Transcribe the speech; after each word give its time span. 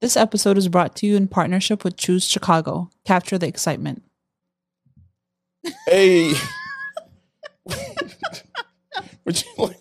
This 0.00 0.16
episode 0.16 0.56
is 0.56 0.68
brought 0.68 0.96
to 0.96 1.06
you 1.06 1.16
in 1.16 1.28
partnership 1.28 1.84
with 1.84 1.96
Choose 1.96 2.24
Chicago. 2.24 2.88
Capture 3.04 3.36
the 3.38 3.46
excitement. 3.48 4.02
Hey. 5.86 6.32
What 9.22 9.44
you 9.44 9.64
like? 9.64 9.76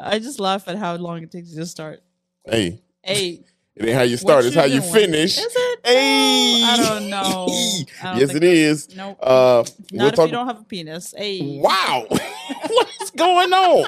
I 0.00 0.18
just 0.18 0.40
laugh 0.40 0.66
at 0.68 0.76
how 0.78 0.96
long 0.96 1.22
it 1.22 1.30
takes 1.30 1.50
you 1.50 1.56
to 1.58 1.66
start. 1.66 2.00
hey, 2.46 2.80
Hey, 3.02 3.44
it 3.76 3.84
ain't 3.86 3.94
how 3.94 4.02
you 4.02 4.16
start, 4.16 4.46
it's 4.46 4.56
how 4.56 4.64
you 4.64 4.80
doing? 4.80 4.92
finish. 4.92 5.38
Is 5.38 5.46
it? 5.54 5.80
Hey. 5.84 6.60
No, 6.62 6.66
I 6.66 6.76
don't 6.78 7.10
know. 7.10 7.46
I 8.02 8.04
don't 8.04 8.18
yes, 8.18 8.34
it 8.34 8.42
is. 8.42 8.96
Nope. 8.96 9.18
Uh, 9.22 9.64
Not 9.92 9.92
we'll 9.92 10.08
if 10.08 10.14
talk. 10.14 10.26
you 10.26 10.32
don't 10.32 10.46
have 10.48 10.60
a 10.60 10.64
penis. 10.64 11.14
Hey. 11.16 11.60
Wow. 11.62 12.06
What's 12.68 13.10
going 13.10 13.52
on? 13.52 13.86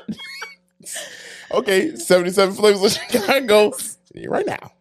okay, 1.52 1.96
77 1.96 2.54
flavors 2.54 2.82
of 2.84 2.92
Chicago. 3.10 3.72
See 3.72 4.20
you 4.20 4.30
right 4.30 4.46
now. 4.46 4.72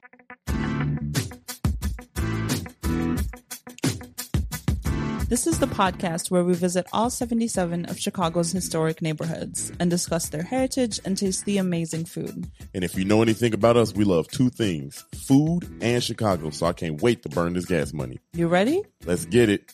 This 5.30 5.46
is 5.46 5.60
the 5.60 5.68
podcast 5.68 6.32
where 6.32 6.44
we 6.44 6.56
visit 6.56 6.88
all 6.92 7.12
77 7.12 7.86
of 7.86 8.00
Chicago's 8.00 8.52
historic 8.52 9.00
neighborhoods 9.00 9.72
and 9.80 9.88
discuss 9.90 10.30
their 10.30 10.42
heritage 10.42 11.00
and 11.06 11.16
taste 11.16 11.46
the 11.46 11.60
amazing 11.60 12.06
food. 12.06 12.50
And 12.74 12.84
if 12.84 12.96
you 12.96 13.06
know 13.06 13.22
anything 13.22 13.54
about 13.54 13.78
us, 13.78 13.94
we 13.94 14.04
love 14.06 14.28
two 14.28 14.50
things 14.50 15.06
food 15.14 15.68
and 15.82 16.04
Chicago. 16.04 16.50
So 16.50 16.66
I 16.66 16.74
can't 16.74 17.00
wait 17.02 17.22
to 17.24 17.30
burn 17.30 17.54
this 17.54 17.66
gas 17.66 17.94
money. 17.94 18.20
You 18.34 18.48
ready? 18.48 18.82
Let's 19.06 19.26
get 19.26 19.50
it. 19.50 19.72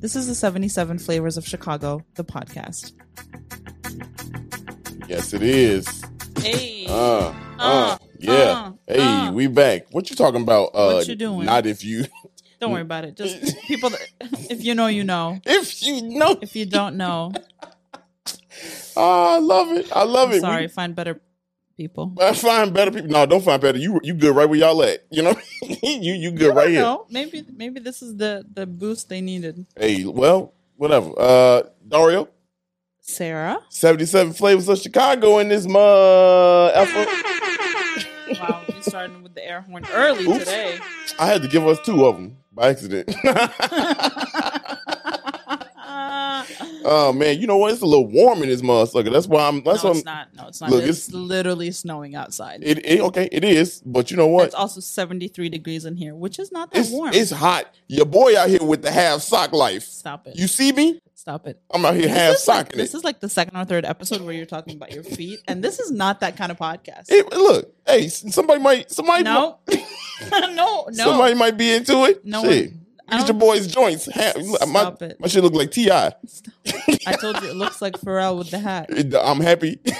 This 0.00 0.16
is 0.16 0.26
the 0.26 0.34
77 0.34 0.98
Flavors 0.98 1.36
of 1.36 1.46
Chicago, 1.46 2.02
the 2.16 2.24
podcast. 2.24 2.92
Yes, 5.08 5.32
it 5.32 5.42
is. 5.42 5.86
Hey. 6.38 6.74
Uh, 6.88 7.34
uh, 7.58 7.58
Uh, 7.58 7.98
yeah. 8.20 8.32
uh, 8.32 8.72
hey, 8.86 9.00
uh. 9.02 9.32
we 9.32 9.48
back. 9.48 9.86
What 9.90 10.08
you 10.08 10.14
talking 10.14 10.42
about? 10.42 10.66
Uh, 10.72 10.94
What 10.94 11.08
you 11.08 11.16
doing? 11.16 11.44
Not 11.44 11.66
if 11.66 11.84
you, 11.84 12.04
Don't 12.60 12.72
worry 12.72 12.82
mm. 12.82 12.86
about 12.86 13.04
it. 13.04 13.16
Just 13.16 13.58
people 13.66 13.90
that, 13.90 14.00
if 14.50 14.64
you 14.64 14.74
know, 14.74 14.86
you 14.86 15.04
know. 15.04 15.38
if 15.46 15.82
you 15.82 16.02
know. 16.02 16.38
If 16.40 16.56
you 16.56 16.66
don't 16.66 16.96
know, 16.96 17.32
Oh, 18.96 19.34
I 19.34 19.38
love 19.38 19.72
it. 19.72 19.92
I 19.92 20.04
love 20.04 20.30
I'm 20.30 20.36
it. 20.36 20.40
sorry, 20.40 20.62
We- 20.62 20.68
find 20.68 20.94
better 20.96 21.20
people. 21.76 22.14
I 22.20 22.32
find 22.32 22.72
better 22.72 22.90
people. 22.90 23.10
No, 23.10 23.26
don't 23.26 23.44
find 23.44 23.60
better. 23.60 23.78
You 23.78 24.00
you 24.02 24.14
good 24.14 24.34
right 24.34 24.48
where 24.48 24.58
y'all 24.58 24.82
at. 24.82 25.04
You 25.10 25.22
know, 25.22 25.34
you 25.82 26.14
you 26.14 26.30
good 26.30 26.54
right 26.56 26.70
here. 26.70 26.80
No, 26.80 27.06
maybe 27.10 27.44
maybe 27.54 27.80
this 27.80 28.00
is 28.00 28.16
the 28.16 28.44
the 28.50 28.66
boost 28.66 29.10
they 29.10 29.20
needed. 29.20 29.66
Hey, 29.76 30.04
well, 30.06 30.54
whatever. 30.76 31.12
Uh, 31.18 31.62
Dario, 31.86 32.28
Sarah. 33.00 33.58
seventy-seven 33.68 34.32
flavors 34.32 34.68
of 34.70 34.78
Chicago 34.78 35.38
in 35.38 35.48
this 35.50 35.66
mud 35.66 36.72
effort. 36.74 37.08
Wow, 38.40 38.62
we 38.66 38.80
starting 38.80 39.22
with 39.22 39.34
the 39.34 39.46
air 39.46 39.60
horn 39.60 39.84
early 39.92 40.26
Oops. 40.26 40.38
today. 40.38 40.78
I 41.18 41.26
had 41.26 41.42
to 41.42 41.48
give 41.48 41.66
us 41.66 41.78
two 41.84 42.06
of 42.06 42.16
them 42.16 42.38
by 42.56 42.70
accident. 42.70 43.14
oh 46.86 47.12
man, 47.12 47.38
you 47.40 47.46
know 47.46 47.56
what? 47.56 47.72
It's 47.72 47.82
a 47.82 47.86
little 47.86 48.06
warm 48.06 48.42
in 48.42 48.48
this 48.48 48.62
motherfucker. 48.62 49.12
That's 49.12 49.26
why 49.26 49.46
I'm. 49.48 49.62
That's 49.62 49.84
no, 49.84 49.90
it's 49.90 50.00
I'm. 50.00 50.04
not. 50.04 50.28
No, 50.34 50.48
it's 50.48 50.60
not. 50.60 50.70
Look, 50.70 50.84
it's, 50.84 51.08
it's- 51.08 51.12
literally 51.12 51.70
snowing 51.72 52.14
outside. 52.14 52.60
It, 52.62 52.84
it 52.86 53.00
okay. 53.00 53.28
It 53.32 53.44
is, 53.44 53.82
but 53.84 54.10
you 54.10 54.16
know 54.16 54.26
what? 54.28 54.46
it's 54.46 54.54
also 54.54 54.80
73 54.80 55.48
degrees 55.48 55.84
in 55.84 55.96
here, 55.96 56.14
which 56.14 56.38
is 56.38 56.50
not 56.52 56.70
that 56.72 56.78
It's 56.80 56.90
warm. 56.90 57.12
it's 57.12 57.30
hot. 57.30 57.74
Your 57.88 58.06
boy 58.06 58.38
out 58.38 58.48
here 58.48 58.62
with 58.62 58.82
the 58.82 58.90
half 58.90 59.20
sock 59.22 59.52
life. 59.52 59.82
Stop 59.82 60.26
it. 60.26 60.36
You 60.38 60.46
see 60.46 60.72
me? 60.72 61.00
Stop 61.14 61.46
it. 61.48 61.60
I'm 61.72 61.84
out 61.84 61.94
here 61.94 62.04
This 62.06 62.12
half 62.16 62.34
is, 62.34 62.46
like, 62.48 62.56
socking 62.66 62.78
this 62.78 62.94
is 62.94 63.02
like 63.04 63.20
the 63.20 63.28
second 63.28 63.56
or 63.56 63.64
third 63.64 63.84
episode 63.84 64.20
where 64.20 64.32
you're 64.34 64.46
talking 64.46 64.76
about 64.76 64.92
your 64.92 65.02
feet, 65.02 65.40
and 65.48 65.62
this 65.64 65.80
is 65.80 65.90
not 65.90 66.20
that 66.20 66.36
kind 66.36 66.52
of 66.52 66.58
podcast. 66.58 67.06
It- 67.08 67.32
look, 67.32 67.74
hey, 67.86 68.08
somebody 68.08 68.60
might, 68.62 68.90
somebody, 68.92 69.24
no, 69.24 69.58
no, 70.30 70.50
no. 70.52 70.90
somebody 70.92 71.34
might 71.34 71.56
be 71.56 71.72
into 71.72 72.04
it. 72.04 72.24
No 72.24 72.42
Shit. 73.08 73.12
one- 73.12 73.14
I 73.14 73.16
Look 73.16 73.22
at 73.22 73.28
your 73.28 73.38
boy's 73.40 73.66
joints. 73.66 74.08
My, 74.66 74.94
it. 75.00 75.20
my 75.20 75.28
shit 75.28 75.42
look 75.42 75.54
like 75.54 75.70
Ti. 75.70 75.90
I 75.92 76.12
told 77.20 77.40
you 77.42 77.48
it 77.50 77.56
looks 77.56 77.80
like 77.80 77.94
Pharrell 77.94 78.36
with 78.38 78.50
the 78.50 78.58
hat. 78.58 78.90
I'm 79.22 79.40
happy. 79.40 79.78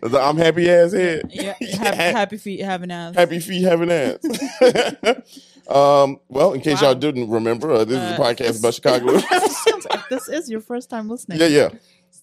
The 0.00 0.18
I'm 0.22 0.36
happy 0.38 0.70
ass 0.70 0.92
head. 0.92 1.30
Yeah, 1.32 1.54
happy, 1.60 1.96
happy 1.96 2.36
feet 2.38 2.60
having 2.60 2.90
ass. 2.90 3.14
Happy 3.14 3.40
feet 3.40 3.62
having 3.62 3.90
ass. 3.90 4.18
um, 5.68 6.18
well, 6.28 6.52
in 6.52 6.60
case 6.60 6.80
Wow. 6.80 6.90
y'all 6.90 6.98
didn't 6.98 7.28
remember, 7.28 7.70
uh, 7.72 7.84
this 7.84 7.98
is 7.98 8.18
Uh, 8.18 8.22
a 8.22 8.24
podcast 8.24 8.36
this- 8.38 8.58
about 8.60 8.74
Chicago. 8.74 9.06
if 9.14 10.08
this 10.08 10.28
is 10.28 10.48
your 10.50 10.60
first 10.60 10.88
time 10.88 11.08
listening, 11.10 11.38
yeah, 11.40 11.46
yeah, 11.46 11.68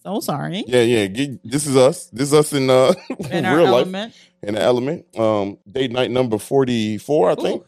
so 0.03 0.19
sorry. 0.19 0.63
yeah, 0.67 0.81
yeah. 0.81 1.07
This 1.43 1.67
is 1.67 1.75
us. 1.77 2.05
This 2.07 2.29
is 2.29 2.33
us 2.33 2.53
in 2.53 2.69
uh, 2.69 2.93
In 3.29 3.45
our 3.45 3.57
real 3.57 3.65
life 3.65 3.81
element, 3.83 4.13
in 4.41 4.55
the 4.55 4.61
element. 4.61 5.05
Um, 5.17 5.57
date 5.69 5.91
night 5.91 6.11
number 6.11 6.37
forty 6.39 6.97
four, 6.97 7.29
I 7.31 7.35
think. 7.35 7.63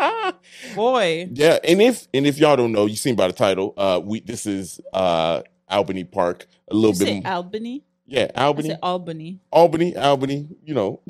boy, 0.74 1.28
Yeah, 1.32 1.58
and 1.64 1.80
if 1.82 2.08
and 2.14 2.26
if 2.26 2.38
y'all 2.38 2.56
don't 2.56 2.72
know, 2.72 2.86
you 2.86 2.96
seen 2.96 3.16
by 3.16 3.26
the 3.26 3.32
title, 3.32 3.74
uh, 3.76 4.00
we 4.02 4.20
this 4.20 4.46
is 4.46 4.80
uh 4.92 5.42
Albany 5.68 6.04
Park, 6.04 6.46
a 6.70 6.74
little 6.74 6.96
you 7.06 7.20
bit. 7.22 7.26
Albany. 7.26 7.84
yeah, 8.06 8.30
Albany, 8.36 8.74
Albany. 8.82 9.40
Albany, 9.52 9.96
Albany. 9.96 10.48
You 10.64 10.74
know, 10.74 11.00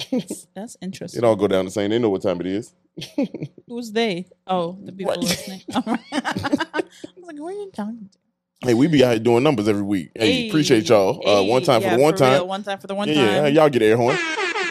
That's 0.54 0.76
interesting. 0.82 1.22
it 1.22 1.24
all 1.26 1.36
go 1.36 1.48
down 1.48 1.64
the 1.64 1.70
same. 1.70 1.90
They 1.90 1.98
know 1.98 2.10
what 2.10 2.22
time 2.22 2.40
it 2.40 2.46
is. 2.46 2.74
Who's 3.66 3.92
they? 3.92 4.26
Oh, 4.46 4.76
the 4.82 4.92
people 4.92 5.12
Right. 5.14 5.20
listening. 5.20 5.62
I 5.74 5.78
was 5.80 6.58
like, 6.74 7.36
who 7.36 7.46
are 7.46 7.52
you 7.52 7.70
talking 7.74 8.08
to? 8.12 8.18
Hey, 8.66 8.74
we 8.74 8.88
be 8.88 9.02
out 9.02 9.12
here 9.12 9.18
doing 9.20 9.42
numbers 9.42 9.68
every 9.68 9.82
week. 9.82 10.10
Hey, 10.14 10.48
appreciate 10.48 10.86
y'all. 10.90 11.26
Uh, 11.26 11.42
one 11.44 11.62
time 11.62 11.80
yeah, 11.80 11.92
for 11.92 11.96
the 11.96 12.02
one 12.02 12.14
time. 12.14 12.32
real, 12.34 12.46
one 12.48 12.62
time 12.62 12.78
for 12.78 12.86
the 12.88 12.94
one 12.94 13.08
yeah, 13.08 13.14
time. 13.14 13.24
yeah, 13.26 13.46
y'all 13.46 13.70
get 13.70 13.80
air 13.80 13.96
horn. 13.96 14.18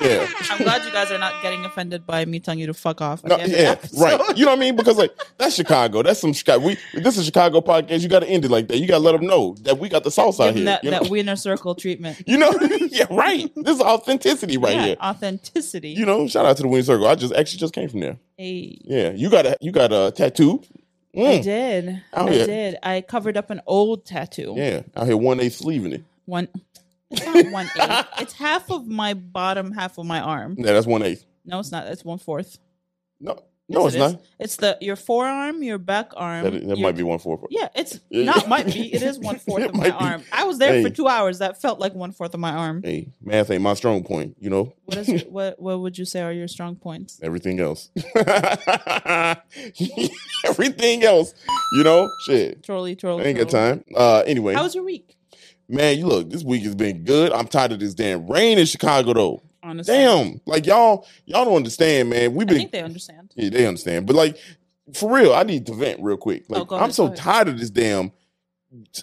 Yeah. 0.02 0.28
I'm 0.50 0.58
glad 0.64 0.86
you 0.86 0.92
guys 0.92 1.12
are 1.12 1.18
not 1.18 1.42
getting 1.42 1.66
offended 1.66 2.06
by 2.08 2.26
me 2.26 2.40
telling 2.40 2.60
you 2.60 2.68
to 2.68 2.74
fuck 2.74 3.02
off. 3.02 3.24
No, 3.24 3.36
the 3.38 3.44
end 3.44 3.54
of 3.84 3.90
yeah, 3.94 4.02
right. 4.04 4.38
You 4.38 4.46
know 4.46 4.52
what 4.52 4.58
I 4.58 4.62
mean? 4.62 4.76
Because 4.76 4.98
like 4.98 5.12
that's 5.38 5.56
Chicago. 5.56 6.02
That's 6.04 6.20
some 6.20 6.34
Chicago. 6.34 6.66
We 6.66 6.78
this 6.94 7.18
is 7.18 7.20
a 7.20 7.24
Chicago 7.26 7.62
podcast. 7.62 8.02
You 8.02 8.08
got 8.10 8.20
to 8.22 8.28
end 8.28 8.46
it 8.46 8.52
like 8.52 8.68
that. 8.70 8.78
You 8.78 8.88
got 8.88 9.00
to 9.00 9.04
let 9.04 9.14
them 9.14 9.26
know 9.28 9.56
that 9.62 9.78
we 9.80 9.90
got 9.90 10.04
the 10.04 10.12
sauce 10.12 10.40
out 10.40 10.56
here. 10.56 10.66
that, 10.66 10.84
you, 10.84 10.92
know? 10.92 11.00
that 11.02 11.10
winner 11.10 11.36
circle 11.36 11.76
treatment. 11.76 12.22
you 12.26 12.38
know? 12.38 12.52
yeah, 12.92 13.06
right. 13.10 13.52
This 13.56 13.76
is 13.76 13.82
authenticity 13.82 14.58
right 14.58 14.76
yeah, 14.76 14.86
here. 14.86 14.98
authenticity. 15.02 15.90
You 15.90 16.06
know, 16.06 16.28
shout 16.28 16.46
out 16.46 16.58
to 16.58 16.64
the 16.64 16.70
winner 16.70 16.84
Circle. 16.84 17.08
I 17.08 17.16
just 17.16 17.34
actually 17.34 17.60
just 17.60 17.74
came 17.74 17.90
from 17.90 18.00
there. 18.00 18.18
hey, 18.38 18.80
Yeah, 18.84 19.12
you 19.12 19.30
got 19.30 19.46
a 19.46 19.58
you 19.62 19.72
got 19.72 19.92
a 19.92 20.12
tattoo. 20.16 20.62
I 21.16 21.20
Mm. 21.20 21.44
did. 21.44 22.04
Oh, 22.14 22.28
I 22.28 22.32
yeah. 22.32 22.46
did. 22.46 22.78
I 22.84 23.02
covered 23.02 23.36
up 23.36 23.50
an 23.50 23.62
old 23.66 24.06
tattoo. 24.06 24.54
Yeah, 24.56 24.84
out 24.96 25.08
here 25.08 25.18
one 25.18 25.40
eighth 25.40 25.56
sleeving 25.56 25.92
it. 25.94 26.04
One. 26.26 26.48
It's 27.12 27.26
not 27.26 27.52
one 27.52 27.66
eighth. 27.66 28.08
it's 28.20 28.34
half 28.34 28.70
of 28.72 28.88
my 28.88 29.14
bottom 29.14 29.72
half 29.72 29.98
of 29.98 30.06
my 30.06 30.20
arm. 30.22 30.56
Yeah, 30.58 30.74
that's 30.74 30.88
one 30.88 31.02
eighth. 31.04 31.26
No, 31.46 31.60
it's 31.60 31.72
not. 31.72 31.88
It's 31.88 32.06
one 32.06 32.20
fourth. 32.20 32.60
No, 33.20 33.38
no, 33.68 33.86
Yes, 33.86 33.88
it's 33.88 33.96
it 33.96 34.00
not. 34.00 34.22
It's 34.40 34.56
the 34.58 34.78
your 34.82 34.96
forearm, 34.96 35.62
your 35.64 35.78
back 35.80 36.12
arm. 36.16 36.44
That, 36.44 36.52
that 36.54 36.64
your- 36.78 36.78
might 36.78 36.96
be 36.96 37.04
one 37.04 37.18
fourth. 37.20 37.42
Yeah, 37.50 37.70
it's 37.76 38.00
Yeah. 38.10 38.26
not 38.26 38.48
might 38.48 38.68
be. 38.68 38.94
It 38.94 39.02
is 39.02 39.18
one 39.20 39.40
fourth 39.48 39.64
of 39.64 39.74
my 39.76 39.86
be. 39.86 39.92
arm. 39.92 40.24
I 40.32 40.44
was 40.46 40.58
there 40.60 40.82
for 40.84 40.90
two 40.90 41.08
hours. 41.08 41.40
That 41.40 41.60
felt 41.62 41.80
like 41.80 41.94
one 41.96 42.12
fourth 42.12 42.34
of 42.34 42.40
my 42.40 42.52
arm. 42.52 42.82
Hey, 42.84 43.12
math 43.22 43.50
ain't 43.52 43.62
my 43.64 43.74
strong 43.74 44.04
point. 44.04 44.38
You 44.40 44.50
know, 44.52 44.74
What 44.86 44.98
is 44.98 45.24
what 45.26 45.60
what 45.60 45.80
would 45.80 45.98
you 45.98 46.06
say 46.06 46.22
are 46.22 46.32
your 46.32 46.48
strong 46.48 46.76
points? 46.76 47.20
everything 47.24 47.60
else. 47.60 47.90
everything 50.46 51.04
else. 51.04 51.34
You 51.74 51.84
know, 51.84 52.10
shit. 52.26 52.64
Trolley, 52.64 52.96
trolley. 52.96 53.24
I 53.26 53.28
ain't 53.28 53.38
got 53.38 53.50
time. 53.50 53.84
Uh, 53.96 54.24
anyway, 54.26 54.54
How 54.54 54.64
was 54.64 54.76
your 54.76 54.84
week? 54.84 55.16
Man, 55.70 55.98
you 55.98 56.08
look. 56.08 56.30
This 56.30 56.44
week 56.44 56.64
has 56.64 56.76
been 56.76 57.04
good. 57.04 57.32
I'm 57.32 57.48
tired 57.48 57.72
of 57.72 57.80
this 57.80 57.94
damn 57.94 58.28
rain 58.28 58.58
in 58.58 58.66
Chicago, 58.66 59.14
though. 59.14 59.42
Honestly, 59.62 59.94
Damn, 59.94 60.42
like 60.46 60.66
y'all, 60.66 61.06
y'all 61.26 61.46
don't 61.46 61.58
understand, 61.58 62.10
man. 62.10 62.34
We've 62.34 62.48
been. 62.48 62.56
I 62.58 62.60
think 62.60 62.72
they 62.72 62.82
understand. 62.82 63.34
Yeah, 63.36 63.50
they 63.50 63.68
understand. 63.68 64.08
But 64.08 64.16
like 64.16 64.38
for 64.94 65.14
real, 65.14 65.34
I 65.34 65.44
need 65.44 65.66
to 65.68 65.74
vent 65.74 66.02
real 66.02 66.18
quick. 66.18 66.46
Oh, 66.50 66.54
like 66.60 66.72
Oh, 66.72 66.76
I'm 66.76 66.84
ahead, 66.84 66.96
so 66.96 67.14
tired 67.14 67.50
of 67.50 67.60
this 67.60 67.70
damn. 67.70 68.12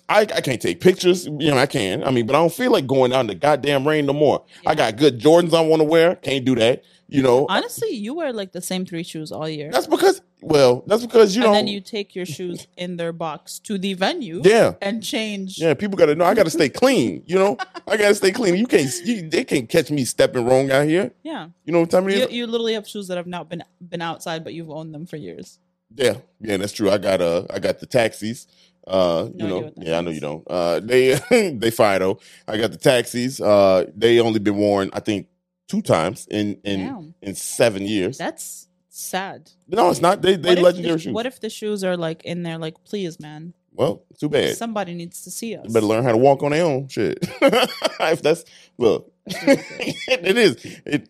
I, 0.08 0.20
I 0.20 0.40
can't 0.40 0.62
take 0.62 0.80
pictures. 0.80 1.26
You 1.26 1.50
know, 1.50 1.58
I 1.58 1.66
can. 1.66 2.04
I 2.04 2.10
mean, 2.10 2.26
but 2.26 2.36
I 2.36 2.38
don't 2.38 2.52
feel 2.52 2.70
like 2.70 2.86
going 2.86 3.12
out 3.12 3.20
in 3.20 3.26
the 3.26 3.34
goddamn 3.34 3.86
rain 3.86 4.06
no 4.06 4.12
more. 4.12 4.44
I 4.64 4.74
got 4.76 4.96
good 4.96 5.20
Jordans 5.20 5.54
I 5.54 5.60
want 5.60 5.80
to 5.80 5.84
wear. 5.84 6.14
Can't 6.16 6.44
do 6.44 6.54
that. 6.54 6.84
You 7.08 7.22
know, 7.22 7.46
Honestly, 7.48 7.90
you 7.90 8.14
wear 8.14 8.32
like 8.32 8.50
the 8.52 8.60
same 8.60 8.84
three 8.84 9.04
shoes 9.04 9.30
all 9.30 9.48
year, 9.48 9.70
that's 9.70 9.86
because 9.86 10.22
well, 10.40 10.82
that's 10.86 11.06
because 11.06 11.36
you 11.36 11.42
and 11.42 11.52
know. 11.52 11.54
then 11.54 11.66
you 11.68 11.80
take 11.80 12.14
your 12.14 12.26
shoes 12.26 12.66
in 12.76 12.96
their 12.96 13.12
box 13.12 13.58
to 13.60 13.78
the 13.78 13.94
venue, 13.94 14.42
yeah, 14.44 14.74
and 14.82 15.02
change. 15.02 15.58
yeah. 15.58 15.74
People 15.74 15.96
got 15.96 16.06
to 16.06 16.14
know. 16.16 16.24
I 16.24 16.34
got 16.34 16.44
to 16.44 16.50
stay 16.50 16.68
clean. 16.68 17.22
You 17.26 17.36
know, 17.36 17.56
I 17.86 17.96
got 17.96 18.08
to 18.08 18.14
stay 18.14 18.32
clean. 18.32 18.56
You 18.56 18.66
can't. 18.66 18.90
You, 19.04 19.28
they 19.28 19.44
can't 19.44 19.68
catch 19.68 19.90
me 19.90 20.04
stepping 20.04 20.44
wrong 20.44 20.70
out 20.70 20.86
here. 20.86 21.12
Yeah. 21.22 21.48
You 21.64 21.72
know 21.72 21.80
what 21.80 21.90
time 21.90 22.08
it 22.08 22.14
is? 22.14 22.20
You, 22.32 22.38
you 22.38 22.46
literally 22.46 22.74
have 22.74 22.88
shoes 22.88 23.06
that 23.08 23.16
have 23.16 23.26
not 23.28 23.48
been 23.48 23.62
been 23.80 24.02
outside, 24.02 24.42
but 24.42 24.52
you've 24.52 24.70
owned 24.70 24.92
them 24.94 25.06
for 25.06 25.16
years. 25.16 25.58
Yeah, 25.94 26.16
yeah, 26.40 26.56
that's 26.56 26.72
true. 26.72 26.90
I 26.90 26.98
got 26.98 27.20
uh 27.20 27.44
I 27.50 27.60
got 27.60 27.78
the 27.78 27.86
taxis. 27.86 28.46
Uh, 28.86 29.28
you 29.34 29.46
No 29.46 29.56
idea 29.58 29.60
know, 29.60 29.72
yeah, 29.78 29.98
I 29.98 30.00
know 30.00 30.10
you 30.10 30.20
don't. 30.20 30.44
Uh, 30.48 30.80
they 30.80 31.18
they 31.54 31.70
fire 31.70 31.98
though. 31.98 32.18
I 32.46 32.56
got 32.56 32.70
the 32.72 32.76
taxis. 32.78 33.40
Uh, 33.40 33.86
they 33.96 34.20
only 34.20 34.38
been 34.38 34.56
worn, 34.56 34.90
I 34.92 35.00
think, 35.00 35.26
two 35.68 35.82
times 35.82 36.26
in 36.30 36.58
in 36.64 36.80
Damn. 36.80 37.14
in 37.22 37.34
seven 37.34 37.84
years. 37.84 38.18
That's 38.18 38.68
sad. 38.88 39.50
no, 39.68 39.90
it's 39.90 40.00
not. 40.00 40.22
They 40.22 40.36
they 40.36 40.54
What 40.54 40.62
legendary 40.64 40.94
the, 40.94 41.00
shoes. 41.00 41.12
What 41.12 41.26
if 41.26 41.40
the 41.40 41.50
shoes 41.50 41.84
are 41.84 41.96
like 41.96 42.24
in 42.24 42.42
there, 42.42 42.58
like, 42.58 42.82
please, 42.84 43.20
man, 43.20 43.52
well, 43.72 44.04
too 44.18 44.28
bad. 44.28 44.56
somebody 44.56 44.94
needs 44.94 45.22
to 45.24 45.30
see 45.30 45.54
us. 45.56 45.66
You 45.66 45.74
better 45.74 45.86
learn 45.86 46.02
how 46.04 46.12
to 46.12 46.16
walk 46.18 46.42
on 46.42 46.52
their 46.52 46.64
own. 46.64 46.88
Shit. 46.88 47.18
if 47.42 48.22
that's 48.22 48.44
look, 48.78 49.12
it 49.26 50.38
is. 50.38 50.64
It 50.86 51.08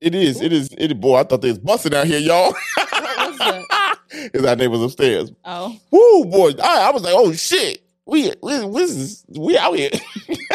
It 0.00 0.14
is. 0.14 0.40
It 0.40 0.52
is. 0.52 0.70
It 0.78 0.98
boy. 1.00 1.16
I 1.16 1.24
thought 1.24 1.42
they 1.42 1.48
was 1.48 1.58
busting 1.58 1.94
out 1.94 2.06
here, 2.06 2.18
y'all. 2.18 2.52
What 2.76 3.30
was 3.30 3.38
that? 3.38 3.98
Is 4.32 4.44
our 4.46 4.56
neighbors 4.56 4.82
upstairs? 4.82 5.30
Oh 5.44 5.76
Woo, 5.90 6.24
boy! 6.24 6.52
I, 6.62 6.88
I 6.88 6.90
was 6.90 7.02
like, 7.02 7.14
oh 7.14 7.32
shit, 7.32 7.82
we 8.06 8.32
we 8.42 8.64
we, 8.64 8.86
we 9.36 9.58
out 9.58 9.74
here. 9.76 9.90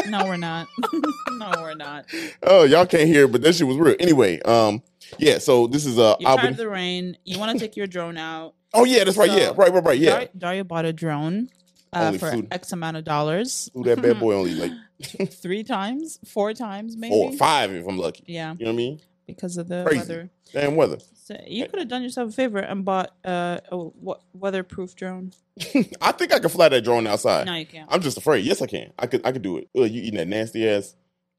no, 0.08 0.26
we're 0.26 0.38
not. 0.38 0.68
no, 1.32 1.52
we're 1.58 1.76
not. 1.76 2.06
oh, 2.44 2.64
y'all 2.64 2.86
can't 2.86 3.08
hear, 3.08 3.28
but 3.28 3.42
that 3.42 3.56
shit 3.56 3.68
was 3.68 3.78
real. 3.78 3.96
Anyway, 4.00 4.40
um, 4.42 4.82
yeah. 5.18 5.38
So 5.38 5.68
this 5.68 5.86
is 5.86 6.00
uh 6.00 6.16
You're 6.20 6.36
tired 6.38 6.52
of 6.52 6.58
the 6.58 6.70
rain. 6.70 7.18
You 7.26 7.40
want 7.40 7.52
to 7.52 7.60
take 7.60 7.76
your 7.76 7.88
drone 7.88 8.18
out. 8.18 8.54
oh 8.74 8.86
yeah, 8.86 9.04
that's 9.04 9.18
right. 9.18 9.30
So, 9.30 9.38
yeah, 9.38 9.52
right, 9.56 9.72
right, 9.72 9.84
right. 9.84 10.00
Yeah, 10.00 10.20
Dar- 10.20 10.30
Daria 10.38 10.64
bought 10.64 10.86
a 10.86 10.94
drone 10.94 11.50
uh, 11.94 12.14
for 12.14 12.32
food. 12.32 12.48
X 12.52 12.72
amount 12.72 12.98
of 12.98 13.04
dollars. 13.04 13.70
Ooh, 13.78 13.84
that 13.84 14.02
bad 14.02 14.20
boy 14.20 14.34
only 14.40 14.54
like 14.56 14.72
Three 15.32 15.64
times, 15.64 16.20
four 16.26 16.54
times, 16.54 16.96
maybe. 16.96 17.14
four, 17.14 17.32
five 17.34 17.72
if 17.74 17.88
I'm 17.88 17.98
lucky. 17.98 18.24
Yeah, 18.28 18.54
You 18.58 18.66
know 18.66 18.72
what 18.72 18.76
I 18.76 18.78
mean? 18.78 19.02
because 19.28 19.58
of 19.58 19.68
the 19.68 19.84
Crazy. 19.84 20.00
weather. 20.00 20.30
Damn 20.54 20.76
weather. 20.76 20.98
So 21.32 21.38
you 21.48 21.66
could 21.68 21.80
have 21.80 21.88
done 21.88 22.04
yourself 22.04 22.30
a 22.30 22.32
favor 22.34 22.60
and 22.60 22.84
bought 22.84 23.12
uh, 23.24 23.60
a 23.66 23.70
w- 23.70 24.16
weatherproof 24.34 24.96
drone. 24.96 25.32
I 26.02 26.12
think 26.12 26.34
I 26.34 26.40
can 26.40 26.50
fly 26.50 26.68
that 26.70 26.84
drone 26.84 27.08
outside. 27.08 27.46
No, 27.46 27.54
you 27.56 27.66
can't. 27.66 27.88
I'm 27.92 28.02
just 28.02 28.18
afraid. 28.18 28.44
Yes, 28.44 28.62
I 28.62 28.66
can. 28.68 28.92
I 29.00 29.08
could. 29.08 29.26
I 29.26 29.32
could 29.32 29.42
do 29.42 29.58
it. 29.58 29.70
Ugh, 29.78 29.90
you 29.90 30.02
eating 30.02 30.18
that 30.18 30.28
nasty 30.28 30.68
ass, 30.68 30.96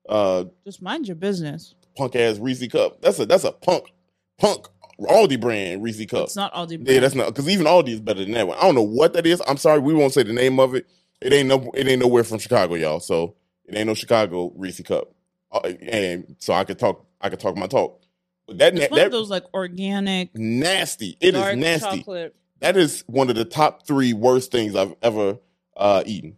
uh, 0.09 0.44
Just 0.65 0.81
mind 0.81 1.06
your 1.09 1.17
business. 1.17 1.75
punk 1.97 2.17
ass 2.17 2.39
Reese 2.39 2.67
cup. 2.69 3.03
That's 3.03 3.19
a 3.19 3.27
that's 3.27 3.44
a 3.44 3.53
punk 3.53 3.93
punk 4.39 4.67
Aldi 5.00 5.41
brand 5.41 5.83
Reese 5.83 6.06
cup. 6.06 6.25
It's 6.25 6.37
not 6.37 6.53
Aldi. 6.55 6.89
Yeah, 6.89 7.00
that's 7.00 7.15
not 7.15 7.27
because 7.27 7.49
even 7.49 7.67
Aldi 7.67 7.89
is 7.89 8.00
better 8.00 8.21
than 8.25 8.33
that 8.33 8.49
one. 8.49 8.56
I 8.59 8.62
don't 8.62 8.75
know 8.75 8.83
what 8.83 9.12
that 9.12 9.27
is. 9.27 9.43
I'm 9.47 9.56
sorry, 9.59 9.81
we 9.81 9.93
won't 9.94 10.12
say 10.15 10.23
the 10.23 10.33
name 10.33 10.59
of 10.59 10.75
it. 10.75 10.87
It 11.21 11.33
ain't 11.33 11.49
no. 11.49 11.71
It 11.75 11.87
ain't 11.87 12.00
nowhere 12.00 12.25
from 12.25 12.39
Chicago, 12.39 12.75
y'all. 12.77 13.00
So 13.00 13.35
it 13.67 13.77
ain't 13.77 13.89
no 13.89 13.94
Chicago 13.94 14.53
Reese 14.56 14.81
cup. 14.83 15.12
Uh, 15.50 15.73
and 15.83 16.35
so 16.39 16.55
I 16.55 16.65
could 16.65 16.79
talk. 16.79 17.05
I 17.21 17.29
could 17.29 17.41
talk 17.41 17.56
my 17.56 17.67
talk. 17.67 18.00
That 18.49 18.75
It's 18.75 18.83
na- 18.83 18.89
one 18.91 18.99
that 18.99 19.06
of 19.06 19.12
those 19.12 19.31
like 19.31 19.44
organic, 19.55 20.37
nasty. 20.37 21.17
It 21.21 21.35
is 21.35 21.56
nasty. 21.56 21.99
chocolate. 21.99 22.35
That 22.61 22.77
is 22.77 23.03
one 23.06 23.29
of 23.31 23.37
the 23.37 23.44
top 23.44 23.87
three 23.87 24.12
worst 24.12 24.50
things 24.53 24.75
I've 24.77 24.94
ever 25.03 25.39
uh 25.77 26.03
eaten. 26.06 26.37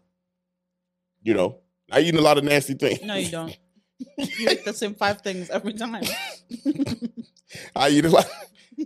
You 1.23 1.35
know, 1.35 1.59
I 1.91 2.01
eat 2.01 2.15
a 2.15 2.21
lot 2.21 2.39
of 2.39 2.45
nasty 2.45 2.75
things. 2.75 3.03
No, 3.03 3.15
you 3.15 3.31
don't. 3.31 3.57
you 4.19 4.49
eat 4.51 4.65
the 4.65 4.73
same 4.75 4.95
five 4.95 5.23
things 5.23 5.49
every 5.51 5.73
time. 5.73 6.05
I 7.77 7.89
eat 7.91 8.05
a 8.05 8.11
lot. 8.11 8.27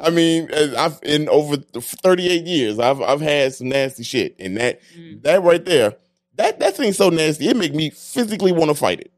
I 0.01 0.11
mean, 0.11 0.49
I've 0.53 0.99
in 1.03 1.29
over 1.29 1.57
38 1.57 2.47
years, 2.47 2.79
I've 2.79 3.01
I've 3.01 3.21
had 3.21 3.55
some 3.55 3.69
nasty 3.71 4.03
shit, 4.05 4.37
and 4.39 4.57
that 4.59 4.81
Mm. 4.97 5.23
that 5.23 5.43
right 5.43 5.65
there, 5.65 5.97
that 6.37 6.61
that 6.61 6.77
thing's 6.77 6.97
so 6.99 7.09
nasty, 7.09 7.49
it 7.49 7.57
make 7.57 7.75
me 7.75 7.91
physically 7.91 8.53
want 8.53 8.71
to 8.71 8.75
fight 8.75 9.01
it. 9.01 9.13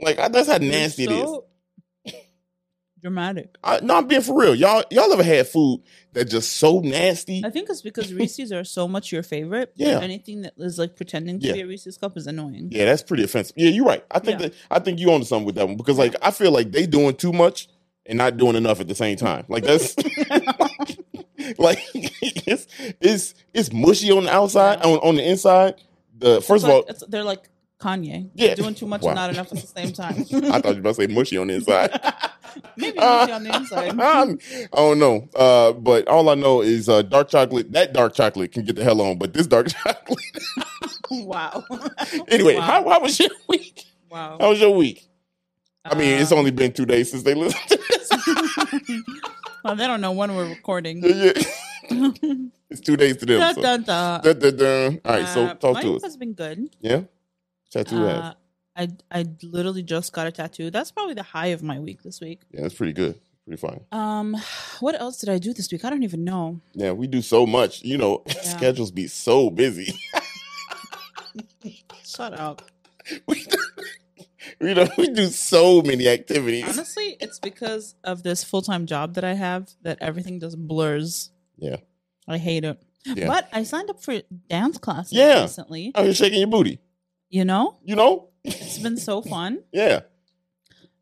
Like 0.00 0.16
that's 0.32 0.48
how 0.48 0.56
nasty 0.58 1.04
it 1.04 1.12
is. 1.12 1.30
Dramatic. 3.04 3.54
I, 3.62 3.80
no, 3.80 3.96
I'm 3.98 4.06
being 4.08 4.22
for 4.22 4.34
real. 4.40 4.54
Y'all 4.54 4.82
y'all 4.90 5.12
ever 5.12 5.22
had 5.22 5.46
food 5.46 5.82
that 6.14 6.24
just 6.24 6.54
so 6.54 6.80
nasty? 6.80 7.42
I 7.44 7.50
think 7.50 7.68
it's 7.68 7.82
because 7.82 8.14
Reese's 8.14 8.50
are 8.50 8.64
so 8.64 8.88
much 8.88 9.12
your 9.12 9.22
favorite. 9.22 9.72
Yeah. 9.76 10.00
Anything 10.00 10.40
that 10.40 10.54
is 10.56 10.78
like 10.78 10.96
pretending 10.96 11.38
to 11.40 11.46
Yeah. 11.48 11.52
be 11.52 11.60
a 11.60 11.66
Reese's 11.66 11.98
cup 11.98 12.16
is 12.16 12.26
annoying. 12.26 12.70
Yeah, 12.72 12.86
that's 12.86 13.02
pretty 13.02 13.22
offensive. 13.24 13.52
Yeah, 13.58 13.68
you're 13.68 13.84
right. 13.84 14.02
I 14.10 14.20
think 14.20 14.40
Yeah. 14.40 14.48
that 14.48 14.54
I 14.70 14.78
think 14.78 15.00
you 15.00 15.12
onto 15.12 15.26
something 15.26 15.44
with 15.44 15.56
that 15.56 15.66
one 15.68 15.76
because 15.76 15.98
like 15.98 16.16
I 16.22 16.30
feel 16.30 16.50
like 16.50 16.72
they 16.72 16.86
doing 16.86 17.14
too 17.14 17.34
much 17.34 17.68
and 18.06 18.16
not 18.16 18.38
doing 18.38 18.56
enough 18.56 18.80
at 18.80 18.88
the 18.88 18.94
same 18.94 19.18
time. 19.18 19.44
Like 19.48 19.64
that's 19.64 19.94
like 21.58 21.78
it's 21.92 22.66
it's 23.00 23.34
it's 23.52 23.70
mushy 23.70 24.10
on 24.12 24.24
the 24.24 24.32
outside 24.32 24.78
Yeah. 24.82 24.90
on 24.92 24.98
on 25.00 25.16
the 25.16 25.28
inside. 25.28 25.74
The 26.16 26.36
It's 26.38 26.46
first 26.46 26.64
of 26.64 26.68
like- 26.70 26.74
all, 26.74 26.80
it's- 26.88 27.04
they're 27.08 27.24
like 27.24 27.50
Kanye. 27.80 28.30
Yeah. 28.34 28.54
Doing 28.54 28.74
too 28.74 28.86
much 28.86 29.02
Wow. 29.02 29.10
and 29.10 29.16
not 29.16 29.30
enough 29.30 29.52
at 29.52 29.60
the 29.60 29.66
same 29.66 29.92
time. 29.92 30.14
I 30.52 30.60
thought 30.60 30.76
you 30.76 30.82
were 30.82 30.90
about 30.90 30.94
to 30.94 30.94
say 30.94 31.06
mushy 31.06 31.36
on 31.36 31.48
the 31.48 31.54
inside. 31.54 31.90
Maybe 32.76 32.98
Uh, 32.98 33.18
mushy 33.20 33.32
on 33.32 33.42
the 33.44 33.56
inside. 33.56 33.88
I'm- 34.00 34.38
I 34.72 34.76
don't 34.76 34.98
know, 34.98 35.28
uh, 35.36 35.72
but 35.72 36.06
all 36.08 36.28
I 36.28 36.34
know 36.34 36.62
is 36.62 36.88
uh, 36.88 37.02
dark 37.02 37.28
chocolate. 37.28 37.72
That 37.72 37.92
dark 37.92 38.14
chocolate 38.14 38.52
can 38.52 38.64
get 38.64 38.76
the 38.76 38.84
hell 38.84 39.00
on, 39.02 39.18
but 39.18 39.34
this 39.34 39.46
dark 39.46 39.68
chocolate. 39.68 40.18
wow. 41.10 41.64
anyway, 42.28 42.54
Wow. 42.56 42.60
how, 42.62 42.88
how 42.88 43.00
was 43.00 43.18
your 43.18 43.30
week? 43.48 43.84
wow. 44.10 44.36
How 44.40 44.50
was 44.50 44.60
your 44.60 44.70
week? 44.74 45.06
I 45.84 45.94
mean, 45.94 46.18
it's 46.20 46.32
Uh, 46.32 46.36
only 46.36 46.50
been 46.50 46.72
two 46.72 46.86
days 46.86 47.10
since 47.10 47.24
they 47.24 47.34
listened 47.34 47.68
to 47.68 47.76
this. 47.76 49.02
well, 49.64 49.74
they 49.76 49.86
don't 49.86 50.00
know 50.00 50.12
when 50.12 50.34
we're 50.34 50.48
recording. 50.48 51.02
Yeah, 51.04 51.32
it's 52.70 52.80
two 52.80 52.96
days 52.96 53.18
to 53.18 53.26
them. 53.26 53.40
Dun, 53.40 53.54
so. 53.54 53.62
dun, 53.62 53.82
dun. 53.82 54.20
Dun, 54.22 54.38
dun, 54.38 54.56
dun. 54.56 55.00
All 55.04 55.12
right, 55.16 55.28
so 55.28 55.44
Uh, 55.44 55.54
talk 55.54 55.74
my 55.74 55.82
to 55.82 55.88
week 55.88 55.96
us. 55.96 56.02
has 56.04 56.16
been 56.16 56.32
good. 56.32 56.70
Yeah, 56.80 57.02
tattoo 57.74 58.06
Uh, 58.06 58.08
ass. 58.10 58.34
I 58.76 58.88
I 59.20 59.24
literally 59.42 59.82
just 59.82 60.12
got 60.12 60.26
a 60.26 60.32
tattoo. 60.32 60.70
That's 60.70 60.90
probably 60.90 61.14
the 61.14 61.22
high 61.22 61.48
of 61.48 61.62
my 61.62 61.78
week 61.78 62.02
this 62.02 62.20
week. 62.20 62.40
Yeah, 62.50 62.62
that's 62.62 62.74
pretty 62.74 62.92
good. 62.92 63.20
Pretty 63.46 63.60
fine. 63.60 63.80
Um, 63.92 64.36
what 64.80 64.98
else 64.98 65.18
did 65.18 65.28
I 65.28 65.38
do 65.38 65.52
this 65.52 65.70
week? 65.70 65.84
I 65.84 65.90
don't 65.90 66.02
even 66.02 66.24
know. 66.24 66.60
Yeah, 66.72 66.92
we 66.92 67.06
do 67.06 67.20
so 67.22 67.46
much. 67.46 67.82
You 67.82 67.98
know, 67.98 68.22
schedules 68.42 68.90
be 68.90 69.06
so 69.06 69.50
busy. 69.50 69.92
Shut 72.04 72.38
up. 72.38 72.62
we, 73.26 73.46
know 74.74 74.88
we 74.96 75.08
do 75.08 75.26
so 75.26 75.82
many 75.82 76.08
activities. 76.08 76.64
Honestly, 76.64 77.16
it's 77.20 77.38
because 77.38 77.94
of 78.04 78.22
this 78.22 78.44
full 78.44 78.62
time 78.62 78.86
job 78.86 79.14
that 79.14 79.24
I 79.24 79.34
have 79.34 79.68
that 79.82 79.98
everything 80.00 80.40
just 80.40 80.56
blurs. 80.58 81.30
Yeah. 81.56 81.76
I 82.26 82.38
hate 82.38 82.64
it. 82.64 82.80
Yeah. 83.04 83.26
But 83.26 83.48
I 83.52 83.64
signed 83.64 83.90
up 83.90 84.02
for 84.02 84.20
dance 84.48 84.78
classes 84.78 85.12
Yeah. 85.12 85.42
recently. 85.42 85.92
Oh, 85.94 86.02
you're 86.04 86.14
shaking 86.14 86.38
your 86.40 86.48
booty. 86.48 86.78
You 87.34 87.44
know, 87.44 87.78
You 87.84 87.96
know? 87.96 88.28
it's 88.44 88.78
been 88.78 88.96
so 88.96 89.20
fun. 89.20 89.64
Yeah. 89.72 90.02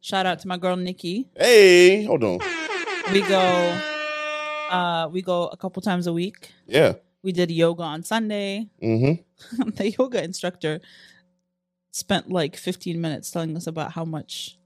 Shout 0.01 0.25
out 0.25 0.39
to 0.41 0.49
my 0.49 0.57
girl 0.57 0.77
Nikki. 0.77 1.29
Hey, 1.37 2.05
hold 2.05 2.25
on. 2.25 2.39
We 3.13 3.21
go, 3.21 3.79
uh, 4.71 5.09
we 5.13 5.21
go 5.21 5.49
a 5.49 5.57
couple 5.59 5.83
times 5.83 6.07
a 6.07 6.13
week. 6.15 6.51
Yeah. 6.67 6.95
We 7.23 7.33
did 7.33 7.51
yoga 7.51 7.83
on 7.83 8.03
Sunday. 8.03 8.71
Mm-hmm. 8.83 9.69
the 9.77 9.91
yoga 9.91 10.25
instructor 10.25 10.81
spent 11.91 12.31
like 12.31 12.57
15 12.57 12.99
minutes 12.99 13.31
telling 13.31 13.55
us 13.55 13.67
about 13.67 13.93
how 13.93 14.07
much 14.07 14.57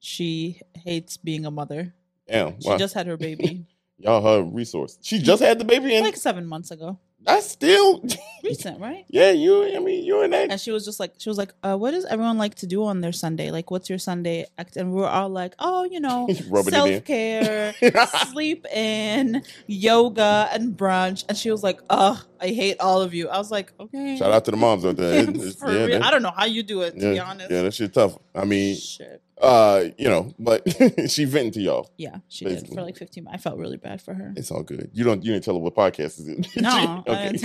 she 0.00 0.60
hates 0.74 1.16
being 1.16 1.46
a 1.46 1.50
mother. 1.52 1.94
Yeah. 2.26 2.50
She 2.60 2.68
Wow. 2.70 2.76
just 2.76 2.94
had 2.94 3.06
her 3.06 3.16
baby 3.16 3.66
Y'all 3.98 4.20
her 4.22 4.42
resource. 4.42 4.98
She 5.02 5.20
just 5.20 5.42
had 5.42 5.60
the 5.60 5.64
baby 5.64 5.94
and 5.94 6.04
like 6.04 6.16
seven 6.16 6.44
months 6.44 6.72
ago. 6.72 6.98
That's 7.24 7.50
still 7.50 8.02
Recent, 8.44 8.80
right? 8.80 9.04
Yeah, 9.08 9.32
you 9.32 9.64
I 9.74 9.78
mean 9.80 10.04
you 10.04 10.22
and 10.22 10.32
that 10.32 10.50
And 10.50 10.60
she 10.60 10.70
was 10.70 10.84
just 10.84 11.00
like, 11.00 11.14
she 11.18 11.28
was 11.28 11.36
like, 11.36 11.52
uh, 11.62 11.76
"What 11.76 11.90
does 11.90 12.04
everyone 12.06 12.38
like 12.38 12.54
to 12.56 12.66
do 12.66 12.84
on 12.84 13.00
their 13.00 13.12
Sunday? 13.12 13.50
Like, 13.50 13.70
what's 13.70 13.90
your 13.90 13.98
Sunday 13.98 14.46
act?" 14.56 14.76
And 14.76 14.92
we 14.94 15.00
were 15.00 15.08
all 15.08 15.28
like, 15.28 15.54
"Oh, 15.58 15.84
you 15.84 15.98
know, 16.00 16.28
Rubbing 16.48 16.72
it 16.74 16.76
in. 16.76 16.92
self 16.92 17.04
care, 17.04 17.74
sleep 18.32 18.64
in, 18.72 19.42
yoga, 19.66 20.48
and 20.52 20.76
brunch." 20.76 21.24
And 21.28 21.36
she 21.36 21.50
was 21.50 21.62
like, 21.62 21.80
"Ugh, 21.90 22.16
I 22.40 22.46
hate 22.48 22.76
all 22.80 23.02
of 23.02 23.12
you." 23.12 23.28
I 23.28 23.38
was 23.38 23.50
like, 23.50 23.72
"Okay." 23.80 24.16
Shout 24.16 24.32
out 24.32 24.44
to 24.46 24.50
the 24.52 24.56
moms 24.56 24.84
out 24.84 24.96
there. 24.96 25.28
It- 25.28 25.56
For 25.58 25.72
yeah, 25.72 25.84
real. 25.84 26.02
I 26.02 26.10
don't 26.10 26.22
know 26.22 26.30
how 26.34 26.46
you 26.46 26.62
do 26.62 26.82
it, 26.82 26.98
to 26.98 27.06
yeah, 27.06 27.12
be 27.14 27.18
honest. 27.20 27.50
Yeah, 27.50 27.62
that 27.62 27.74
shit 27.74 27.92
tough. 27.92 28.16
I 28.34 28.44
mean, 28.44 28.76
Shit. 28.76 29.20
Uh, 29.40 29.84
you 29.96 30.08
know, 30.08 30.32
but 30.38 30.62
she 31.10 31.24
venting 31.24 31.52
to 31.52 31.60
y'all. 31.60 31.90
Yeah, 31.96 32.18
she 32.28 32.44
did 32.44 32.68
for 32.68 32.82
like 32.82 32.96
15. 32.96 33.28
I 33.30 33.36
felt 33.36 33.58
really 33.58 33.76
bad 33.76 34.02
for 34.02 34.14
her. 34.14 34.32
It's 34.36 34.50
all 34.50 34.62
good. 34.62 34.90
You 34.92 35.04
don't 35.04 35.24
you 35.24 35.32
didn't 35.32 35.44
tell 35.44 35.54
her 35.54 35.60
what 35.60 35.74
podcast 35.74 36.20
is 36.20 36.28
it? 36.28 36.48
No, 36.68 37.04
okay. 37.06 37.38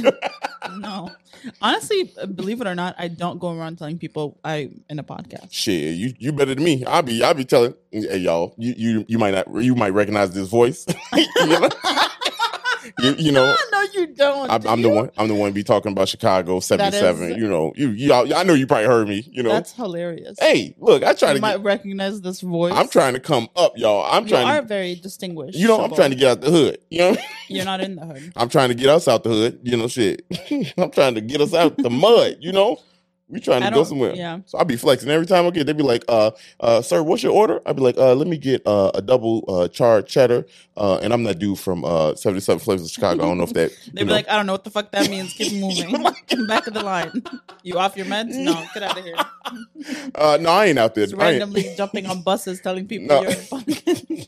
no, 0.78 1.12
honestly, 1.62 2.12
believe 2.36 2.62
it 2.62 2.68
or 2.68 2.76
not, 2.76 2.96
I 2.98 3.08
don't 3.08 3.40
go 3.40 3.58
around 3.58 3.78
telling 3.78 3.98
people 3.98 4.40
I 4.44 4.72
in 4.90 5.00
a 5.00 5.04
podcast. 5.04 5.48
Shit, 5.52 5.96
you 5.96 6.14
you 6.18 6.32
better 6.32 6.56
than 6.56 6.64
me. 6.64 6.84
I'll 6.86 7.04
be 7.04 7.24
I'll 7.24 7.34
be 7.34 7.46
telling 7.46 7.76
hey 7.92 8.18
y'all, 8.18 8.56
you 8.58 8.74
you 8.76 9.06
you 9.08 9.20
might 9.20 9.34
not 9.34 9.64
you 9.64 9.76
might 9.76 9.92
recognize 9.92 10.32
this 10.32 10.50
voice. 10.50 10.86
you 12.86 12.92
know, 13.02 13.10
you, 13.10 13.16
you 13.26 13.32
know 13.32 13.56
no, 13.72 13.82
you 13.94 14.08
don't. 14.08 14.50
I'm, 14.52 14.62
do 14.62 14.68
the 14.84 14.90
you? 14.90 14.90
one. 14.96 15.10
I'm 15.18 15.28
the 15.28 15.36
one 15.36 15.52
be 15.54 15.64
talking 15.64 15.92
about 15.92 16.10
Chicago 16.10 16.60
seventy 16.60 16.98
seven. 16.98 17.32
is- 17.32 17.38
You 17.38 17.48
know, 17.48 17.74
you 17.76 17.90
y'all. 17.90 18.34
I 18.34 18.44
know 18.44 18.54
you 18.54 18.68
probably 18.68 18.88
heard 18.88 19.08
me. 19.08 19.28
You 19.32 19.44
know, 19.44 19.50
That's 19.50 19.72
hilarious. 19.74 20.38
hey, 20.40 20.76
look, 20.80 21.04
I 21.04 21.14
try 21.14 21.30
you 21.30 21.36
to. 21.36 21.42
might 21.42 21.58
Get, 21.58 21.64
recognize 21.64 22.22
this 22.22 22.42
voice. 22.42 22.74
I'm 22.76 22.88
trying 22.88 23.14
to 23.14 23.20
come 23.20 23.48
up, 23.56 23.74
y'all. 23.78 24.06
I'm 24.12 24.24
You 24.24 24.30
trying. 24.30 24.48
are 24.48 24.62
to, 24.62 24.68
very 24.68 24.96
distinguished. 24.96 25.58
you 25.58 25.68
know, 25.68 25.82
I'm 25.84 25.94
trying 25.94 26.12
to 26.12 26.16
get 26.16 26.30
out 26.32 26.42
the 26.42 26.52
hood. 26.52 26.78
You 26.90 27.00
know, 27.00 27.18
You're 27.48 27.66
not 27.66 27.82
in 27.82 27.96
the 27.96 28.06
hood. 28.06 28.34
I'm 28.36 28.50
trying 28.50 28.70
to 28.70 28.76
get 28.76 28.90
us 28.90 29.08
out 29.08 29.24
the 29.24 29.30
hood. 29.30 29.60
You 29.64 29.78
know, 29.78 29.88
shit. 29.88 30.26
I'm 30.78 30.92
trying 30.92 31.16
to 31.16 31.22
get 31.22 31.42
us 31.42 31.54
out 31.54 31.78
the 31.78 31.90
mud. 31.90 32.38
You 32.40 32.52
know, 32.52 32.78
we 33.34 33.40
trying 33.40 33.62
to 33.64 33.72
go 33.72 33.84
somewhere. 33.84 34.14
yeah. 34.16 34.40
So 34.46 34.58
I'll 34.58 34.66
be 34.66 34.76
flexing 34.78 35.10
every 35.10 35.26
time 35.26 35.46
I 35.46 35.50
get. 35.50 35.66
They 35.66 35.74
be 35.74 35.84
like, 35.84 36.06
"Uh, 36.08 36.32
uh, 36.60 36.82
sir, 36.82 37.02
what's 37.04 37.24
your 37.24 37.34
order?" 37.34 37.62
I'll 37.66 37.74
be 37.74 37.82
like, 37.82 37.98
"Uh, 37.98 38.14
let 38.14 38.28
me 38.28 38.38
get 38.38 38.66
uh, 38.66 38.92
a 38.94 39.02
double 39.02 39.44
uh 39.48 39.68
charred 39.68 40.08
cheddar." 40.08 40.46
Uh, 40.76 40.98
and 41.04 41.14
I'm 41.14 41.24
that 41.24 41.38
dude 41.40 41.60
from 41.60 41.86
uh 41.86 42.16
77 42.16 42.60
Flavors 42.60 42.86
of 42.86 42.92
Chicago. 42.92 43.24
I 43.24 43.28
don't 43.28 43.38
know 43.38 43.44
if 43.44 43.54
that. 43.54 43.72
They'd 43.94 44.02
be 44.02 44.06
know. 44.06 44.14
like, 44.14 44.30
I 44.30 44.36
don't 44.36 44.46
know 44.46 44.54
what 44.54 44.64
the 44.64 44.70
fuck 44.72 44.92
that 44.92 45.10
means. 45.10 45.34
Keep 45.34 45.54
moving. 45.62 46.04
Back 46.48 46.68
of 46.68 46.74
the 46.74 46.84
line. 46.84 47.24
You 47.64 47.78
off 47.78 47.96
your 47.98 48.06
meds? 48.08 48.36
No, 48.36 48.54
get 48.74 48.84
out 48.84 48.98
of 48.98 49.04
here. 49.04 49.16
uh, 50.16 50.38
no, 50.42 50.50
I 50.50 50.66
ain't 50.66 50.80
out 50.80 50.96
there. 50.96 51.06
Just 51.06 51.16
randomly 51.16 51.74
jumping 51.78 52.06
on 52.06 52.22
buses 52.22 52.60
telling 52.62 52.88
people 52.88 53.08
No. 53.08 53.24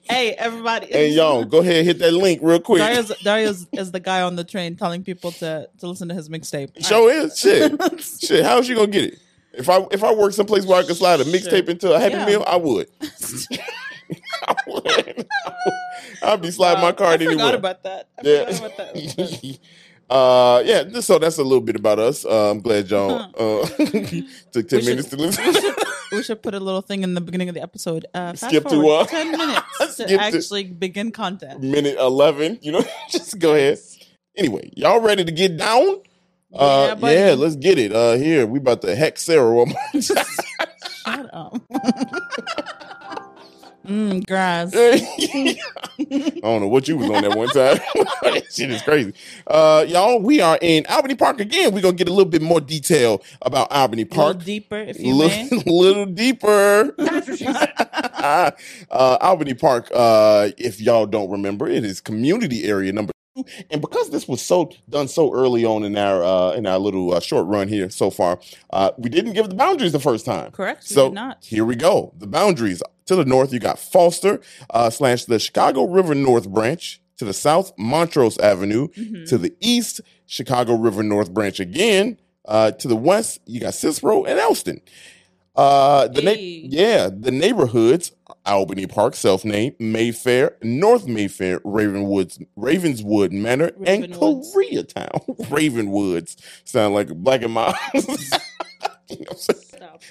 hey, 0.09 0.33
everybody. 0.37 0.87
Hey, 0.87 1.09
y'all, 1.09 1.43
go 1.45 1.59
ahead 1.59 1.77
and 1.77 1.87
hit 1.87 1.99
that 1.99 2.11
link 2.11 2.39
real 2.43 2.59
quick. 2.59 2.79
Darius, 2.79 3.11
Darius 3.23 3.65
is 3.73 3.91
the 3.91 3.99
guy 3.99 4.21
on 4.21 4.35
the 4.35 4.43
train 4.43 4.75
telling 4.75 5.03
people 5.03 5.31
to, 5.33 5.67
to 5.79 5.87
listen 5.87 6.07
to 6.09 6.13
his 6.15 6.29
mixtape. 6.29 6.85
Show 6.85 7.07
is 7.09 7.37
shit. 7.39 7.73
shit. 8.01 8.43
How 8.45 8.59
is 8.59 8.67
she 8.67 8.75
gonna 8.75 8.87
get 9.01 9.13
it? 9.13 9.19
If 9.53 9.69
I 9.69 9.85
if 9.91 10.03
I 10.03 10.13
work 10.13 10.33
someplace 10.33 10.65
where 10.65 10.79
I 10.79 10.83
could 10.83 10.95
slide 10.97 11.21
a 11.21 11.23
mixtape 11.25 11.69
into 11.69 11.93
a 11.93 11.99
Happy 11.99 12.15
Yeah. 12.15 12.25
Meal, 12.25 12.43
I 12.45 12.55
would. 12.57 12.87
I 14.47 14.55
would. 14.67 15.27
I'd 16.23 16.41
be 16.41 16.51
sliding 16.51 16.81
my 16.81 16.89
Wow, 16.89 16.95
card 16.95 17.21
I 17.21 17.25
forgot 17.25 17.31
anywhere. 17.39 17.55
about 17.55 17.83
that. 17.83 18.07
I 18.17 18.21
Yeah. 18.23 18.45
forgot 18.51 18.73
about 18.73 18.77
that. 18.93 19.59
uh, 20.09 20.63
yeah. 20.65 20.99
So 20.99 21.19
that's 21.19 21.37
a 21.37 21.43
little 21.43 21.61
bit 21.61 21.75
about 21.75 21.99
us. 21.99 22.25
Uh, 22.25 22.51
I'm 22.51 22.61
glad 22.61 22.89
y'all 22.89 23.11
uh, 23.37 23.65
took 24.51 24.67
ten 24.69 24.79
We 24.79 24.81
should- 24.81 24.85
minutes 24.85 25.09
to 25.09 25.15
listen. 25.17 25.45
we, 25.45 25.53
should, 25.53 25.75
we 26.11 26.23
should 26.23 26.41
put 26.43 26.53
a 26.53 26.59
little 26.59 26.81
thing 26.81 27.03
in 27.03 27.13
the 27.13 27.21
beginning 27.21 27.49
of 27.49 27.55
the 27.55 27.61
episode. 27.61 28.05
Uh, 28.13 28.33
fast 28.33 28.45
Skip 28.49 28.65
to, 28.67 28.87
uh, 28.89 29.05
10 29.05 29.31
minutes 29.31 29.95
to 29.97 30.05
to- 30.07 30.21
actually 30.21 30.63
begin 30.65 31.11
content. 31.11 31.61
Minute 31.61 31.97
eleven. 31.97 32.59
You 32.61 32.73
know, 32.73 32.83
just 33.09 33.39
go 33.39 33.53
ahead. 33.55 33.79
Anyway, 34.37 34.69
y'all 34.75 34.99
ready 34.99 35.23
to 35.23 35.31
get 35.31 35.55
down? 35.57 36.01
Uh, 36.55 36.95
Yeah, 37.01 37.27
yeah, 37.29 37.33
let's 37.35 37.55
get 37.55 37.77
it. 37.77 37.91
Uh, 37.93 38.13
here 38.13 38.45
we 38.45 38.59
about 38.59 38.81
to 38.83 38.95
hex 38.95 39.23
Sarah. 39.23 39.53
one 39.53 39.69
more 39.69 39.77
time. 40.01 40.25
Shut 41.05 41.29
up. 41.33 41.53
mm, 43.85 44.25
grass. 44.25 44.73
I 44.75 46.39
don't 46.41 46.61
know 46.61 46.67
what 46.67 46.87
you 46.87 46.97
was 46.97 47.09
on 47.09 47.21
that 47.23 47.37
one 47.37 47.47
time. 47.49 47.77
that 48.23 48.43
shit 48.51 48.69
is 48.71 48.81
crazy. 48.81 49.13
Uh, 49.47 49.85
y'all, 49.87 50.19
we 50.19 50.41
are 50.41 50.57
in 50.61 50.85
Albany 50.87 51.15
Park 51.15 51.39
again. 51.39 51.73
We're 51.73 51.81
gonna 51.81 51.93
get 51.95 52.07
a 52.09 52.13
little 52.13 52.29
bit 52.29 52.41
more 52.41 52.59
detail 52.61 53.21
about 53.41 53.71
Albany 53.71 54.03
A 54.03 54.05
little 54.05 54.23
Park. 54.23 54.43
deeper, 54.43 54.77
if 54.77 54.99
you 54.99 55.13
a 55.13 55.69
little 55.69 56.05
deeper. 56.05 56.93
uh, 56.99 58.51
Albany 58.91 59.53
Park, 59.53 59.89
uh, 59.93 60.49
if 60.57 60.81
y'all 60.81 61.05
don't 61.05 61.29
remember, 61.29 61.67
it 61.67 61.83
is 61.85 62.01
community 62.01 62.63
area 62.65 62.91
number. 62.91 63.11
And 63.69 63.81
because 63.81 64.09
this 64.11 64.27
was 64.27 64.41
so 64.41 64.71
done 64.89 65.07
so 65.07 65.33
early 65.33 65.65
on 65.65 65.83
in 65.83 65.97
our 65.97 66.23
uh, 66.23 66.51
in 66.53 66.65
our 66.65 66.79
little 66.79 67.13
uh, 67.13 67.19
short 67.19 67.47
run 67.47 67.67
here 67.67 67.89
so 67.89 68.09
far, 68.09 68.39
uh, 68.71 68.91
we 68.97 69.09
didn't 69.09 69.33
give 69.33 69.49
the 69.49 69.55
boundaries 69.55 69.91
the 69.91 69.99
first 69.99 70.25
time. 70.25 70.51
Correct. 70.51 70.83
So 70.85 71.09
not. 71.09 71.43
here 71.43 71.65
we 71.65 71.75
go. 71.75 72.13
The 72.17 72.27
boundaries 72.27 72.81
to 73.07 73.15
the 73.15 73.25
north, 73.25 73.51
you 73.51 73.59
got 73.59 73.77
Foster 73.77 74.39
uh, 74.69 74.89
slash 74.89 75.25
the 75.25 75.39
Chicago 75.39 75.85
River 75.85 76.15
North 76.15 76.49
Branch. 76.49 77.01
To 77.17 77.23
the 77.25 77.33
south, 77.33 77.71
Montrose 77.77 78.37
Avenue. 78.39 78.89
Mhm. 78.89 79.27
To 79.29 79.37
the 79.37 79.53
east, 79.61 80.01
Chicago 80.25 80.75
River 80.75 81.01
North 81.03 81.33
Branch 81.33 81.59
again. 81.61 82.17
Uh, 82.45 82.71
to 82.71 82.87
the 82.89 82.95
west, 82.95 83.39
you 83.45 83.59
got 83.61 83.73
Cicero 83.73 84.25
and 84.25 84.37
Elston. 84.37 84.81
Uh, 85.55 86.07
the 86.09 86.21
na- 86.21 86.33
yeah, 86.37 87.09
the 87.09 87.31
neighborhoods: 87.31 88.11
Albany 88.45 88.87
Park, 88.87 89.15
self-named 89.15 89.75
Mayfair, 89.79 90.55
North 90.61 91.07
Mayfair, 91.07 91.59
Ravenwoods, 91.61 92.43
Ravenswood 92.55 93.31
Manor, 93.31 93.71
and 93.85 94.05
Ravenwoods. 94.13 94.53
Koreatown. 94.53 95.37
Ravenwoods 95.49 96.37
sound 96.63 96.93
like 96.93 97.09
black 97.09 97.41
and 97.41 97.53
mild. 97.53 97.75
You 99.07 99.17
know 99.19 99.37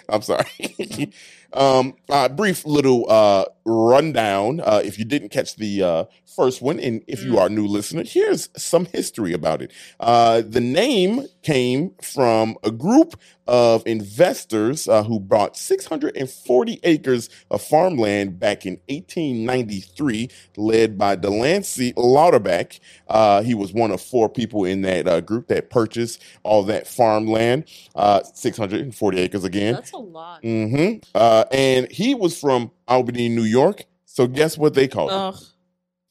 I'm 0.09 0.23
saying? 0.23 0.45
Stop. 0.49 0.49
I'm 0.59 0.69
sorry. 0.97 1.12
um, 1.52 1.95
uh, 2.09 2.28
brief 2.28 2.64
little 2.64 3.11
uh, 3.11 3.45
rundown. 3.64 4.61
Uh, 4.61 4.81
if 4.85 4.99
you 4.99 5.04
didn't 5.04 5.28
catch 5.31 5.57
the 5.57 5.83
uh, 5.83 6.04
first 6.37 6.62
one, 6.62 6.78
and 6.81 7.02
if 7.07 7.23
you 7.25 7.33
Mm. 7.33 7.38
are 7.40 7.47
a 7.47 7.50
new 7.50 7.66
listener, 7.66 8.04
here's 8.04 8.49
some 8.57 8.87
history 8.87 9.33
about 9.33 9.62
it. 9.62 9.73
Uh, 10.00 10.43
the 10.47 10.61
name 10.61 11.26
came 11.43 11.93
from 12.02 12.57
a 12.62 12.71
group 12.71 13.14
of 13.47 13.83
investors 13.87 14.88
uh, 14.88 15.02
who 15.04 15.21
bought 15.21 15.57
640 15.57 16.81
acres 16.85 17.28
of 17.50 17.62
farmland 17.62 18.38
back 18.38 18.64
in 18.66 18.75
1893, 18.88 20.31
led 20.57 20.97
by 20.99 21.16
Delancey 21.16 21.93
Louderback. 21.95 22.81
Uh, 23.09 23.43
he 23.43 23.54
was 23.54 23.73
one 23.73 23.90
of 23.90 24.00
four 24.00 24.28
people 24.28 24.64
in 24.64 24.83
that 24.83 25.07
uh, 25.09 25.21
group 25.21 25.49
that 25.49 25.71
purchased 25.71 26.23
all 26.43 26.62
that 26.64 26.87
farmland, 26.87 27.64
uh, 27.97 28.23
640 28.35 29.19
acres 29.19 29.45
again. 29.45 29.63
That's 29.73 29.92
a 29.92 29.97
lot. 29.97 30.42
Mm-hmm. 30.42 30.99
Uh, 31.14 31.44
and 31.50 31.90
he 31.90 32.14
was 32.14 32.38
from 32.38 32.71
Albany, 32.87 33.28
New 33.28 33.42
York. 33.42 33.85
So 34.04 34.26
guess 34.26 34.59
what 34.59 34.75
they 34.75 34.88
called 34.88 35.11
him? 35.11 35.18
Ugh. 35.18 35.37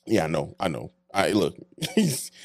Yeah, 0.05 0.25
I 0.25 0.27
know, 0.27 0.55
I 0.59 0.67
know. 0.67 0.91
I 1.13 1.29
look, 1.29 1.55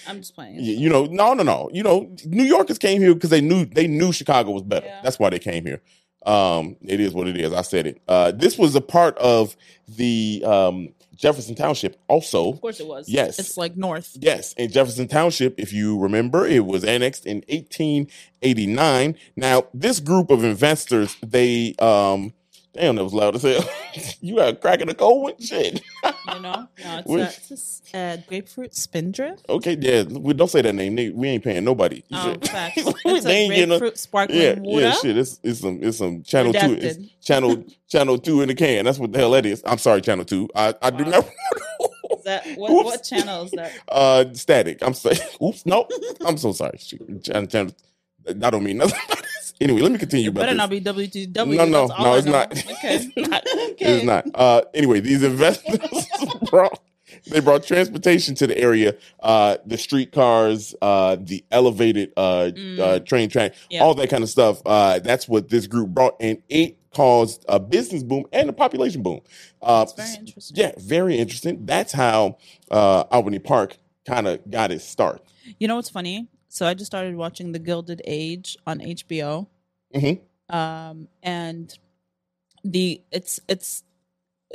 I'm 0.06 0.18
just 0.18 0.34
playing. 0.34 0.56
you 0.56 0.74
you 0.74 0.88
know, 0.90 1.06
no, 1.06 1.32
no, 1.32 1.42
no. 1.42 1.70
You 1.72 1.82
know, 1.82 2.14
New 2.26 2.44
Yorkers 2.44 2.78
came 2.78 3.00
here 3.00 3.14
because 3.14 3.30
they 3.30 3.40
knew 3.40 3.64
they 3.64 3.86
knew 3.86 4.12
Chicago 4.12 4.50
was 4.50 4.62
better. 4.62 4.86
Yeah. 4.86 5.00
That's 5.02 5.18
why 5.18 5.30
they 5.30 5.38
came 5.38 5.64
here. 5.64 5.80
Um, 6.26 6.76
it 6.82 7.00
is 7.00 7.14
what 7.14 7.28
it 7.28 7.36
is. 7.38 7.52
I 7.52 7.62
said 7.62 7.86
it. 7.86 8.02
Uh, 8.06 8.32
this 8.32 8.58
was 8.58 8.74
a 8.74 8.80
part 8.82 9.16
of 9.18 9.56
the 9.88 10.42
um, 10.44 10.90
Jefferson 11.18 11.56
Township. 11.56 12.00
Also, 12.08 12.52
Of 12.52 12.60
course 12.60 12.80
it 12.80 12.86
was. 12.86 13.08
Yes. 13.08 13.38
It's 13.38 13.56
like 13.58 13.76
north. 13.76 14.16
Yes, 14.20 14.52
in 14.54 14.70
Jefferson 14.70 15.08
Township, 15.08 15.58
if 15.58 15.72
you 15.72 15.98
remember, 15.98 16.46
it 16.46 16.64
was 16.64 16.84
annexed 16.84 17.26
in 17.26 17.38
1889. 17.48 19.16
Now, 19.36 19.64
this 19.74 19.98
group 20.00 20.30
of 20.30 20.44
investors, 20.44 21.16
they 21.26 21.74
um 21.80 22.32
damn 22.78 22.96
that 22.96 23.04
was 23.04 23.12
loud 23.12 23.34
as 23.34 23.42
hell. 23.42 23.68
you 24.20 24.36
got 24.36 24.48
a 24.48 24.56
crack 24.56 24.80
in 24.80 24.88
the 24.88 24.94
cold 24.94 25.22
one? 25.22 25.40
Shit. 25.40 25.82
You 26.04 26.40
know? 26.40 26.68
No, 26.84 27.02
it's, 27.06 27.50
a, 27.50 27.54
it's 27.54 27.82
a 27.94 28.24
grapefruit 28.28 28.74
spindrift. 28.74 29.44
Okay, 29.48 29.76
yeah, 29.80 30.02
we 30.04 30.32
don't 30.34 30.48
say 30.50 30.62
that 30.62 30.74
name. 30.74 30.94
They- 30.96 31.10
We 31.10 31.28
ain't 31.28 31.44
paying 31.44 31.64
nobody. 31.64 32.02
Oh, 32.12 32.34
facts. 32.42 32.76
They 33.04 33.10
It's 33.16 33.26
a 33.26 33.30
ain't 33.30 33.52
getting 33.54 33.68
no- 33.70 33.78
grapefruit 33.78 33.98
sparkling 33.98 34.40
yeah, 34.40 34.54
water. 34.58 34.80
yeah, 34.86 34.92
shit. 34.92 35.16
It's 35.18 35.40
it's 35.42 35.60
some 35.60 35.78
it's 35.82 35.98
some 35.98 36.22
channel 36.22 36.52
two. 36.52 36.74
It's 36.74 36.98
channel 37.24 37.64
channel 37.88 38.18
two 38.18 38.42
in 38.42 38.48
the 38.48 38.54
can. 38.54 38.84
That's 38.84 38.98
what 38.98 39.12
the 39.12 39.18
hell 39.18 39.30
that 39.32 39.46
is. 39.46 39.62
I'm 39.66 39.78
sorry, 39.78 40.00
channel 40.00 40.24
two. 40.24 40.48
I, 40.54 40.74
I 40.82 40.90
do 40.90 41.04
Wow. 41.04 41.10
not 41.10 41.28
that 42.24 42.46
what, 42.56 42.70
Oops. 42.70 42.84
what 42.84 43.04
channel 43.04 43.44
is 43.44 43.50
that? 43.52 43.72
Uh, 43.88 44.24
static. 44.34 44.78
I'm 44.82 44.94
sorry. 44.94 45.16
Oops. 45.42 45.64
No, 45.66 45.88
I'm 46.24 46.36
so 46.36 46.52
sorry. 46.52 46.78
Channel. 46.78 47.72
I 48.28 48.50
don't 48.50 48.62
mean 48.62 48.76
nothing. 48.78 48.98
Anyway, 49.60 49.80
let 49.80 49.92
me 49.92 49.98
continue 49.98 50.26
It 50.26 50.28
about 50.30 50.40
better 50.42 50.54
not 50.54 50.70
be 50.70 50.80
WTW. 50.80 51.56
No, 51.56 51.64
no, 51.64 51.86
no, 51.86 52.14
it's 52.14 52.26
not. 52.26 52.52
Okay. 52.70 52.94
It's 52.96 53.16
not. 53.16 53.42
okay. 53.46 53.74
It's 53.80 54.04
not. 54.04 54.26
Uh, 54.34 54.62
anyway, 54.74 55.00
these 55.00 55.22
investors 55.22 55.78
brought 56.50 56.80
they 57.30 57.40
brought 57.40 57.64
transportation 57.64 58.34
to 58.36 58.46
the 58.46 58.56
area. 58.56 58.94
Uh, 59.20 59.56
the 59.66 59.76
streetcars, 59.76 60.74
uh, 60.80 61.16
the 61.20 61.44
elevated 61.50 62.12
uh, 62.16 62.50
Mm. 62.54 62.78
uh, 62.78 62.98
train 63.00 63.28
track, 63.28 63.54
Yeah. 63.70 63.82
all 63.82 63.94
that 63.94 64.08
kind 64.08 64.22
of 64.22 64.30
stuff. 64.30 64.62
Uh, 64.64 64.98
that's 65.00 65.28
what 65.28 65.48
this 65.48 65.66
group 65.66 65.88
brought, 65.90 66.14
and 66.20 66.38
it 66.48 66.76
caused 66.94 67.44
a 67.48 67.58
business 67.58 68.02
boom 68.02 68.24
and 68.32 68.48
a 68.48 68.52
population 68.52 69.02
boom. 69.02 69.20
Uh, 69.60 69.84
very 69.96 70.14
interesting. 70.18 70.56
yeah, 70.56 70.72
very 70.78 71.16
interesting. 71.16 71.66
That's 71.66 71.92
how 71.92 72.38
uh, 72.70 73.04
Albany 73.10 73.38
Park 73.40 73.78
kind 74.06 74.26
of 74.28 74.48
got 74.50 74.70
its 74.70 74.84
start. 74.84 75.22
You 75.58 75.66
know 75.68 75.76
what's 75.76 75.90
funny? 75.90 76.28
So 76.58 76.66
I 76.66 76.74
just 76.74 76.90
started 76.90 77.14
watching 77.14 77.52
The 77.52 77.60
Gilded 77.60 78.02
Age 78.04 78.56
on 78.66 78.80
HBO. 78.80 79.46
Mhm. 79.94 80.20
Um, 80.50 81.06
and 81.22 81.72
the 82.64 83.00
it's 83.12 83.38
it's 83.48 83.84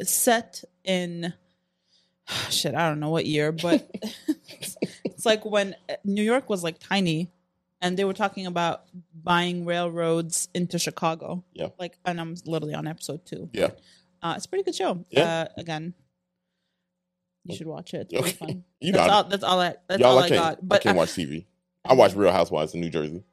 set 0.03 0.65
in 0.83 1.33
shit, 2.49 2.75
I 2.75 2.89
don't 2.89 2.99
know 2.99 3.09
what 3.09 3.25
year, 3.25 3.53
but 3.53 3.89
it's, 4.49 4.75
it's 5.05 5.25
like 5.25 5.45
when 5.45 5.77
uh, 5.89 5.93
New 6.03 6.23
York 6.23 6.49
was 6.49 6.61
like 6.61 6.77
tiny 6.77 7.31
and 7.81 7.95
they 7.95 8.03
were 8.03 8.13
talking 8.13 8.47
about 8.47 8.83
buying 9.15 9.63
railroads 9.63 10.49
into 10.53 10.77
Chicago. 10.79 11.45
Yeah. 11.53 11.69
Like 11.79 11.97
and 12.03 12.19
I'm 12.19 12.35
literally 12.45 12.73
on 12.73 12.85
episode 12.85 13.25
2. 13.25 13.49
Yeah. 13.53 13.69
Uh, 14.21 14.33
it's 14.35 14.45
a 14.45 14.49
pretty 14.49 14.65
good 14.65 14.75
show. 14.75 15.05
Yeah. 15.09 15.23
Uh, 15.23 15.47
again, 15.55 15.93
you 17.45 17.55
should 17.55 17.67
watch 17.67 17.93
it. 17.93 18.07
It's 18.11 18.19
Okay. 18.21 18.31
fun. 18.33 18.63
You 18.81 18.91
that's 18.91 19.09
I- 19.09 19.13
all. 19.15 19.23
That's 19.23 19.43
all 19.45 19.61
I. 19.61 19.75
That's 19.87 20.01
y'all, 20.01 20.17
all 20.17 20.19
I 20.19 20.25
I, 20.25 20.29
got. 20.29 20.59
I 20.69 20.77
can't 20.79 20.97
watch 20.97 21.11
TV. 21.11 21.45
I 21.85 21.93
watch 21.93 22.15
Real 22.15 22.31
Housewives 22.31 22.73
in 22.73 22.81
New 22.81 22.89
Jersey. 22.89 23.23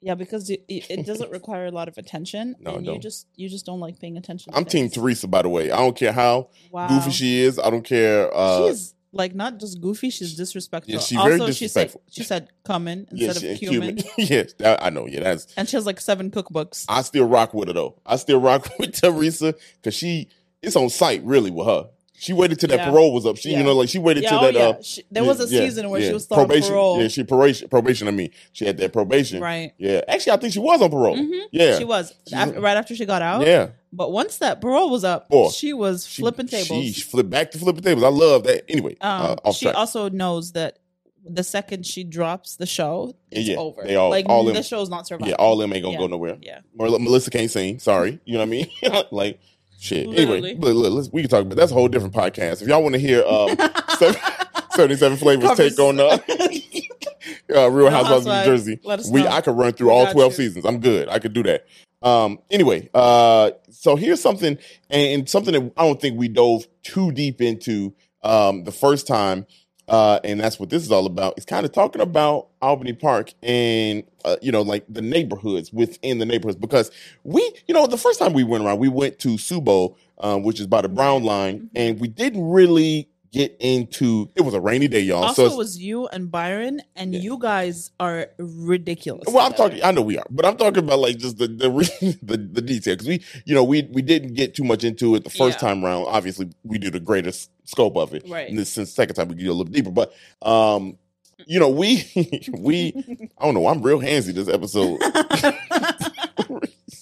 yeah, 0.00 0.14
because 0.14 0.48
it, 0.50 0.64
it 0.68 1.06
doesn't 1.06 1.30
require 1.38 1.66
a 1.66 1.70
lot 1.70 1.88
of 1.88 1.98
attention, 1.98 2.54
No, 2.60 2.76
and 2.76 2.86
you 2.86 2.98
just 2.98 3.26
you 3.34 3.48
just 3.48 3.66
don't 3.66 3.80
like 3.80 3.98
paying 3.98 4.16
attention. 4.16 4.52
to 4.52 4.58
I'm 4.58 4.64
Team. 4.64 4.88
Teresa, 4.90 5.26
by 5.26 5.42
the 5.42 5.48
way. 5.48 5.70
I 5.70 5.78
don't 5.78 5.96
care 5.96 6.12
how 6.12 6.48
Wow. 6.70 6.88
goofy 6.88 7.10
she 7.10 7.40
is. 7.40 7.58
I 7.58 7.70
don't 7.70 7.82
care. 7.84 8.30
Uh, 8.34 8.68
she's 8.68 8.94
like 9.12 9.34
not 9.34 9.58
just 9.58 9.80
goofy; 9.80 10.10
she's 10.10 10.36
disrespectful. 10.36 10.92
Yeah, 10.94 11.00
she's 11.00 11.16
also, 11.18 11.38
very 11.38 11.52
she 11.52 11.68
said 11.68 11.84
disrespectful. 11.88 12.02
she 12.10 12.22
said 12.22 12.48
"cumin" 12.64 13.08
yeah, 13.10 13.28
instead 13.28 13.40
she- 13.58 13.66
of 13.66 13.72
cumin, 13.72 13.98
yes, 14.18 14.52
that, 14.58 14.82
I 14.84 14.90
know. 14.90 15.06
Yeah, 15.06 15.20
that's. 15.20 15.52
and 15.56 15.68
she 15.68 15.76
has 15.76 15.86
like 15.86 16.00
seven 16.00 16.30
cookbooks. 16.30 16.84
I 16.88 17.02
still 17.02 17.26
rock 17.26 17.54
with 17.54 17.68
her 17.68 17.74
though. 17.74 17.96
I 18.04 18.16
still 18.16 18.40
rock 18.48 18.68
with 18.78 18.92
Teresa 19.00 19.54
because 19.76 19.94
she 19.94 20.28
it's 20.62 20.76
on 20.76 20.90
site 20.90 21.22
really 21.24 21.50
with 21.50 21.66
her. 21.66 21.88
She 22.18 22.32
waited 22.32 22.58
till 22.58 22.68
that 22.70 22.78
Yeah. 22.78 22.90
parole 22.90 23.12
was 23.12 23.26
up. 23.26 23.36
She, 23.36 23.50
Yeah. 23.50 23.58
you 23.58 23.64
know, 23.64 23.74
like 23.74 23.88
she 23.88 23.98
waited 23.98 24.22
yeah, 24.22 24.30
till 24.30 24.38
oh, 24.40 24.52
that. 24.52 24.56
Uh, 24.78 24.82
She, 24.82 25.02
there 25.10 25.24
was 25.24 25.38
a 25.40 25.46
season 25.48 25.90
where 25.90 26.00
she 26.00 26.12
was 26.12 26.24
still 26.24 26.36
probation. 26.38 26.64
on 26.68 26.70
parole, 26.70 27.02
Yeah, 27.02 27.08
she 27.08 27.24
probation. 27.24 27.68
Probation. 27.68 28.08
I 28.08 28.10
mean, 28.10 28.30
she 28.52 28.64
had 28.64 28.78
that 28.78 28.92
probation. 28.92 29.40
right? 29.40 29.72
Yeah, 29.78 30.00
actually, 30.08 30.32
I 30.32 30.36
think 30.38 30.52
she 30.52 30.58
was 30.58 30.80
on 30.80 30.90
parole. 30.90 31.16
Mhm. 31.16 31.40
Yeah, 31.52 31.78
She 31.78 31.84
was 31.84 32.14
after, 32.32 32.60
right 32.60 32.76
after 32.76 32.96
she 32.96 33.04
got 33.04 33.22
out. 33.22 33.46
yeah. 33.46 33.68
But 33.92 34.12
once 34.12 34.38
that 34.38 34.60
parole 34.60 34.90
was 34.90 35.04
up, 35.04 35.28
Boy, 35.28 35.48
she 35.50 35.72
was 35.72 36.06
She- 36.06 36.20
flipping 36.22 36.48
tables. 36.48 36.84
she 36.94 37.00
flipped 37.00 37.30
back 37.30 37.50
to 37.52 37.58
flipping 37.58 37.82
tables. 37.82 38.04
I 38.04 38.08
love 38.08 38.44
that. 38.44 38.64
Anyway, 38.70 38.96
Um, 39.00 39.36
uh, 39.44 39.52
she 39.52 39.66
track. 39.66 39.76
also 39.76 40.08
knows 40.10 40.52
that 40.52 40.78
the 41.28 41.42
second 41.42 41.84
she 41.84 42.04
drops 42.04 42.56
the 42.56 42.66
show, 42.66 43.14
it's 43.30 43.48
Yeah, 43.48 43.56
over. 43.56 43.82
they 43.84 43.96
all- 43.96 44.10
like 44.10 44.26
all 44.28 44.44
the 44.44 44.52
them- 44.52 44.62
show's 44.62 44.88
not 44.88 45.06
surviving. 45.06 45.30
yeah, 45.30 45.36
all 45.36 45.56
them 45.56 45.72
ain't 45.72 45.82
gonna 45.82 45.94
Yeah. 45.94 45.98
go 45.98 46.06
nowhere. 46.06 46.36
Yeah. 46.40 46.60
Melissa 46.74 47.30
can't 47.30 47.50
sing. 47.50 47.78
Sorry, 47.80 48.20
you 48.24 48.34
know 48.34 48.40
what 48.40 48.44
I 48.46 48.48
mean? 48.48 48.66
like 49.10 49.38
shit. 49.78 50.06
Literally. 50.08 50.50
Anyway, 50.52 50.54
look, 50.72 50.76
look, 50.84 50.92
let's, 50.92 51.08
we 51.12 51.22
can 51.22 51.30
talk 51.30 51.42
about 51.42 51.56
that's 51.56 51.70
a 51.72 51.74
whole 51.74 51.88
different 51.88 52.14
podcast. 52.14 52.62
If 52.62 52.68
y'all 52.68 52.82
want 52.82 52.94
to 52.94 53.00
hear 53.00 53.22
um, 53.24 53.56
seven- 53.98 54.20
77 54.72 55.18
flavors 55.18 55.48
Covers- 55.50 55.76
take 55.76 55.78
on 55.78 55.98
uh, 56.00 56.18
uh, 57.54 57.70
Real 57.70 57.90
Housewives 57.90 58.26
of 58.26 58.32
New 58.32 58.44
Jersey, 58.44 58.80
let 58.84 59.00
us 59.00 59.10
we 59.10 59.22
know. 59.22 59.28
I 59.28 59.40
could 59.40 59.56
run 59.56 59.72
through 59.72 59.88
We 59.88 59.92
all 59.94 60.12
12 60.12 60.32
you. 60.32 60.36
seasons. 60.36 60.64
I'm 60.64 60.80
good. 60.80 61.08
I 61.08 61.18
could 61.18 61.32
do 61.32 61.42
that. 61.44 61.66
Um, 62.02 62.38
anyway, 62.50 62.88
uh, 62.94 63.52
so 63.70 63.96
here's 63.96 64.20
something, 64.20 64.58
and 64.90 65.28
something 65.28 65.52
that 65.54 65.72
I 65.76 65.84
don't 65.86 66.00
think 66.00 66.18
we 66.18 66.28
dove 66.28 66.66
too 66.82 67.10
deep 67.10 67.40
into 67.40 67.94
um, 68.22 68.64
the 68.64 68.72
first 68.72 69.06
time, 69.06 69.46
uh, 69.88 70.18
and 70.24 70.40
that's 70.40 70.58
what 70.58 70.70
this 70.70 70.82
is 70.82 70.90
all 70.92 71.06
about. 71.06 71.34
It's 71.36 71.46
kind 71.46 71.64
of 71.64 71.72
talking 71.72 72.02
about 72.02 72.48
Albany 72.60 72.92
Park 72.92 73.32
and 73.42 74.02
uh, 74.24 74.36
you 74.42 74.50
know, 74.50 74.62
like 74.62 74.84
the 74.88 75.02
neighborhoods 75.02 75.72
within 75.72 76.18
the 76.18 76.26
neighborhoods, 76.26 76.58
because 76.58 76.90
we, 77.24 77.40
you 77.68 77.74
know, 77.74 77.86
the 77.86 77.96
first 77.98 78.18
time 78.18 78.32
we 78.32 78.42
went 78.44 78.64
around, 78.64 78.78
we 78.78 78.88
went 78.88 79.18
to 79.20 79.30
Subo, 79.36 79.94
um, 80.18 80.42
which 80.42 80.58
is 80.58 80.66
by 80.66 80.80
the 80.82 80.88
Brown 80.88 81.22
Line, 81.22 81.60
Mhm. 81.60 81.68
and 81.76 82.00
we 82.00 82.08
didn't 82.08 82.44
really 82.48 83.08
get 83.36 83.56
into. 83.60 84.30
It 84.34 84.42
was 84.42 84.54
a 84.54 84.60
rainy 84.60 84.88
day, 84.88 85.00
y'all. 85.00 85.24
Also, 85.24 85.48
so 85.48 85.54
it 85.54 85.56
was 85.58 85.78
you 85.78 86.06
and 86.08 86.30
Byron, 86.30 86.80
and 86.94 87.14
Yeah. 87.14 87.20
you 87.20 87.38
guys 87.38 87.90
are 88.00 88.28
ridiculous. 88.38 89.24
Well, 89.32 89.46
I'm 89.46 89.52
talking. 89.54 89.82
I 89.84 89.90
know 89.90 90.02
we 90.02 90.18
are, 90.18 90.26
but 90.30 90.44
I'm 90.46 90.56
talking 90.56 90.84
about 90.84 90.98
like 91.00 91.18
just 91.18 91.38
the 91.38 91.46
the 91.48 91.68
the, 92.22 92.36
the 92.36 92.62
detail 92.62 92.94
because 92.94 93.08
we, 93.08 93.22
you 93.44 93.54
know, 93.54 93.64
we 93.64 93.82
we 93.92 94.02
didn't 94.02 94.34
get 94.34 94.54
too 94.54 94.64
much 94.64 94.84
into 94.84 95.14
it 95.14 95.24
the 95.24 95.30
first 95.30 95.60
Yeah. 95.60 95.68
time 95.68 95.84
round. 95.84 96.06
Obviously, 96.08 96.48
we 96.64 96.78
do 96.78 96.90
the 96.90 97.00
greatest 97.00 97.50
scope 97.64 97.96
of 97.96 98.14
it. 98.14 98.22
Right. 98.28 98.48
And 98.48 98.58
this 98.58 98.70
since 98.72 98.92
second 98.92 99.14
time 99.16 99.28
we 99.28 99.34
get 99.34 99.46
a 99.48 99.52
little 99.52 99.64
deeper, 99.64 99.90
but 99.90 100.12
um, 100.42 100.96
you 101.46 101.60
know, 101.60 101.68
we 101.68 102.02
we 102.58 103.30
I 103.38 103.44
don't 103.44 103.54
know. 103.54 103.66
I'm 103.66 103.82
real 103.82 104.00
handsy 104.00 104.32
this 104.32 104.48
episode. 104.48 104.98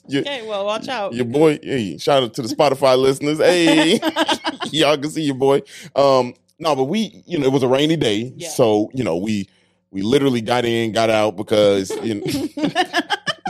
your, 0.09 0.23
okay, 0.23 0.47
well, 0.47 0.65
watch 0.67 0.89
out. 0.89 1.13
your 1.15 1.25
boy, 1.25 1.59
hey, 1.63 1.99
shout 1.99 2.23
out 2.23 2.35
to 2.35 2.43
the 2.43 2.49
Spotify 2.49 2.99
listeners. 2.99 3.39
Hey, 3.45 3.99
y'all 4.73 4.97
can 4.99 5.11
see 5.11 5.23
your 5.23 5.35
boy. 5.37 5.63
Um, 5.97 6.35
no, 6.59 6.75
but 6.77 6.85
we, 6.85 7.23
you 7.27 7.39
know, 7.39 7.47
it 7.47 7.53
was 7.53 7.63
a 7.63 7.69
rainy 7.69 7.97
day, 7.97 8.33
Yeah. 8.37 8.49
so 8.49 8.91
you 8.95 9.03
know, 9.05 9.17
we 9.17 9.49
we 9.91 10.03
literally 10.03 10.41
got 10.41 10.65
in, 10.65 10.93
got 10.93 11.11
out 11.11 11.37
because 11.37 11.91
you 12.03 12.15
know. 12.17 12.25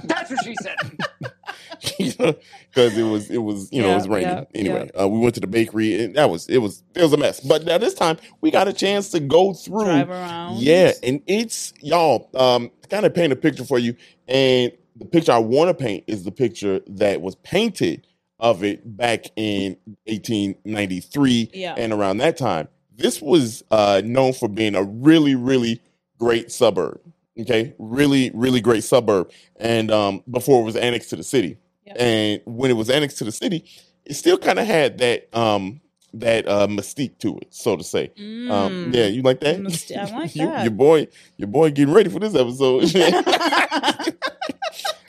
That's 0.04 0.30
what 0.30 0.44
she 0.44 0.54
said. 0.62 2.36
because 2.68 2.96
it 2.98 3.02
was 3.02 3.30
it 3.30 3.38
was 3.38 3.70
you 3.72 3.82
know 3.82 3.90
it 3.90 3.94
was 3.94 4.08
raining. 4.08 4.28
yeah, 4.30 4.44
anyway, 4.54 4.90
Uh, 4.98 5.08
we 5.08 5.18
went 5.18 5.34
to 5.34 5.40
the 5.40 5.46
bakery 5.46 6.02
and 6.02 6.14
that 6.16 6.28
was 6.30 6.48
it 6.48 6.58
was 6.58 6.82
it 6.94 7.02
was 7.02 7.12
a 7.12 7.16
mess. 7.16 7.40
But 7.40 7.64
now 7.64 7.78
this 7.78 7.94
time 7.94 8.16
we 8.40 8.50
got 8.50 8.68
a 8.68 8.72
chance 8.72 9.10
to 9.10 9.20
go 9.20 9.52
through. 9.54 9.84
Drive 9.84 10.10
around. 10.10 10.58
Yeah, 10.58 10.92
and 11.02 11.22
it's 11.26 11.72
y'all 11.80 12.28
um 12.34 12.70
kind 12.90 13.06
of 13.06 13.14
paint 13.14 13.32
a 13.32 13.36
picture 13.36 13.64
for 13.64 13.78
you. 13.78 13.96
And 14.28 14.72
the 14.96 15.04
picture 15.06 15.32
I 15.32 15.38
want 15.38 15.68
to 15.68 15.74
paint 15.74 16.04
is 16.06 16.24
the 16.24 16.32
picture 16.32 16.80
that 16.86 17.20
was 17.20 17.34
painted 17.36 18.06
of 18.38 18.62
it 18.64 18.96
back 18.96 19.26
in 19.36 19.76
1893 20.06 21.50
Yeah. 21.54 21.74
and 21.76 21.92
around 21.92 22.18
that 22.18 22.36
time. 22.36 22.68
This 22.96 23.20
was 23.20 23.64
uh 23.70 24.02
known 24.04 24.32
for 24.32 24.48
being 24.48 24.74
a 24.74 24.82
really 24.82 25.34
really 25.34 25.80
great 26.18 26.50
suburb. 26.52 27.00
Okay, 27.40 27.74
really 27.78 28.30
really 28.34 28.60
great 28.60 28.84
suburb, 28.84 29.30
and 29.56 29.90
um 29.90 30.22
before 30.30 30.60
it 30.60 30.64
was 30.64 30.76
annexed 30.76 31.10
to 31.10 31.16
the 31.16 31.24
city. 31.24 31.58
Yeah. 31.84 31.94
And 31.98 32.40
when 32.44 32.70
it 32.70 32.74
was 32.74 32.88
annexed 32.90 33.18
to 33.18 33.24
the 33.24 33.32
city, 33.32 33.64
it 34.04 34.14
still 34.14 34.38
kind 34.38 34.58
of 34.58 34.66
had 34.66 34.98
that 34.98 35.28
um 35.36 35.80
that 36.20 36.46
uh 36.48 36.66
mystique 36.66 37.18
to 37.18 37.36
it, 37.38 37.48
so 37.54 37.76
to 37.76 37.84
say. 37.84 38.10
Um, 38.16 38.90
Mm. 38.90 38.94
yeah, 38.94 39.06
you 39.06 39.22
like 39.22 39.40
that? 39.40 39.56
I 39.56 39.60
like 40.18 40.34
You- 40.36 40.46
that. 40.46 40.62
Your 40.64 40.70
boy, 40.72 41.08
your 41.36 41.48
boy, 41.48 41.70
getting 41.70 41.94
ready 41.94 42.08
for 42.10 42.18
this 42.20 42.34
episode. 42.34 42.84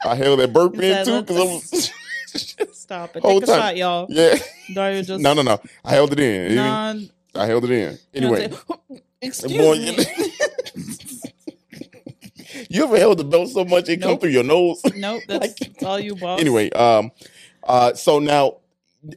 I 0.05 0.15
held 0.15 0.39
that 0.39 0.53
burp 0.53 0.75
in 0.79 1.05
too 1.05 1.21
because 1.21 1.37
I 1.37 1.43
was. 1.43 1.91
Stop 2.73 3.15
it. 3.15 3.21
Whole 3.23 3.39
Take 3.39 3.49
a 3.49 3.51
time. 3.53 3.61
shot, 3.61 3.77
y'all. 3.77 4.05
yeah, 4.09 4.35
Dario 4.73 5.01
just 5.01 5.21
no, 5.21 5.33
no, 5.33 5.41
no. 5.41 5.59
I 5.83 5.91
held 5.93 6.11
it 6.13 6.19
in. 6.19 6.55
Nah, 6.55 6.93
I 7.33 7.45
held 7.47 7.63
it 7.65 7.71
in. 7.71 7.97
Anyway, 8.13 8.51
excuse 9.21 9.53
boy, 9.57 9.75
me. 9.77 10.05
you 12.69 12.83
ever 12.83 12.97
held 12.97 13.17
the 13.17 13.23
belt 13.23 13.49
so 13.49 13.65
much 13.65 13.89
it 13.89 14.01
come 14.01 14.17
through 14.19 14.29
your 14.29 14.43
nose? 14.43 14.81
nope, 14.95 15.23
that's, 15.27 15.41
Like- 15.47 15.57
that's 15.57 15.83
all 15.83 15.99
you, 15.99 16.15
boss. 16.15 16.39
anyway, 16.39 16.69
um, 16.71 17.11
uh, 17.63 17.93
so 17.93 18.19
now 18.19 18.57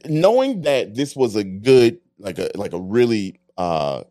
knowing 0.05 0.61
that 0.61 0.95
this 0.95 1.15
was 1.15 1.35
a 1.35 1.43
good, 1.43 1.99
like 2.17 2.39
a 2.39 2.49
like 2.55 2.73
a 2.73 2.79
really 2.79 3.39
uh 3.57 4.03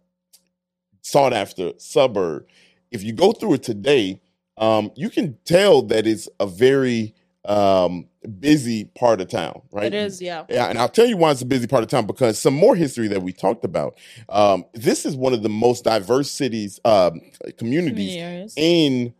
sought 1.02 1.32
after 1.32 1.72
suburb, 1.78 2.46
if 2.90 3.02
you 3.02 3.12
go 3.12 3.32
through 3.32 3.54
it 3.54 3.62
today, 3.62 4.20
um, 4.56 4.90
you 4.94 5.10
can 5.10 5.38
tell 5.44 5.82
that 5.82 6.06
it's 6.06 6.28
a 6.40 6.46
very 6.46 7.14
um 7.44 8.06
busy 8.40 8.84
part 8.84 9.20
of 9.20 9.28
town, 9.28 9.62
right? 9.72 9.86
it 9.86 9.94
is, 9.94 10.20
yeah. 10.20 10.44
Yeah, 10.48 10.66
and 10.66 10.78
I'll 10.78 10.88
tell 10.88 11.06
you 11.06 11.16
why 11.16 11.30
it's 11.30 11.40
a 11.40 11.46
busy 11.46 11.66
part 11.66 11.82
of 11.82 11.88
town 11.88 12.06
because 12.06 12.38
some 12.38 12.54
more 12.54 12.74
history 12.76 13.08
that 13.08 13.22
we 13.22 13.32
talked 13.32 13.64
about. 13.64 13.96
Um, 14.28 14.64
this 14.74 15.06
is 15.06 15.16
one 15.16 15.32
of 15.32 15.42
the 15.42 15.48
most 15.48 15.84
diverse 15.84 16.30
cities, 16.30 16.80
um, 16.84 17.20
communities 17.56 18.54
in 18.56 19.14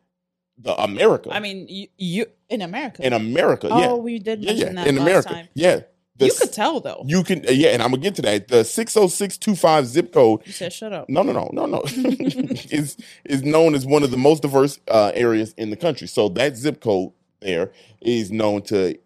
the 0.58 0.74
America. 0.82 1.30
I 1.32 1.40
mean, 1.40 1.66
you, 1.68 1.88
you 1.96 2.26
in 2.48 2.62
America. 2.62 3.06
in 3.06 3.12
America, 3.12 3.68
oh, 3.70 3.80
yeah, 3.80 3.92
we 3.94 4.18
did 4.18 4.42
yeah, 4.42 4.50
mention 4.50 4.68
yeah, 4.68 4.84
that 4.84 4.88
in 4.88 4.96
last 4.96 5.06
America, 5.06 5.28
time. 5.28 5.48
yeah. 5.54 5.80
The 6.18 6.26
You 6.26 6.32
could 6.38 6.52
tell 6.52 6.80
though. 6.80 7.02
you 7.06 7.22
can, 7.22 7.46
uh, 7.48 7.52
yeah, 7.52 7.68
and 7.70 7.82
I'm 7.82 7.90
gonna 7.90 8.02
get 8.02 8.16
to 8.16 8.22
that. 8.22 8.48
The 8.48 8.64
six 8.64 8.92
zero 8.94 9.06
six 9.06 9.38
two 9.38 9.54
five 9.54 9.86
zip 9.86 10.12
code. 10.12 10.40
You 10.44 10.52
said 10.52 10.72
shut 10.72 10.92
up. 10.92 11.08
No, 11.08 11.22
no, 11.22 11.32
no, 11.32 11.48
no, 11.52 11.66
no. 11.66 11.82
is 11.86 12.96
is 13.24 13.42
known 13.42 13.74
as 13.74 13.86
one 13.86 14.02
of 14.02 14.10
the 14.10 14.16
most 14.16 14.42
diverse 14.42 14.80
uh, 14.88 15.12
areas 15.14 15.54
in 15.56 15.70
the 15.70 15.76
country. 15.76 16.06
So 16.08 16.28
that 16.30 16.56
zip 16.56 16.80
code 16.80 17.12
there 17.40 17.70
is 18.00 18.32
known 18.32 18.62
to 18.62 18.98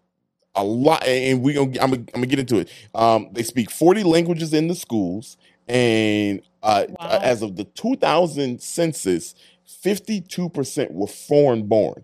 a 0.55 0.63
lot, 0.63 1.03
and 1.07 1.41
we 1.43 1.53
gonna 1.53 1.67
I'm 1.81 1.91
gonna, 1.91 1.95
I'm 2.13 2.21
gonna 2.21 2.25
get 2.27 2.39
into 2.39 2.57
it. 2.57 2.69
Um, 2.95 3.29
they 3.31 3.43
speak 3.43 3.69
40 3.71 4.03
languages 4.03 4.53
in 4.53 4.67
the 4.67 4.75
schools, 4.75 5.37
and 5.67 6.41
uh, 6.63 6.85
Wow. 6.99 7.19
as 7.21 7.41
of 7.43 7.55
the 7.57 7.63
2000 7.65 8.59
census, 8.61 9.35
52 9.65 10.49
percent 10.49 10.91
were 10.93 11.07
foreign 11.07 11.67
born. 11.67 12.03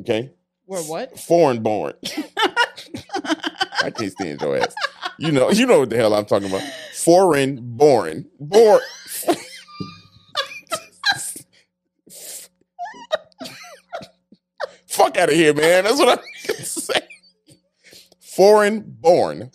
Okay, 0.00 0.30
We're 0.66 0.82
what? 0.82 1.18
foreign 1.18 1.62
born. 1.62 1.94
I 3.86 3.90
can't 3.90 4.10
stand 4.10 4.40
your 4.40 4.56
ass. 4.56 4.74
You 5.18 5.30
know, 5.30 5.50
you 5.50 5.64
know 5.64 5.80
what 5.80 5.90
the 5.90 5.96
hell 5.96 6.12
I'm 6.12 6.24
talking 6.24 6.48
about. 6.48 6.62
Foreign 6.94 7.58
born. 7.62 8.26
Born. 8.40 8.80
Fuck 14.88 15.16
out 15.18 15.28
of 15.28 15.34
here, 15.36 15.54
man. 15.54 15.84
That's 15.84 15.98
what 15.98 16.18
I'm 16.18 16.54
saying. 16.64 17.02
Foreign 18.20 18.82
born. 18.86 19.50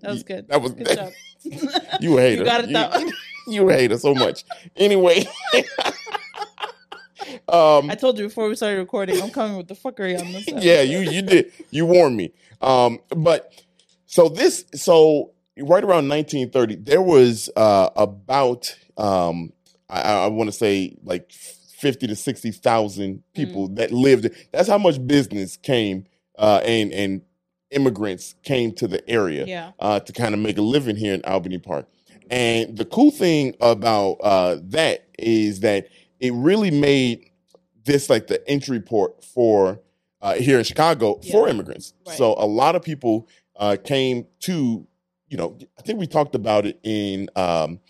That 0.00 0.10
was 0.10 0.22
good. 0.22 0.48
That 0.48 0.62
was 0.62 0.72
Good 0.72 0.88
job. 0.88 1.12
You 2.00 2.16
hate 2.16 2.46
hater. 2.46 2.66
You 2.66 2.78
you, 3.06 3.12
you 3.48 3.70
a 3.70 3.72
hater 3.74 3.98
so 3.98 4.14
much. 4.14 4.44
Anyway. 4.76 5.26
um 7.48 7.90
I 7.90 7.94
told 7.94 8.18
you 8.18 8.24
before 8.28 8.48
we 8.48 8.56
started 8.56 8.78
recording, 8.78 9.20
I'm 9.20 9.30
coming 9.30 9.56
with 9.56 9.68
the 9.68 9.74
fuckery 9.74 10.18
on 10.18 10.32
this. 10.32 10.44
yeah, 10.64 10.82
you 10.82 11.00
you 11.00 11.22
did. 11.22 11.52
You 11.70 11.86
warned 11.86 12.16
me. 12.16 12.32
Um, 12.60 12.98
but 13.16 13.52
so 14.06 14.28
this 14.28 14.64
so 14.74 15.32
right 15.58 15.82
around 15.84 16.08
1930, 16.08 16.76
there 16.76 17.02
was 17.02 17.48
uh 17.56 17.90
about 17.96 18.76
um 18.96 19.52
I, 19.88 20.00
I 20.00 20.26
want 20.28 20.48
to 20.48 20.52
say 20.56 20.96
like 21.02 21.30
50 21.32 22.08
to 22.08 22.16
60,000 22.16 23.22
people 23.34 23.68
that 23.68 23.92
lived. 23.92 24.28
That's 24.52 24.68
how 24.68 24.78
much 24.78 25.04
business 25.06 25.56
came 25.56 26.06
uh 26.38 26.60
and 26.64 26.92
and 26.92 27.22
immigrants 27.70 28.34
came 28.42 28.72
to 28.72 28.88
the 28.88 29.06
area 29.08 29.44
Yeah. 29.46 29.72
uh, 29.78 30.00
to 30.00 30.12
kind 30.12 30.34
of 30.34 30.40
make 30.40 30.56
a 30.56 30.62
living 30.62 30.96
here 30.96 31.12
in 31.12 31.22
Albany 31.24 31.58
Park. 31.58 31.86
And 32.30 32.76
the 32.78 32.86
cool 32.86 33.10
thing 33.10 33.54
about 33.60 34.12
uh, 34.22 34.56
that 34.62 35.06
is 35.18 35.60
that 35.60 35.88
it 36.20 36.32
really 36.34 36.70
made 36.70 37.30
this 37.84 38.10
like 38.10 38.26
the 38.26 38.46
entry 38.48 38.80
port 38.80 39.24
for 39.24 39.80
uh, 40.20 40.34
here 40.34 40.58
in 40.58 40.64
Chicago 40.64 41.20
for 41.30 41.48
immigrants. 41.48 41.94
Right. 42.06 42.16
So 42.16 42.34
a 42.38 42.46
lot 42.46 42.74
of 42.76 42.82
people 42.82 43.28
uh, 43.56 43.76
came 43.82 44.26
to, 44.40 44.86
you 45.28 45.36
know, 45.36 45.56
I 45.78 45.82
think 45.82 45.98
we 45.98 46.06
talked 46.06 46.34
about 46.34 46.66
it 46.66 46.78
in 46.82 47.28
um, 47.36 47.80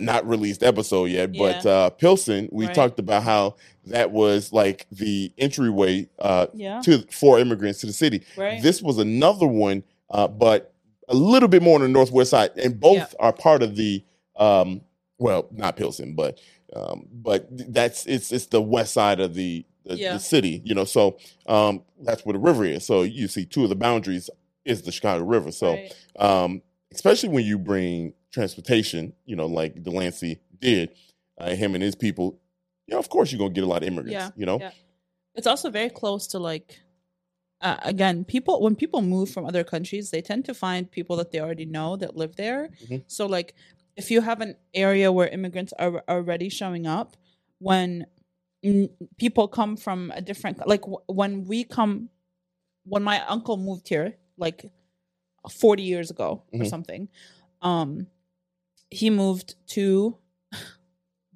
not 0.00 0.26
released 0.28 0.62
episode 0.62 1.06
yet, 1.06 1.32
but 1.32 1.64
Yeah. 1.64 1.70
uh, 1.70 1.90
Pilsen, 1.90 2.48
we 2.52 2.66
Right. 2.66 2.74
talked 2.74 2.98
about 2.98 3.22
how 3.22 3.54
that 3.86 4.10
was 4.10 4.52
like 4.52 4.86
the 4.90 5.32
entryway 5.38 6.08
uh, 6.18 6.48
Yeah. 6.52 6.80
to 6.82 6.98
for 7.10 7.38
immigrants 7.38 7.80
to 7.80 7.86
the 7.86 7.92
city. 7.92 8.22
Right. 8.36 8.60
This 8.60 8.82
was 8.82 8.98
another 8.98 9.46
one, 9.46 9.84
uh, 10.10 10.26
but 10.28 10.72
a 11.08 11.14
little 11.14 11.48
bit 11.48 11.62
more 11.62 11.76
on 11.76 11.82
the 11.82 11.88
northwest 11.88 12.30
side, 12.30 12.50
and 12.56 12.78
both 12.80 12.96
Yeah. 12.96 13.06
are 13.20 13.32
part 13.32 13.62
of 13.62 13.76
the. 13.76 14.02
Um, 14.36 14.80
well, 15.18 15.46
not 15.52 15.76
Pilsen, 15.76 16.14
but 16.16 16.40
um, 16.74 17.06
but 17.12 17.46
that's 17.50 18.06
it's 18.06 18.32
it's 18.32 18.46
the 18.46 18.60
west 18.62 18.92
side 18.94 19.20
of 19.20 19.34
the 19.34 19.64
the, 19.84 19.96
Yeah. 19.96 20.12
the 20.14 20.18
city, 20.18 20.62
you 20.64 20.74
know. 20.74 20.84
So 20.84 21.18
um, 21.46 21.82
that's 22.00 22.24
where 22.24 22.32
the 22.32 22.38
river 22.38 22.64
is. 22.64 22.86
So 22.86 23.02
you 23.02 23.28
see, 23.28 23.44
two 23.44 23.64
of 23.64 23.68
the 23.68 23.76
boundaries 23.76 24.30
is 24.64 24.82
the 24.82 24.92
Chicago 24.92 25.24
River. 25.24 25.52
So 25.52 25.72
Right. 25.74 25.94
um, 26.18 26.62
especially 26.92 27.28
when 27.30 27.44
you 27.44 27.58
bring 27.58 28.14
transportation, 28.30 29.12
you 29.26 29.36
know, 29.36 29.46
like 29.46 29.82
Delancey 29.82 30.40
did, 30.58 30.90
uh, 31.38 31.50
him 31.50 31.74
and 31.74 31.82
his 31.82 31.94
people, 31.94 32.40
you 32.86 32.94
know, 32.94 32.98
of 32.98 33.08
course 33.08 33.30
you're 33.30 33.38
gonna 33.38 33.52
get 33.52 33.64
a 33.64 33.66
lot 33.66 33.82
of 33.82 33.88
immigrants, 33.88 34.12
Yeah, 34.12 34.30
you 34.36 34.46
know. 34.46 34.58
yeah. 34.58 34.70
It's 35.34 35.46
also 35.46 35.68
very 35.70 35.90
close 35.90 36.26
to 36.28 36.38
like 36.38 36.80
uh, 37.60 37.76
again, 37.82 38.24
people 38.24 38.60
when 38.60 38.76
people 38.76 39.00
move 39.00 39.30
from 39.30 39.46
other 39.46 39.64
countries, 39.64 40.10
they 40.10 40.20
tend 40.20 40.44
to 40.44 40.54
find 40.54 40.90
people 40.90 41.16
that 41.16 41.30
they 41.30 41.40
already 41.40 41.64
know 41.64 41.96
that 41.96 42.16
live 42.16 42.36
there. 42.36 42.68
Mhm. 42.84 43.02
So 43.06 43.26
like 43.26 43.54
if 43.96 44.10
you 44.10 44.20
have 44.20 44.40
an 44.40 44.56
area 44.74 45.10
where 45.12 45.28
immigrants 45.28 45.72
are 45.78 46.02
already 46.08 46.48
showing 46.48 46.86
up, 46.86 47.16
when 47.58 48.06
people 49.18 49.46
come 49.48 49.76
from 49.76 50.10
a 50.14 50.20
different 50.22 50.66
like 50.66 50.82
when 51.06 51.44
we 51.44 51.64
come 51.64 52.08
when 52.84 53.02
my 53.02 53.24
uncle 53.26 53.56
moved 53.56 53.88
here, 53.88 54.16
like 54.36 54.70
40 55.50 55.82
years 55.82 56.10
ago 56.10 56.42
or 56.52 56.60
Mhm. 56.60 56.68
something, 56.70 57.08
um, 57.62 58.06
he 58.90 59.10
moved 59.10 59.54
to 59.68 60.16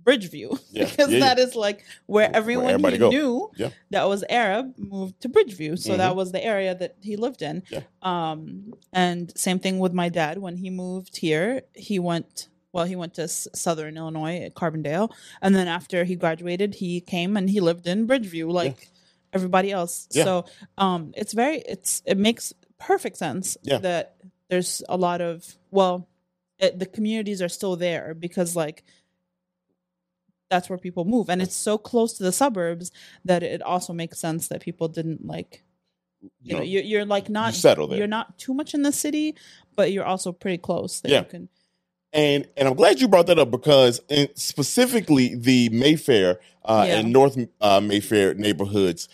Bridgeview 0.09 0.51
Yeah, 0.71 0.85
because 0.87 1.11
yeah, 1.13 1.21
that 1.21 1.39
is 1.39 1.55
like 1.55 1.85
where 2.07 2.29
Where 2.29 2.37
everyone 2.37 2.67
everybody 2.67 2.97
he 2.97 2.99
go. 3.01 3.11
knew 3.11 3.51
that 3.91 4.05
was 4.09 4.25
Arab 4.31 4.65
moved 4.79 5.21
to 5.23 5.29
Bridgeview. 5.29 5.79
So 5.79 5.97
that 5.97 6.13
Mhm. 6.13 6.17
was 6.17 6.33
the 6.33 6.43
area 6.55 6.75
that 6.75 6.93
he 7.09 7.15
lived 7.17 7.43
in. 7.43 7.63
Um, 8.03 8.73
and 8.93 9.33
same 9.37 9.59
thing 9.59 9.79
with 9.79 9.93
my 9.93 10.09
dad 10.09 10.39
when 10.39 10.57
he 10.57 10.71
moved 10.71 11.17
here. 11.19 11.63
He 11.75 11.99
went 11.99 12.49
well, 12.73 12.85
he 12.85 12.97
went 12.97 13.15
to 13.15 13.23
S- 13.23 13.49
Southern 13.55 13.97
Illinois 13.97 14.37
at 14.47 14.55
Carbondale, 14.55 15.11
and 15.43 15.55
then 15.57 15.69
after 15.69 16.05
he 16.05 16.15
graduated, 16.17 16.75
he 16.77 17.01
came 17.01 17.37
and 17.39 17.49
he 17.51 17.61
lived 17.61 17.87
in 17.87 18.07
Bridgeview 18.07 18.53
like 18.53 18.91
everybody 19.33 19.71
else. 19.73 20.07
Yeah. 20.11 20.25
So 20.25 20.45
um, 20.77 21.13
it's 21.17 21.33
very 21.33 21.59
it's 21.75 22.03
it 22.07 22.19
makes 22.19 22.53
perfect 22.79 23.17
sense 23.17 23.57
Yeah. 23.63 23.79
that 23.79 24.17
there's 24.51 24.83
a 24.89 24.97
lot 24.97 25.21
of 25.21 25.57
well, 25.71 26.09
it, 26.59 26.79
the 26.79 26.87
communities 26.87 27.41
are 27.43 27.49
still 27.49 27.77
there 27.77 28.15
because 28.15 28.55
like 28.55 28.85
that's 30.51 30.69
where 30.69 30.79
people 30.79 31.05
move 31.05 31.29
and 31.29 31.43
it's 31.43 31.57
so 31.57 31.77
close 31.79 32.15
to 32.15 32.23
the 32.23 32.33
suburbs 32.33 32.91
that 33.25 33.43
it 33.43 33.63
also 33.63 33.93
makes 33.93 34.19
sense 34.19 34.49
that 34.49 34.61
people 34.61 34.89
didn't 34.89 35.25
like 35.27 35.63
you 36.43 36.57
know 36.57 36.63
you're, 36.63 36.83
you're 36.83 37.05
like 37.05 37.29
not 37.29 37.55
settle 37.55 37.87
there. 37.87 37.99
you're 37.99 38.07
not 38.07 38.39
too 38.39 38.55
much 38.55 38.75
in 38.75 38.83
the 38.83 38.93
city 38.93 39.35
but 39.77 39.93
you're 39.93 40.05
also 40.05 40.33
pretty 40.33 40.59
close 40.59 41.01
that 41.01 41.11
Yeah. 41.11 41.21
you 41.21 41.25
can 41.27 41.49
And 42.13 42.49
and 42.57 42.67
I'm 42.69 42.75
glad 42.75 43.01
you 43.01 43.09
brought 43.09 43.27
that 43.27 43.39
up 43.39 43.51
because 43.51 44.01
in 44.09 44.29
specifically 44.35 45.35
the 45.37 45.69
Mayfair 45.69 46.41
uh, 46.65 46.85
Yeah. 46.87 46.97
and 46.99 47.13
North 47.13 47.37
uh, 47.61 47.81
Mayfair 47.81 48.35
neighborhoods, 48.35 49.09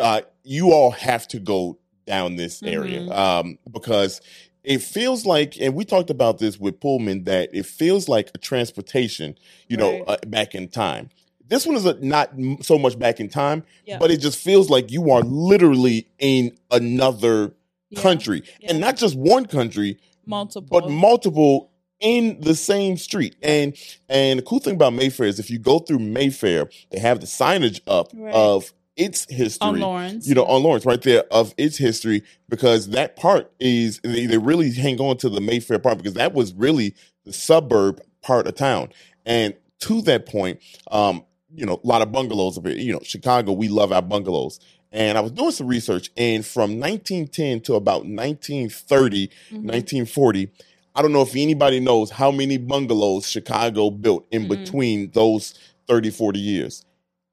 uh, 0.00 0.20
you 0.44 0.72
all 0.72 0.92
have 0.92 1.26
to 1.28 1.38
go 1.40 1.78
down 2.06 2.36
this 2.36 2.62
area 2.62 3.00
Mhm. 3.02 3.12
um, 3.16 3.58
because 3.70 4.20
it 4.66 4.82
feels 4.82 5.24
like, 5.24 5.56
and 5.60 5.74
we 5.74 5.84
talked 5.84 6.10
about 6.10 6.38
this 6.38 6.58
with 6.58 6.80
Pullman, 6.80 7.24
that 7.24 7.50
it 7.54 7.64
feels 7.66 8.08
like 8.08 8.30
a 8.34 8.38
transportation, 8.38 9.38
you 9.68 9.76
know, 9.76 9.92
Right. 9.92 10.04
uh, 10.08 10.16
back 10.26 10.54
in 10.54 10.68
time. 10.68 11.08
This 11.48 11.64
one 11.64 11.76
is 11.76 11.86
a, 11.86 11.94
not 12.04 12.30
m- 12.32 12.58
so 12.60 12.76
much 12.76 12.98
back 12.98 13.20
in 13.20 13.28
time, 13.28 13.62
yeah 13.84 13.98
but 13.98 14.10
it 14.10 14.16
just 14.18 14.38
feels 14.38 14.68
like 14.68 14.90
you 14.90 15.10
are 15.12 15.22
literally 15.22 16.08
in 16.18 16.56
another 16.72 17.54
yeah. 17.90 18.00
country, 18.02 18.42
and 18.68 18.80
not 18.80 18.96
just 18.96 19.14
one 19.16 19.46
country, 19.46 19.98
multiple 20.26 20.80
but 20.80 20.90
multiple 20.90 21.70
in 22.00 22.40
the 22.40 22.54
same 22.56 22.96
street. 22.96 23.36
And 23.42 23.76
and 24.08 24.40
the 24.40 24.42
cool 24.42 24.58
thing 24.58 24.74
about 24.74 24.92
Mayfair 24.94 25.28
is 25.28 25.38
if 25.38 25.48
you 25.48 25.60
go 25.60 25.78
through 25.78 26.00
Mayfair, 26.00 26.68
they 26.90 26.98
have 26.98 27.20
the 27.20 27.26
signage 27.26 27.80
up 27.86 28.10
Right. 28.12 28.34
of 28.34 28.72
its 28.96 29.26
history. 29.30 29.68
on 29.68 29.80
Lawrence 29.80 30.26
You 30.26 30.34
know, 30.34 30.44
on 30.44 30.62
Lawrence, 30.62 30.86
right 30.86 31.00
there, 31.02 31.24
of 31.30 31.54
its 31.58 31.76
history, 31.76 32.22
because 32.48 32.88
that 32.90 33.16
part 33.16 33.52
is 33.60 34.00
they, 34.02 34.26
they 34.26 34.38
really 34.38 34.72
hang 34.72 34.98
on 35.00 35.16
to 35.18 35.28
the 35.28 35.40
Mayfair 35.40 35.78
part 35.78 35.98
because 35.98 36.14
that 36.14 36.32
was 36.32 36.54
really 36.54 36.94
the 37.24 37.32
suburb 37.32 38.00
part 38.22 38.46
of 38.46 38.54
town. 38.54 38.88
And 39.24 39.54
to 39.80 40.00
that 40.02 40.26
point, 40.26 40.60
um, 40.90 41.24
you 41.54 41.66
know, 41.66 41.80
a 41.82 41.86
lot 41.86 42.02
of 42.02 42.10
bungalows 42.12 42.56
up 42.58 42.66
here. 42.66 42.76
You 42.76 42.94
know, 42.94 43.00
Chicago, 43.02 43.52
we 43.52 43.68
love 43.68 43.92
our 43.92 44.02
bungalows. 44.02 44.60
And 44.92 45.18
I 45.18 45.20
was 45.20 45.32
doing 45.32 45.50
some 45.50 45.66
research, 45.66 46.10
and 46.16 46.44
from 46.46 46.78
1910 46.80 47.60
to 47.62 47.74
about 47.74 48.06
1930, 48.06 49.28
Mhm. 49.50 49.62
1940. 49.64 50.48
I 50.94 51.02
don't 51.02 51.12
know 51.12 51.20
if 51.20 51.36
anybody 51.36 51.78
knows 51.80 52.10
how 52.10 52.30
many 52.30 52.56
bungalows 52.56 53.28
Chicago 53.28 53.90
built 53.90 54.26
in 54.30 54.44
Mm-mm. 54.46 54.48
between 54.48 55.10
those 55.10 55.52
30, 55.86 56.08
40 56.10 56.40
years. 56.40 56.85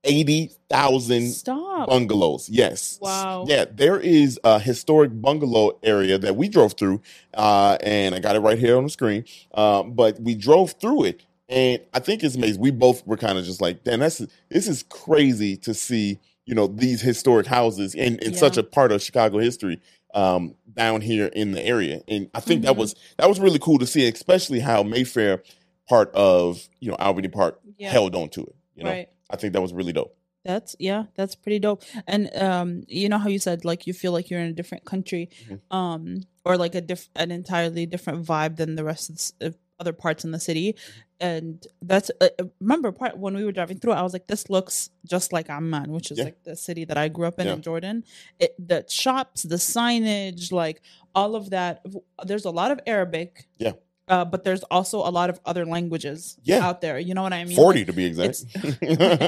80,000 0.03 1.31
stop 1.31 1.87
bungalows. 1.89 2.49
Yes. 2.49 2.99
Wow. 3.01 3.45
Yeah, 3.47 3.65
there 3.69 3.99
is 3.99 4.39
a 4.43 4.59
historic 4.59 5.11
bungalow 5.21 5.77
area 5.83 6.17
that 6.17 6.35
we 6.35 6.49
drove 6.49 6.73
through, 6.73 7.01
uh, 7.33 7.77
and 7.81 8.15
I 8.15 8.19
got 8.19 8.35
it 8.35 8.39
right 8.39 8.57
here 8.57 8.77
on 8.77 8.83
the 8.83 8.89
screen. 8.89 9.25
Uh, 9.53 9.83
but 9.83 10.19
we 10.19 10.35
drove 10.35 10.73
through 10.73 11.05
it, 11.05 11.23
and 11.49 11.79
I 11.93 11.99
think 11.99 12.23
it's 12.23 12.35
amazing. 12.35 12.61
We 12.61 12.71
both 12.71 13.05
were 13.05 13.17
kind 13.17 13.37
of 13.37 13.45
just 13.45 13.61
like, 13.61 13.83
"Damn, 13.83 13.99
that's 13.99 14.21
this 14.49 14.67
is 14.67 14.83
crazy 14.83 15.57
to 15.57 15.73
see." 15.73 16.19
You 16.45 16.55
know 16.55 16.67
these 16.67 16.99
historic 16.99 17.47
houses 17.47 17.95
in, 17.95 18.17
in 18.19 18.33
such 18.33 18.57
a 18.57 18.63
part 18.63 18.91
of 18.91 19.01
Chicago 19.01 19.37
history 19.39 19.79
um, 20.13 20.55
down 20.75 20.99
here 20.99 21.27
in 21.27 21.53
the 21.53 21.65
area, 21.65 22.01
and 22.09 22.29
I 22.33 22.41
think 22.41 22.63
that 22.63 22.73
Mhm. 22.73 22.79
was 22.79 22.95
that 23.17 23.29
was 23.29 23.39
really 23.39 23.59
cool 23.59 23.77
to 23.79 23.87
see, 23.87 24.05
especially 24.09 24.59
how 24.59 24.83
Mayfair 24.83 25.41
part 25.87 26.11
of 26.13 26.67
you 26.81 26.89
know 26.91 26.97
Albany 26.97 27.29
Park 27.29 27.61
yeah 27.77 27.89
held 27.91 28.13
on 28.13 28.27
to 28.31 28.41
it. 28.41 28.55
You 28.75 28.83
know, 28.83 28.89
right 28.89 29.07
I 29.33 29.35
think 29.35 29.53
that 29.53 29.61
was 29.61 29.73
really 29.73 29.91
dope. 29.93 30.15
That's 30.45 30.75
yeah, 30.77 31.05
that's 31.15 31.35
pretty 31.35 31.59
dope. 31.59 31.83
And 32.07 32.29
um, 32.35 32.83
you 32.87 33.09
know 33.09 33.17
how 33.17 33.29
you 33.29 33.39
said 33.39 33.65
like 33.65 33.87
you 33.87 33.93
feel 33.93 34.11
like 34.11 34.29
you're 34.29 34.41
in 34.41 34.47
a 34.49 34.53
different 34.53 34.85
country, 34.85 35.29
Mhm. 35.49 35.59
um, 35.71 36.21
or 36.45 36.57
like 36.57 36.75
a 36.75 36.81
diff 36.81 37.09
an 37.15 37.31
entirely 37.31 37.85
different 37.85 38.25
vibe 38.25 38.57
than 38.57 38.75
the 38.75 38.83
rest 38.83 39.09
of 39.09 39.15
the, 39.39 39.47
of 39.47 39.57
other 39.79 39.93
parts 39.93 40.23
in 40.25 40.31
the 40.31 40.39
city. 40.39 40.75
And 41.21 41.65
that's 41.81 42.11
uh, 42.21 42.27
uh, 42.39 42.43
remember 42.59 42.91
part 42.91 43.17
when 43.17 43.33
we 43.35 43.45
were 43.45 43.53
driving 43.53 43.79
through, 43.79 43.93
I 43.93 44.01
was 44.01 44.11
like, 44.13 44.27
this 44.27 44.49
looks 44.49 44.89
just 45.07 45.31
like 45.31 45.49
Amman, 45.49 45.91
which 45.91 46.11
is 46.11 46.17
Yeah. 46.17 46.25
like 46.25 46.43
the 46.43 46.57
city 46.57 46.83
that 46.85 46.97
I 46.97 47.07
grew 47.07 47.25
up 47.25 47.39
in 47.39 47.47
Yeah. 47.47 47.53
in 47.53 47.61
Jordan. 47.61 48.03
It, 48.39 48.53
the 48.59 48.85
shops, 48.89 49.43
the 49.43 49.55
signage, 49.55 50.51
like 50.51 50.81
all 51.15 51.35
of 51.37 51.49
that. 51.51 51.85
There's 52.25 52.43
a 52.45 52.51
lot 52.51 52.69
of 52.71 52.81
Arabic. 52.85 53.47
Yeah. 53.57 53.73
Uh, 54.07 54.25
but 54.25 54.43
there's 54.43 54.63
also 54.63 54.97
a 54.99 55.09
lot 55.11 55.29
of 55.29 55.39
other 55.45 55.65
languages 55.65 56.37
Yeah. 56.43 56.65
out 56.67 56.81
there. 56.81 56.99
You 56.99 57.13
know 57.13 57.23
what 57.23 57.31
I 57.33 57.45
mean? 57.45 57.55
Forty 57.55 57.79
Like, 57.79 57.87
to 57.87 57.93
be 57.93 58.05
exact. 58.05 58.43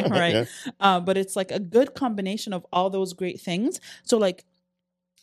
right. 0.09 0.33
Yeah. 0.33 0.45
uh, 0.79 0.99
but 0.99 1.17
it's 1.17 1.35
like 1.35 1.51
a 1.51 1.59
good 1.59 1.93
combination 1.95 2.51
of 2.53 2.65
all 2.73 2.89
those 2.89 3.13
great 3.13 3.39
things. 3.39 3.79
So 4.03 4.17
like 4.17 4.43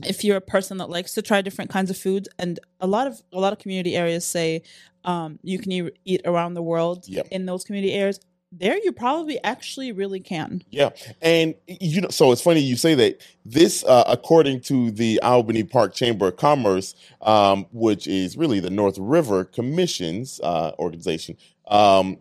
if 0.05 0.25
you're 0.25 0.38
a 0.38 0.41
person 0.41 0.79
that 0.79 0.88
likes 0.88 1.12
to 1.15 1.23
try 1.23 1.43
different 1.43 1.71
kinds 1.71 1.91
of 1.91 1.99
foods 1.99 2.29
and 2.38 2.59
a 2.81 2.87
lot 2.87 3.07
of 3.07 3.23
a 3.33 3.38
lot 3.38 3.53
of 3.53 3.59
community 3.59 3.95
areas 3.95 4.25
say 4.27 4.62
um, 5.05 5.38
you 5.43 5.59
can 5.59 5.71
eat, 5.71 5.93
eat 6.05 6.21
around 6.25 6.55
the 6.55 6.62
world 6.62 7.05
Yep. 7.07 7.29
in 7.31 7.45
those 7.47 7.62
community 7.65 7.93
areas 7.93 8.19
there 8.53 8.79
you 8.85 8.93
probably 8.93 9.43
actually 9.43 9.93
really 9.93 10.21
can 10.21 10.62
Yeah, 10.71 10.91
and 11.23 11.55
you 11.67 12.03
know, 12.03 12.09
so 12.11 12.33
it's 12.33 12.43
funny 12.43 12.61
you 12.61 12.77
say 12.77 12.95
that. 12.95 13.21
This, 13.45 13.83
uh, 13.85 14.05
according 14.07 14.61
to 14.62 14.91
the 14.93 15.21
Albany 15.23 15.65
Park 15.65 15.95
Chamber 15.95 16.29
of 16.29 16.37
Commerce, 16.37 16.95
um, 17.23 17.67
which 17.73 18.07
is 18.07 18.37
really 18.37 18.61
the 18.61 18.71
North 18.71 18.99
River 18.99 19.45
Commission's 19.45 20.38
uh, 20.45 20.73
organization, 20.79 21.37
um, 21.67 22.19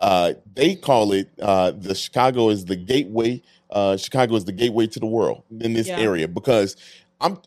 uh, 0.00 0.32
they 0.54 0.74
call 0.74 1.12
it 1.12 1.30
uh, 1.40 1.72
the 1.72 1.94
Chicago 1.94 2.48
is 2.48 2.64
the 2.64 2.76
gateway. 2.76 3.42
Uh, 3.70 3.96
Chicago 3.96 4.34
is 4.34 4.44
the 4.46 4.52
gateway 4.52 4.86
to 4.88 4.98
the 4.98 5.06
world 5.06 5.44
in 5.60 5.74
this 5.74 5.88
Yeah. 5.88 5.98
area 6.00 6.26
because 6.26 6.76
I'm. 7.20 7.38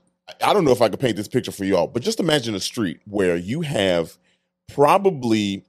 I 0.41 0.53
don't 0.53 0.63
know 0.63 0.71
if 0.71 0.81
I 0.81 0.87
could 0.87 1.01
paint 1.01 1.17
this 1.17 1.27
picture 1.27 1.51
for 1.51 1.65
y'all, 1.65 1.87
but 1.87 2.01
just 2.01 2.19
imagine 2.21 2.55
a 2.55 2.59
street 2.59 3.01
where 3.05 3.35
you 3.35 3.59
have 3.61 4.17
probably 4.73 5.65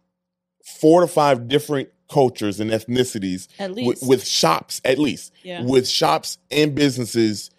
four 0.65 1.01
to 1.01 1.07
five 1.09 1.49
different 1.49 1.89
cultures 2.09 2.61
and 2.61 2.71
ethnicities 2.71 3.49
at 3.59 3.71
with, 3.71 3.77
least 3.77 4.07
with 4.07 4.27
shops 4.27 4.81
at 4.85 4.99
least 4.99 5.33
yeah 5.43 5.62
with 5.64 5.88
shops 5.88 6.38
and 6.51 6.75
businesses 6.75 7.51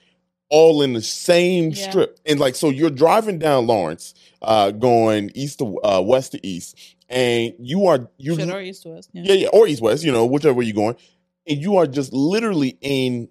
all 0.49 0.81
in 0.81 0.93
the 0.93 1.01
same 1.01 1.71
Yeah. 1.71 1.89
strip 1.89 2.19
and 2.25 2.39
like 2.39 2.55
so 2.55 2.69
you're 2.69 2.89
driving 2.91 3.39
down 3.39 3.65
lawrence 3.67 4.13
uh 4.41 4.71
going 4.71 5.31
east 5.34 5.60
to 5.60 5.79
uh 5.84 6.01
west 6.01 6.34
to 6.34 6.45
east 6.45 6.77
and 7.10 7.53
you 7.60 7.88
are 7.88 8.08
you 8.17 8.34
or 8.51 8.62
east 8.62 8.84
to 8.84 8.89
west 8.89 9.10
yeah. 9.13 9.23
yeah 9.25 9.34
yeah 9.34 9.47
or 9.53 9.67
east 9.67 9.81
west 9.81 10.03
you 10.03 10.12
know 10.12 10.25
whichever 10.25 10.53
way 10.53 10.65
you're 10.65 10.75
going 10.75 10.95
and 11.47 11.60
you 11.62 11.77
are 11.77 11.88
just 11.88 12.13
literally 12.13 12.77
in 12.81 13.27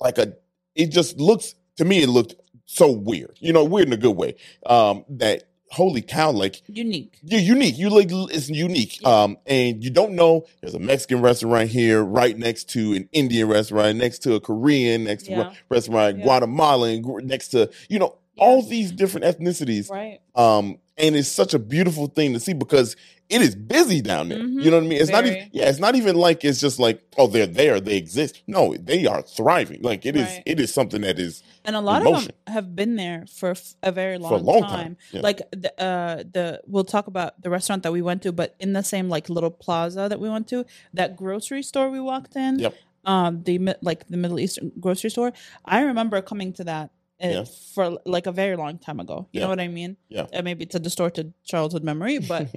like 0.00 0.18
a 0.18 0.32
it 0.74 0.88
just 0.88 1.18
looks 1.18 1.54
to 1.76 1.84
me 1.84 2.02
it 2.02 2.08
looked 2.08 2.34
so 2.66 2.90
weird 2.90 3.36
you 3.40 3.52
know 3.52 3.62
weird 3.64 3.86
in 3.86 3.92
a 3.92 3.96
good 3.96 4.16
way 4.16 4.34
um 4.66 5.04
that 5.08 5.44
holy 5.70 6.00
cow 6.00 6.30
like 6.30 6.62
unique 6.68 7.18
you're 7.22 7.40
unique. 7.40 7.76
You 7.76 7.90
like 7.90 8.08
it's 8.10 8.48
unique. 8.48 9.00
Yeah. 9.02 9.22
Um, 9.24 9.36
and 9.46 9.82
you 9.82 9.90
don't 9.90 10.12
know 10.12 10.46
there's 10.60 10.74
a 10.74 10.78
Mexican 10.78 11.20
restaurant 11.22 11.68
here, 11.70 12.02
right 12.04 12.38
next 12.38 12.70
to 12.70 12.92
an 12.94 13.08
Indian 13.12 13.48
restaurant, 13.48 13.98
next 13.98 14.20
to 14.20 14.34
a 14.34 14.40
Korean, 14.40 15.04
next 15.04 15.24
to 15.24 15.32
a 15.32 15.52
restaurant, 15.68 16.18
Yeah. 16.18 16.24
Guatemalan, 16.24 17.04
next 17.26 17.48
to 17.48 17.68
you 17.88 17.98
know 17.98 18.14
Yeah. 18.36 18.44
all 18.44 18.62
these 18.62 18.92
different 18.92 19.26
ethnicities. 19.26 19.90
right 19.90 20.20
Um, 20.34 20.78
and 20.98 21.14
it's 21.16 21.28
such 21.28 21.54
a 21.54 21.58
beautiful 21.58 22.06
thing 22.06 22.32
to 22.32 22.40
see 22.40 22.52
because 22.54 22.96
it 23.28 23.42
is 23.42 23.56
busy 23.56 24.00
down 24.00 24.28
there. 24.28 24.38
Mhm. 24.38 24.62
You 24.62 24.70
know 24.70 24.76
what 24.78 24.84
I 24.84 24.88
mean? 24.88 25.00
It's 25.02 25.10
not 25.10 25.26
even 25.26 25.48
yeah, 25.52 25.68
it's 25.68 25.80
not 25.80 25.96
even 25.96 26.14
like 26.16 26.44
it's 26.44 26.60
just 26.60 26.78
like 26.78 27.02
oh 27.18 27.26
they're 27.26 27.46
there, 27.46 27.80
they 27.80 27.96
exist. 27.96 28.42
No, 28.46 28.74
they 28.76 29.04
are 29.06 29.20
thriving. 29.22 29.82
Like 29.82 30.06
it 30.06 30.14
is 30.16 30.26
Right. 30.28 30.42
it 30.46 30.60
is 30.60 30.72
something 30.72 31.00
that 31.02 31.18
is 31.18 31.42
and 31.64 31.74
a 31.74 31.80
lot 31.80 32.02
Emotion. 32.02 32.30
of 32.30 32.44
them 32.46 32.54
have 32.54 32.76
been 32.76 32.94
there 32.96 33.24
for 33.28 33.54
a 33.82 33.90
very 33.90 34.16
long, 34.18 34.30
for 34.30 34.36
a 34.36 34.42
long 34.42 34.62
time. 34.62 34.70
time. 34.70 34.96
Yeah. 35.12 35.20
like 35.22 35.38
the 35.50 35.70
uh 35.82 36.16
the 36.32 36.60
we'll 36.66 36.84
talk 36.84 37.08
about 37.08 37.40
the 37.42 37.50
restaurant 37.50 37.82
that 37.82 37.92
we 37.92 38.00
went 38.02 38.22
to 38.22 38.32
but 38.32 38.54
in 38.60 38.72
the 38.72 38.82
same 38.82 39.08
like 39.08 39.28
little 39.28 39.50
plaza 39.50 40.06
that 40.08 40.20
we 40.20 40.28
went 40.30 40.46
to 40.48 40.64
that 40.94 41.16
grocery 41.16 41.62
store 41.64 41.90
we 41.90 42.00
walked 42.00 42.36
in 42.36 42.60
Yep. 42.60 42.74
um 43.04 43.42
the 43.42 43.58
like 43.82 44.06
the 44.08 44.16
middle 44.16 44.38
eastern 44.38 44.70
grocery 44.80 45.10
store 45.10 45.32
i 45.64 45.80
remember 45.82 46.22
coming 46.22 46.52
to 46.52 46.64
that 46.64 46.90
Yeah. 47.20 47.44
for 47.74 47.98
like 48.04 48.26
a 48.26 48.32
very 48.32 48.56
long 48.56 48.78
time 48.78 49.00
ago 49.00 49.26
you 49.32 49.40
Yeah. 49.40 49.44
know 49.44 49.48
what 49.50 49.60
i 49.60 49.68
mean 49.68 49.96
Yeah. 50.08 50.26
uh, 50.34 50.42
maybe 50.42 50.64
it's 50.64 50.74
a 50.74 50.78
distorted 50.80 51.32
childhood 51.44 51.82
memory 51.82 52.18
but 52.18 52.48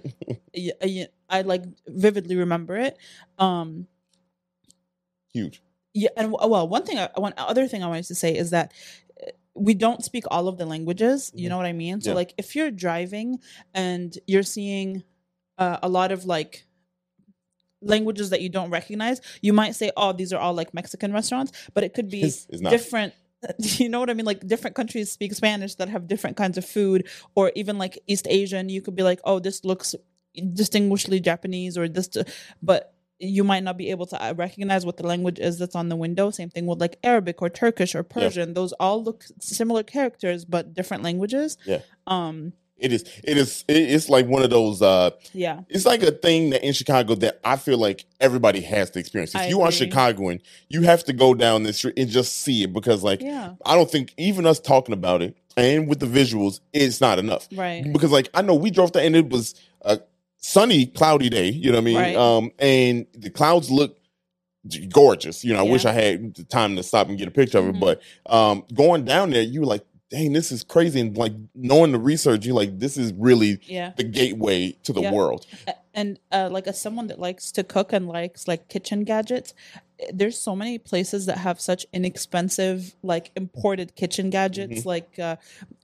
I 1.29 1.41
like 1.43 1.63
vividly 1.87 2.35
remember 2.35 2.75
it 2.77 2.97
um 3.37 3.87
huge. 5.31 5.61
yeah, 5.93 6.09
and 6.17 6.31
well, 6.31 6.67
one 6.67 6.83
thing, 6.85 6.97
I, 6.99 7.09
one 7.15 7.33
other 7.37 7.67
thing 7.67 7.83
I 7.83 7.87
wanted 7.87 8.05
to 8.05 8.15
say 8.15 8.35
is 8.35 8.49
that 8.51 8.73
uh, 9.21 9.31
we 9.53 9.73
don't 9.73 10.03
speak 10.03 10.23
all 10.31 10.47
of 10.47 10.57
the 10.57 10.65
languages. 10.65 11.31
You 11.35 11.45
Mhm. 11.45 11.49
know 11.49 11.57
what 11.57 11.65
I 11.67 11.73
mean? 11.73 12.01
So 12.01 12.11
Yeah. 12.11 12.15
like 12.15 12.33
if 12.37 12.55
you're 12.55 12.71
driving 12.71 13.39
and 13.73 14.17
you're 14.27 14.43
seeing 14.43 15.03
uh, 15.57 15.77
a 15.83 15.89
lot 15.89 16.11
of 16.11 16.25
like 16.25 16.65
languages 17.81 18.29
that 18.31 18.41
you 18.41 18.49
don't 18.49 18.69
recognize, 18.71 19.21
you 19.41 19.53
might 19.53 19.75
say, 19.75 19.91
"Oh, 19.95 20.11
these 20.13 20.33
are 20.33 20.39
all 20.39 20.53
like 20.53 20.73
Mexican 20.73 21.11
restaurants," 21.13 21.51
but 21.73 21.83
it 21.83 21.93
could 21.93 22.09
be 22.09 22.21
It's- 22.29 22.47
it's 22.49 22.61
different. 22.61 23.13
You 23.59 23.89
know 23.89 23.99
what 23.99 24.09
I 24.09 24.13
mean? 24.13 24.25
Like 24.25 24.45
different 24.45 24.75
countries 24.75 25.11
speak 25.11 25.33
Spanish 25.33 25.75
that 25.75 25.89
have 25.89 26.07
different 26.07 26.37
kinds 26.37 26.57
of 26.57 26.65
food, 26.65 27.07
or 27.35 27.51
even 27.55 27.77
like 27.77 27.97
East 28.07 28.27
Asian. 28.29 28.69
You 28.69 28.81
could 28.81 28.95
be 28.95 29.03
like, 29.03 29.19
"Oh, 29.23 29.39
this 29.39 29.63
looks 29.63 29.95
distinguishedly 30.53 31.19
Japanese," 31.19 31.77
or 31.77 31.87
this, 31.87 32.09
but 32.61 32.93
you 33.19 33.43
might 33.43 33.63
not 33.63 33.77
be 33.77 33.91
able 33.91 34.05
to 34.07 34.23
uh, 34.23 34.33
recognize 34.33 34.85
what 34.85 34.97
the 34.97 35.05
language 35.05 35.39
is 35.39 35.59
that's 35.59 35.75
on 35.75 35.89
the 35.89 35.95
window. 35.95 36.29
Same 36.31 36.49
thing 36.49 36.65
with 36.65 36.79
like 36.79 36.97
Arabic 37.03 37.41
or 37.41 37.49
Turkish 37.49 37.93
or 37.93 38.03
Persian. 38.03 38.53
Those 38.53 38.71
all 38.73 39.03
look 39.03 39.25
similar 39.39 39.83
characters 39.83 40.45
but 40.45 40.73
different 40.73 41.03
languages. 41.03 41.57
Yeah. 41.65 41.81
Um. 42.07 42.53
It 42.79 42.93
is. 42.93 43.03
It 43.23 43.37
is. 43.37 43.63
it- 43.67 43.75
It's 43.77 44.09
like 44.09 44.27
one 44.27 44.41
of 44.43 44.49
those. 44.49 44.81
uh 44.81 45.11
Yeah. 45.33 45.61
It's 45.69 45.85
like 45.85 46.01
a 46.03 46.11
thing 46.11 46.51
that 46.51 46.63
in 46.65 46.73
Chicago 46.73 47.15
that 47.15 47.39
I 47.43 47.57
feel 47.57 47.77
like 47.77 48.05
everybody 48.19 48.61
has 48.61 48.89
to 48.91 48.99
experience. 48.99 49.35
If 49.35 49.41
I 49.41 49.47
you 49.47 49.61
are 49.61 49.67
agree. 49.67 49.77
Chicagoan, 49.77 50.39
you 50.69 50.81
have 50.83 51.03
to 51.05 51.13
go 51.13 51.33
down 51.33 51.63
the 51.63 51.73
street 51.73 51.95
and 51.97 52.09
just 52.09 52.37
see 52.41 52.63
it 52.63 52.73
because, 52.73 53.03
like, 53.03 53.21
Yeah. 53.21 53.53
I 53.65 53.75
don't 53.75 53.89
think 53.91 54.13
even 54.17 54.45
us 54.45 54.59
talking 54.59 54.93
about 54.93 55.21
it 55.21 55.35
and 55.57 55.87
with 55.89 55.99
the 55.99 56.05
visuals, 56.05 56.59
it's 56.73 57.01
not 57.01 57.19
enough. 57.19 57.47
Right. 57.53 57.83
Because, 57.91 58.11
like, 58.11 58.29
I 58.33 58.41
know 58.41 58.55
we 58.55 58.71
drove 58.71 58.91
there 58.93 59.05
and 59.05 59.15
it 59.15 59.29
was 59.29 59.55
a 59.81 59.99
sunny, 60.37 60.85
cloudy 60.85 61.29
day. 61.29 61.49
You 61.49 61.71
know 61.71 61.77
what 61.77 61.81
I 61.81 61.85
mean? 61.85 61.97
Right. 61.97 62.15
Um, 62.15 62.51
and 62.59 63.05
the 63.13 63.29
clouds 63.29 63.69
look 63.69 63.97
gorgeous. 64.91 65.43
You 65.43 65.53
know, 65.53 65.59
I 65.59 65.63
wish 65.63 65.83
Yeah. 65.85 65.91
I 65.91 65.93
had 65.93 66.35
the 66.35 66.43
time 66.43 66.75
to 66.75 66.83
stop 66.83 67.07
and 67.09 67.17
get 67.17 67.27
a 67.27 67.31
picture 67.31 67.57
of 67.59 67.67
it. 67.67 67.75
Mhm. 67.75 67.79
But 67.79 68.01
um, 68.25 68.63
going 68.73 69.05
down 69.05 69.31
there, 69.31 69.41
you 69.41 69.61
were 69.61 69.65
like, 69.65 69.83
dang, 70.09 70.33
this 70.33 70.51
is 70.51 70.63
crazy. 70.63 70.99
And 70.99 71.15
like 71.15 71.33
knowing 71.55 71.91
the 71.91 71.99
research, 71.99 72.45
you're 72.45 72.55
like, 72.55 72.79
this 72.79 72.97
is 72.97 73.13
really 73.13 73.59
Yeah. 73.65 73.93
the 73.95 74.03
gateway 74.03 74.71
to 74.83 74.93
the 74.93 75.01
Yeah. 75.01 75.11
world. 75.13 75.45
And 75.93 76.19
uh, 76.31 76.49
like 76.51 76.67
as 76.67 76.79
someone 76.81 77.07
that 77.07 77.19
likes 77.19 77.51
to 77.53 77.63
cook 77.63 77.93
and 77.93 78.07
likes 78.07 78.47
like 78.47 78.67
kitchen 78.69 79.03
gadgets 79.03 79.53
eh, 79.99 80.05
there's 80.13 80.37
so 80.37 80.55
many 80.55 80.77
places 80.77 81.25
that 81.25 81.39
have 81.39 81.59
such 81.59 81.85
inexpensive 81.91 82.95
like 83.03 83.31
imported 83.35 83.95
kitchen 83.95 84.29
gadgets 84.29 84.81
Mhm. 84.81 84.85
like 84.85 85.19
uh, 85.19 85.35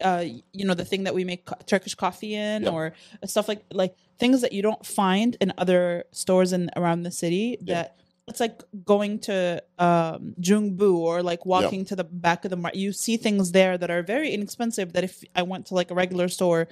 uh, 0.01 0.23
you 0.53 0.65
know 0.65 0.73
the 0.73 0.85
thing 0.85 1.03
that 1.03 1.13
we 1.15 1.23
make 1.25 1.45
co- 1.45 1.55
turkish 1.65 1.95
coffee 1.95 2.33
in 2.35 2.67
or 2.67 2.93
stuff 3.25 3.47
like 3.47 3.63
like 3.71 3.95
things 4.19 4.41
that 4.41 4.53
you 4.53 4.61
don't 4.61 4.85
find 4.85 5.35
in 5.41 5.51
other 5.57 6.05
stores 6.11 6.53
in 6.53 6.69
around 6.77 7.03
the 7.03 7.11
city 7.11 7.57
that 7.61 7.97
it's 8.27 8.39
like 8.39 8.63
going 8.83 9.19
to 9.19 9.61
um 9.77 10.35
Joong 10.41 10.75
Boo 10.77 10.97
or 10.97 11.21
like 11.21 11.45
walking 11.45 11.85
to 11.85 11.95
the 11.95 12.03
back 12.03 12.43
of 12.45 12.49
the 12.49 12.57
market. 12.57 12.79
You 12.79 12.91
see 12.91 13.17
things 13.17 13.51
there 13.51 13.77
that 13.77 13.91
are 13.91 14.01
very 14.01 14.31
inexpensive 14.31 14.93
that 14.93 15.03
if 15.03 15.23
I 15.35 15.43
went 15.43 15.67
to 15.67 15.75
like 15.75 15.91
a 15.91 15.95
regular 15.95 16.27
store, 16.27 16.67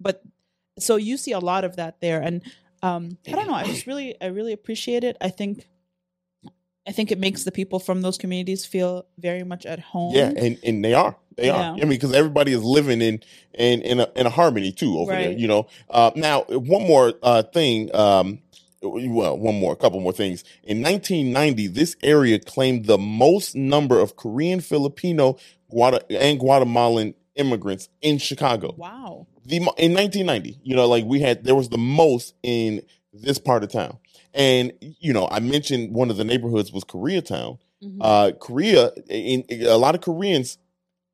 but 0.00 0.22
so 0.78 0.96
you 0.96 1.16
see 1.16 1.32
a 1.32 1.40
lot 1.40 1.64
of 1.64 1.76
that 1.76 2.00
there. 2.00 2.20
And 2.20 2.42
um 2.82 3.18
I 3.26 3.32
don't 3.32 3.46
know, 3.46 3.54
I 3.54 3.64
just 3.64 3.86
really 3.86 4.20
I 4.20 4.26
really 4.26 4.52
appreciate 4.52 5.04
it. 5.04 5.16
I 5.20 5.28
think 5.28 5.66
I 6.86 6.92
think 6.92 7.10
it 7.10 7.18
makes 7.18 7.44
the 7.44 7.52
people 7.52 7.78
from 7.78 8.02
those 8.02 8.18
communities 8.18 8.66
feel 8.66 9.06
very 9.18 9.42
much 9.42 9.64
at 9.64 9.80
home. 9.80 10.14
Yeah, 10.14 10.32
and, 10.36 10.58
and 10.62 10.84
they 10.84 10.92
are. 10.92 11.16
They 11.36 11.48
are. 11.48 11.58
Yeah. 11.58 11.72
I 11.72 11.76
mean, 11.76 11.88
because 11.88 12.12
everybody 12.12 12.52
is 12.52 12.62
living 12.62 13.00
in 13.00 13.22
in 13.54 13.80
in 13.80 14.00
a, 14.00 14.08
in 14.14 14.26
a 14.26 14.30
harmony 14.30 14.70
too 14.70 14.98
over 14.98 15.12
there. 15.12 15.32
You 15.32 15.48
know. 15.48 15.66
Uh, 15.88 16.10
now, 16.14 16.42
one 16.42 16.86
more 16.86 17.14
uh, 17.22 17.42
thing. 17.42 17.94
Um, 17.94 18.40
well, 18.88 19.38
one 19.38 19.58
more, 19.58 19.72
a 19.72 19.76
couple 19.76 20.00
more 20.00 20.12
things. 20.12 20.44
In 20.62 20.82
1990, 20.82 21.66
this 21.68 21.96
area 22.02 22.38
claimed 22.38 22.86
the 22.86 22.98
most 22.98 23.54
number 23.54 23.98
of 24.00 24.16
Korean, 24.16 24.60
Filipino, 24.60 25.36
Guata- 25.72 26.04
and 26.10 26.38
Guatemalan 26.38 27.14
immigrants 27.36 27.88
in 28.00 28.18
Chicago. 28.18 28.74
Wow. 28.76 29.26
The 29.44 29.56
in 29.56 29.92
1990, 29.92 30.60
you 30.62 30.74
know, 30.76 30.86
like 30.86 31.04
we 31.04 31.20
had, 31.20 31.44
there 31.44 31.54
was 31.54 31.68
the 31.68 31.78
most 31.78 32.34
in 32.42 32.82
this 33.12 33.38
part 33.38 33.62
of 33.64 33.70
town. 33.72 33.98
And 34.32 34.72
you 34.80 35.12
know, 35.12 35.28
I 35.30 35.40
mentioned 35.40 35.94
one 35.94 36.10
of 36.10 36.16
the 36.16 36.24
neighborhoods 36.24 36.72
was 36.72 36.84
Koreatown 36.84 37.58
Mhm. 37.82 37.98
uh 38.00 38.32
korea 38.38 38.92
in, 39.10 39.42
in- 39.42 39.66
a 39.66 39.76
lot 39.76 39.94
of 39.94 40.00
koreans 40.00 40.56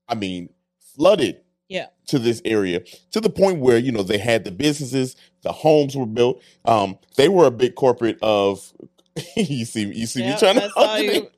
i 0.09 0.14
mean 0.14 0.50
flooded 0.94 1.40
Yeah. 1.70 1.87
to 2.09 2.18
this 2.18 2.42
area 2.44 2.80
to 3.12 3.20
the 3.22 3.30
point 3.30 3.61
where 3.61 3.78
you 3.78 3.92
know 3.92 4.02
they 4.02 4.18
had 4.18 4.44
the 4.44 4.50
businesses 4.50 5.16
the 5.42 5.52
homes 5.52 5.96
were 5.96 6.04
built 6.06 6.42
um 6.66 6.98
they 7.16 7.28
were 7.30 7.46
a 7.46 7.50
big 7.50 7.74
corporate 7.76 8.18
of 8.22 8.70
you 9.37 9.64
see 9.64 9.85
you 9.87 10.06
see 10.06 10.22
me 10.22 10.37
trying 10.38 10.56
to 10.56 11.30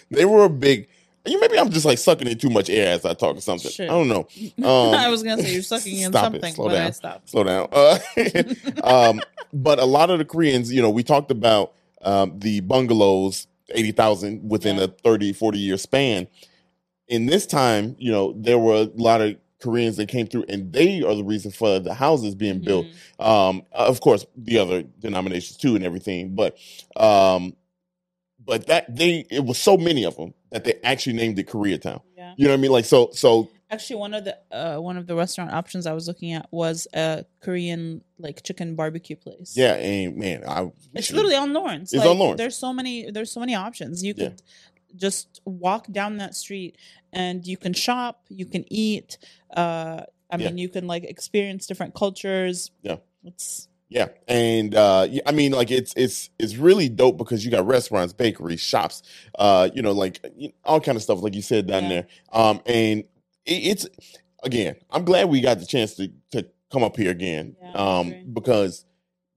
they 0.10 0.24
were 0.24 0.44
a 0.46 0.50
big 0.50 0.88
you 1.26 1.38
maybe 1.40 1.58
i'm 1.58 1.70
just 1.70 1.84
like 1.86 1.98
sucking 1.98 2.26
in 2.26 2.38
too 2.38 2.50
much 2.50 2.70
air 2.70 2.94
as 2.94 3.04
i 3.04 3.12
talk 3.14 3.36
or 3.36 3.40
something 3.42 3.70
i 3.84 3.86
don't 3.88 4.08
know 4.08 4.26
Um, 4.64 4.94
I 4.94 5.08
was 5.10 5.22
gonna 5.22 5.42
say 5.42 5.52
you're 5.52 5.62
sucking 5.62 5.98
in 5.98 6.10
stop 6.10 6.34
it. 6.34 6.44
Slow 6.54 6.66
but 6.68 6.74
I 6.76 6.78
down. 6.84 6.92
stopped. 6.94 7.28
slow 7.30 7.44
down. 7.44 7.68
Uh, 7.72 7.98
um, 8.84 9.20
but 9.52 9.78
a 9.78 9.84
lot 9.84 10.10
of 10.10 10.18
the 10.18 10.24
Koreans, 10.24 10.72
you 10.72 10.80
know, 10.82 10.90
we 10.90 11.02
talked 11.02 11.30
about 11.30 11.74
um, 12.02 12.38
the 12.38 12.60
bungalows, 12.60 13.46
80,000 13.74 14.48
within 14.48 14.76
Yeah. 14.76 14.84
a 14.84 14.88
30, 14.88 15.32
40 15.32 15.58
year 15.58 15.76
span. 15.76 16.26
In 17.08 17.26
this 17.26 17.46
time, 17.46 17.96
you 17.98 18.12
know, 18.12 18.32
there 18.36 18.58
were 18.58 18.74
a 18.82 18.90
lot 18.94 19.20
of 19.20 19.36
Koreans 19.60 19.96
that 19.98 20.08
came 20.08 20.26
through 20.26 20.44
and 20.48 20.72
they 20.72 21.02
are 21.02 21.14
the 21.14 21.24
reason 21.24 21.50
for 21.50 21.78
the 21.78 21.94
houses 21.94 22.34
being 22.34 22.60
built. 22.60 22.86
Mhm. 23.20 23.24
Um, 23.24 23.62
of 23.72 24.00
course, 24.00 24.24
the 24.36 24.58
other 24.58 24.82
denominations 24.98 25.56
too 25.58 25.74
and 25.76 25.84
everything, 25.84 26.34
but 26.34 26.56
um, 26.96 27.54
but 28.44 28.66
that 28.66 28.94
they 28.94 29.26
it 29.30 29.44
was 29.44 29.58
so 29.58 29.76
many 29.76 30.04
of 30.04 30.16
them 30.16 30.34
that 30.50 30.64
they 30.64 30.74
actually 30.82 31.12
named 31.14 31.38
it 31.38 31.46
Koreatown. 31.48 32.00
Yeah. 32.16 32.34
You 32.36 32.44
know 32.46 32.50
what 32.52 32.58
I 32.58 32.60
mean? 32.62 32.72
Like 32.72 32.84
so 32.84 33.10
so 33.12 33.48
Actually, 33.72 34.00
one 34.00 34.14
of 34.14 34.24
the 34.24 34.36
uh, 34.50 34.78
one 34.80 34.96
of 34.96 35.06
the 35.06 35.14
restaurant 35.14 35.52
options 35.52 35.86
I 35.86 35.92
was 35.92 36.08
looking 36.08 36.32
at 36.32 36.48
was 36.50 36.88
a 36.92 37.24
Korean 37.40 38.02
like 38.18 38.42
chicken 38.42 38.74
barbecue 38.74 39.14
place. 39.14 39.54
yeah, 39.56 39.74
and 39.74 40.16
man, 40.16 40.42
I 40.44 40.72
it's 40.92 41.12
literally 41.12 41.36
on 41.36 41.52
Lawrence. 41.52 41.92
It's 41.92 42.00
Like, 42.00 42.10
on 42.10 42.18
Lawrence. 42.18 42.38
There's 42.38 42.56
so 42.56 42.72
many. 42.72 43.08
There's 43.12 43.30
so 43.30 43.38
many 43.38 43.54
options. 43.54 44.02
You 44.02 44.14
Yeah. 44.16 44.30
Just 44.96 45.40
walk 45.44 45.86
down 45.92 46.16
that 46.18 46.34
street 46.34 46.76
and 47.12 47.46
you 47.46 47.56
can 47.56 47.72
shop. 47.72 48.24
You 48.28 48.46
can 48.46 48.64
eat. 48.72 49.18
Uh, 49.54 50.02
I 50.30 50.36
Yeah. 50.36 50.46
mean, 50.46 50.58
you 50.58 50.68
can 50.68 50.86
like 50.86 51.04
experience 51.04 51.66
different 51.66 51.94
cultures. 51.94 52.70
Yeah. 52.82 52.96
It's 53.24 53.68
Yeah, 53.88 54.06
and 54.28 54.72
uh, 54.76 55.08
I 55.26 55.32
mean, 55.32 55.50
like 55.52 55.72
it's 55.72 55.92
it's 55.96 56.30
it's 56.38 56.56
really 56.56 56.88
dope 56.88 57.18
because 57.18 57.44
you 57.44 57.50
got 57.50 57.66
restaurants, 57.66 58.12
bakeries, 58.12 58.60
shops, 58.60 59.02
uh, 59.36 59.68
you 59.74 59.82
know, 59.82 59.90
like 59.90 60.24
all 60.64 60.80
kind 60.80 60.94
of 60.94 61.02
stuff, 61.02 61.20
like 61.22 61.34
you 61.34 61.42
said 61.42 61.66
down 61.66 61.82
Yeah. 61.84 61.88
there. 61.88 62.06
Um, 62.32 62.60
and 62.66 63.00
it, 63.44 63.52
it's 63.52 63.86
again, 64.44 64.76
I'm 64.90 65.04
glad 65.04 65.28
we 65.28 65.40
got 65.40 65.58
the 65.58 65.66
chance 65.66 65.94
to 65.96 66.08
to 66.30 66.46
come 66.70 66.84
up 66.84 66.96
here 66.96 67.10
again, 67.10 67.56
Yeah, 67.60 67.72
um, 67.72 68.14
because 68.32 68.84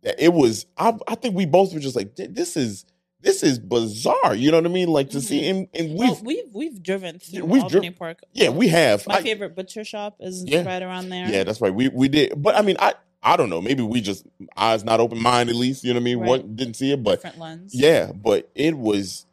it 0.03 0.31
was. 0.33 0.67
I 0.77 0.93
I 1.07 1.15
think 1.15 1.35
we 1.35 1.47
both 1.47 1.73
were 1.73 1.79
just 1.79 1.95
like, 1.95 2.15
this 2.15 2.55
is 2.55 2.85
this 3.23 3.41
is 3.41 3.57
bizarre. 3.57 4.35
You 4.35 4.51
know 4.51 4.57
what 4.57 4.65
I 4.65 4.69
mean? 4.69 4.89
Like 4.89 5.09
to 5.11 5.21
see, 5.21 5.41
mm-hmm. 5.41 5.57
and, 5.57 5.67
and 5.73 5.89
we've 5.99 6.09
well, 6.09 6.21
we've 6.23 6.45
we've 6.53 6.83
driven 6.83 7.19
through 7.19 7.45
we've 7.45 7.63
Albany 7.63 7.89
dri- 7.89 7.95
Park. 7.97 8.19
yeah, 8.33 8.49
we 8.49 8.67
have. 8.67 9.07
My 9.07 9.15
I- 9.15 9.21
favorite 9.23 9.55
butcher 9.55 9.83
shop 9.83 10.17
is 10.19 10.43
Yeah. 10.45 10.63
right 10.63 10.81
around 10.81 11.09
there. 11.09 11.27
Yeah, 11.27 11.43
that's 11.43 11.61
right. 11.61 11.73
We 11.73 11.87
we 11.89 12.07
did, 12.07 12.33
but 12.41 12.55
I 12.55 12.61
mean, 12.61 12.75
I 12.79 12.93
I 13.23 13.37
don't 13.37 13.49
know. 13.49 13.61
Maybe 13.61 13.81
we 13.81 14.01
just 14.01 14.25
eyes 14.57 14.83
not 14.83 14.99
open 14.99 15.21
mind 15.21 15.49
at 15.49 15.55
least. 15.55 15.83
You 15.83 15.93
know 15.93 15.97
what 15.99 16.01
I 16.01 16.05
mean? 16.05 16.19
Right. 16.19 16.27
What 16.29 16.55
didn't 16.55 16.75
see 16.75 16.91
it, 16.91 17.01
but 17.01 17.15
different 17.21 17.39
lens. 17.39 17.73
yeah, 17.73 18.11
but 18.11 18.49
it 18.55 18.77
was. 18.77 19.25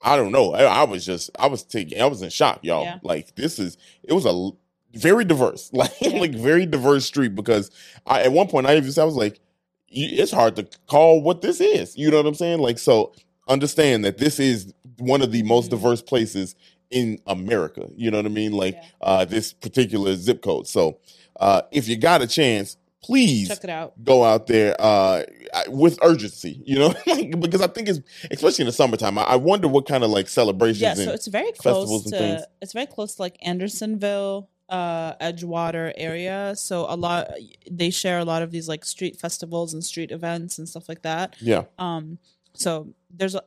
I 0.00 0.14
don't 0.16 0.30
know. 0.30 0.54
I, 0.54 0.62
I 0.62 0.84
was 0.84 1.04
just 1.04 1.30
I 1.38 1.48
was 1.48 1.64
taking 1.64 2.00
I 2.00 2.06
was 2.06 2.22
in 2.22 2.30
shock, 2.30 2.60
y'all. 2.62 2.84
Yeah. 2.84 2.98
Like 3.02 3.34
this 3.34 3.58
is 3.58 3.76
it 4.04 4.12
was 4.12 4.26
a 4.26 4.50
very 4.96 5.24
diverse, 5.24 5.70
like 5.72 5.92
Yeah. 6.00 6.20
like 6.20 6.34
very 6.34 6.66
diverse 6.66 7.04
street 7.06 7.34
because 7.34 7.70
I 8.06 8.22
at 8.22 8.32
one 8.32 8.46
point 8.48 8.66
I 8.66 8.76
even 8.76 8.92
said 8.92 9.02
I 9.02 9.06
was 9.06 9.16
like, 9.16 9.40
it's 9.88 10.30
hard 10.30 10.54
to 10.56 10.68
call 10.86 11.20
what 11.22 11.40
this 11.40 11.60
is. 11.60 11.96
You 11.96 12.10
know 12.10 12.18
what 12.18 12.26
I'm 12.26 12.34
saying? 12.34 12.60
Like 12.60 12.78
so, 12.78 13.12
understand 13.48 14.04
that 14.04 14.18
this 14.18 14.38
is 14.40 14.72
one 14.98 15.22
of 15.22 15.32
the 15.32 15.42
most 15.42 15.66
Mhm. 15.68 15.70
diverse 15.70 16.02
places 16.02 16.54
in 16.90 17.18
America. 17.26 17.88
You 17.96 18.10
know 18.10 18.18
what 18.18 18.26
I 18.26 18.30
mean? 18.30 18.52
Like 18.52 18.74
Yeah. 18.74 18.84
uh, 19.00 19.24
this 19.24 19.52
particular 19.52 20.14
zip 20.16 20.42
code. 20.42 20.66
So 20.66 20.98
uh, 21.40 21.62
if 21.70 21.86
you 21.88 21.96
got 21.96 22.22
a 22.22 22.26
chance, 22.26 22.76
please 23.00 23.46
Check 23.48 23.62
it 23.62 23.70
out. 23.70 23.92
go 24.02 24.24
out 24.24 24.48
there 24.48 24.74
uh 24.80 25.22
with 25.68 26.00
urgency 26.02 26.60
you 26.66 26.76
know 26.76 26.92
because 27.38 27.62
i 27.62 27.68
think 27.68 27.88
it's 27.88 28.00
especially 28.32 28.62
in 28.62 28.66
the 28.66 28.72
summertime 28.72 29.16
i, 29.18 29.22
I 29.22 29.36
wonder 29.36 29.68
what 29.68 29.86
kind 29.86 30.02
of 30.02 30.10
like 30.10 30.28
celebrations 30.28 30.82
Yeah, 30.82 30.94
so 30.94 31.12
it's 31.12 31.28
very 31.28 31.52
close 31.52 32.02
to 32.10 32.44
it's 32.60 32.72
very 32.72 32.86
close 32.86 33.14
to 33.14 33.22
like 33.22 33.36
Andersonville, 33.42 34.48
uh, 34.68 35.14
Edgewater 35.16 35.92
area. 35.96 36.54
So 36.56 36.86
a 36.88 36.96
lot 36.96 37.28
they 37.70 37.90
share 37.90 38.18
a 38.18 38.24
lot 38.24 38.42
of 38.42 38.50
these 38.50 38.68
like 38.68 38.84
street 38.84 39.18
festivals 39.18 39.72
and 39.72 39.84
street 39.84 40.10
events 40.10 40.58
and 40.58 40.68
stuff 40.68 40.88
like 40.88 41.02
that. 41.02 41.36
yeah 41.40 41.64
Um, 41.78 42.18
so 42.54 42.88
there's 43.10 43.34
a, 43.34 43.42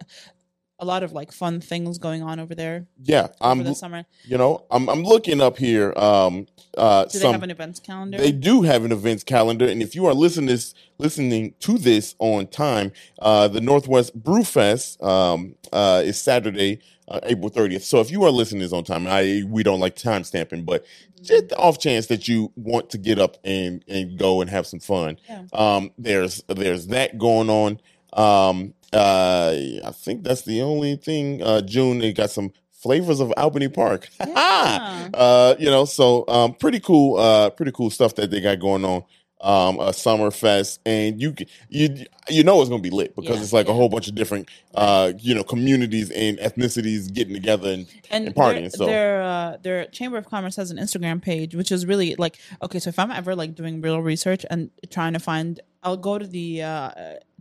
a 0.80 0.86
lot 0.86 1.04
of 1.04 1.12
like 1.14 1.32
fun 1.32 1.62
things 1.62 1.98
going 1.98 2.24
on 2.24 2.40
over 2.40 2.56
there 2.56 2.88
yeah 3.04 3.28
i'm 3.40 3.64
the 3.64 3.76
summer. 3.76 4.06
you 4.24 4.38
know 4.38 4.66
i'm 4.72 4.90
i'm 4.90 5.04
looking 5.04 5.40
up 5.42 5.58
here 5.58 5.94
um 5.98 6.48
uh 6.78 7.04
Do 7.06 7.12
they 7.14 7.20
some 7.20 7.34
have 7.34 7.44
an 7.44 7.52
events 7.52 7.80
calendar? 7.80 8.18
They 8.18 8.32
do 8.32 8.62
have 8.64 8.84
an 8.86 8.92
events 8.92 9.24
calendar, 9.24 9.68
and 9.68 9.82
if 9.82 9.94
you 9.94 10.06
are 10.06 10.14
listening 10.14 10.48
this 10.48 10.74
listening 10.98 11.54
to 11.60 11.78
this 11.78 12.16
on 12.20 12.48
time, 12.48 12.92
uh, 13.20 13.48
the 13.50 13.60
Northwest 13.60 14.14
Brew 14.16 14.44
Fest 14.46 15.02
um, 15.04 15.56
uh, 15.74 16.02
is 16.06 16.22
Saturday, 16.22 16.80
uh, 17.10 17.20
April 17.24 17.50
30th. 17.50 17.82
So 17.82 18.00
if 18.00 18.10
you 18.10 18.24
are 18.24 18.30
listening 18.32 18.62
this 18.62 18.72
on 18.72 18.84
time, 18.86 19.06
I 19.06 19.44
we 19.48 19.64
don't 19.64 19.82
like 19.82 19.96
time 19.98 20.24
stamping, 20.24 20.64
but 20.64 20.86
just 21.22 21.50
the 21.50 21.58
off 21.58 21.78
chance 21.78 22.06
that 22.08 22.28
you 22.30 22.52
want 22.56 22.90
to 22.92 22.98
get 22.98 23.20
up 23.20 23.36
and 23.44 23.84
and 23.90 24.18
go 24.18 24.40
and 24.40 24.50
have 24.50 24.66
some 24.66 24.80
fun, 24.80 25.18
Yeah. 25.28 25.44
um, 25.52 25.92
there's 25.98 26.42
there's 26.48 26.88
that 26.88 27.18
going 27.18 27.50
on. 27.50 27.82
Um, 28.14 28.74
uh, 28.94 29.56
I 29.86 29.92
think 29.92 30.24
that's 30.24 30.42
the 30.44 30.62
only 30.62 30.96
thing. 30.98 31.42
Uh, 31.42 31.62
June 31.62 32.00
they 32.00 32.12
got 32.14 32.30
some 32.32 32.52
flavors 32.72 33.20
of 33.20 33.32
Albany 33.38 33.70
Park. 33.70 34.10
Yeah. 34.28 35.10
uh, 35.14 35.56
you 35.60 35.70
know, 35.70 35.86
so 35.86 36.26
um, 36.28 36.54
pretty 36.54 36.80
cool. 36.80 37.18
Uh, 37.18 37.50
pretty 37.52 37.72
cool 37.72 37.90
stuff 37.90 38.16
that 38.16 38.32
they 38.32 38.42
got 38.42 38.60
going 38.60 38.84
on. 38.86 39.04
Um, 39.44 39.80
a 39.80 39.92
summer 39.92 40.30
fest, 40.30 40.80
and 40.86 41.20
you 41.20 41.34
you 41.68 42.06
you 42.30 42.44
know 42.44 42.62
it's 42.62 42.70
gonna 42.70 42.80
be 42.84 42.92
lit 42.92 43.16
because 43.16 43.38
Yeah, 43.38 43.42
it's 43.42 43.52
like 43.54 43.68
a 43.68 43.74
whole 43.74 43.90
bunch 43.90 44.08
of 44.08 44.14
different 44.14 44.48
uh 44.76 45.14
you 45.18 45.34
know 45.34 45.44
communities 45.44 46.12
and 46.12 46.38
ethnicities 46.38 47.12
getting 47.12 47.34
together 47.34 47.72
and 47.72 47.88
and, 48.12 48.28
and 48.28 48.36
partying, 48.36 48.62
Their, 48.62 48.70
so- 48.70 48.86
their 48.86 49.22
uh, 49.24 49.58
their 49.64 49.86
chamber 49.88 50.20
of 50.20 50.28
commerce 50.28 50.58
has 50.58 50.70
an 50.70 50.78
Instagram 50.78 51.24
page, 51.24 51.56
which 51.56 51.72
is 51.72 51.88
really 51.88 52.14
like 52.20 52.38
okay. 52.62 52.78
So 52.78 52.90
if 52.90 53.00
I'm 53.00 53.10
ever 53.10 53.36
like 53.36 53.56
doing 53.56 53.82
real 53.82 54.00
research 54.04 54.46
and 54.52 54.70
trying 54.92 55.14
to 55.14 55.20
find, 55.20 55.60
I'll 55.82 55.98
go 55.98 56.20
to 56.20 56.28
the 56.28 56.62
uh, 56.62 56.92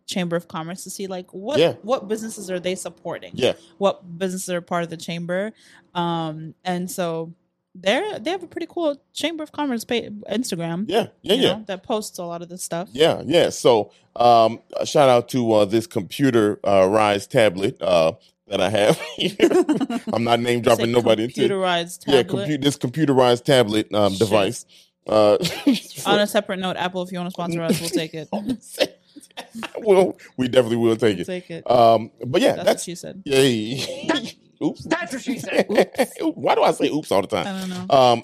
chamber 0.07 0.37
of 0.37 0.49
commerce 0.49 0.85
to 0.85 0.91
see 0.91 1.07
like 1.07 1.33
what 1.33 1.59
Yeah. 1.59 1.75
what 1.83 2.09
businesses 2.09 2.51
are 2.51 2.61
they 2.61 2.75
supporting, 2.75 3.33
yeah 3.35 3.53
what 3.79 4.19
businesses 4.19 4.51
are 4.51 4.61
part 4.61 4.83
of 4.85 4.91
the 4.91 4.97
chamber, 4.97 5.53
um, 5.95 6.55
and 6.65 6.91
so 6.91 7.33
they're 7.75 8.19
they 8.19 8.31
have 8.33 8.43
a 8.43 8.47
pretty 8.49 8.67
cool 8.69 9.01
chamber 9.13 9.45
of 9.45 9.53
commerce 9.53 9.85
page, 9.85 10.11
Instagram, 10.31 10.85
yeah 10.89 11.07
yeah 11.23 11.35
yeah 11.35 11.53
know, 11.55 11.65
that 11.69 11.83
posts 11.85 12.19
a 12.19 12.25
lot 12.25 12.43
of 12.43 12.49
this 12.49 12.63
stuff. 12.65 12.89
Yeah, 12.93 13.23
yeah. 13.25 13.51
So, 13.51 13.93
um, 14.17 14.61
shout 14.85 15.09
out 15.09 15.29
to 15.31 15.53
uh, 15.53 15.65
this 15.67 15.87
computer 15.87 16.59
uh, 16.67 16.89
rise 16.91 17.29
tablet 17.29 17.81
uh, 17.81 18.13
that 18.49 18.61
I 18.61 18.71
have 18.71 18.99
here. 19.17 19.37
I'm 20.13 20.25
not 20.25 20.41
name 20.41 20.63
dropping 20.63 20.91
nobody. 20.91 21.29
Computerized 21.29 22.05
yeah, 22.09 22.23
tablet. 22.25 22.49
compu- 22.49 22.61
this 22.63 22.77
computerized 22.77 23.45
tablet 23.45 23.95
um, 23.95 24.17
device. 24.17 24.67
Uh, 25.07 25.39
On 26.07 26.19
a 26.19 26.27
separate 26.27 26.59
note, 26.59 26.77
Apple, 26.77 27.03
if 27.03 27.13
you 27.13 27.19
want 27.19 27.29
to 27.29 27.33
sponsor 27.33 27.63
us, 27.63 27.81
we'll 27.81 27.89
take 27.91 28.15
it. 28.15 28.29
well, 29.79 30.17
we 30.37 30.49
definitely 30.49 30.77
will 30.77 30.97
take 30.97 31.19
it. 31.19 31.25
take 31.27 31.51
it. 31.51 31.71
Um, 31.71 32.11
but 32.27 32.41
yeah, 32.41 32.57
That's, 32.57 32.67
that's, 32.67 32.81
what 32.83 32.85
she 32.85 32.95
said. 32.95 33.23
yay. 33.25 34.37
oops. 34.63 34.85
That's 34.85 35.13
what 35.13 35.23
she 35.23 35.39
said. 35.39 35.67
Why 36.21 36.55
do 36.55 36.63
I 36.63 36.73
say 36.73 36.89
oops 36.89 37.11
all 37.13 37.23
the 37.23 37.29
time? 37.29 37.47
I 37.47 37.61
don't 37.61 37.71
know. 37.71 37.87
Um, 37.95 38.23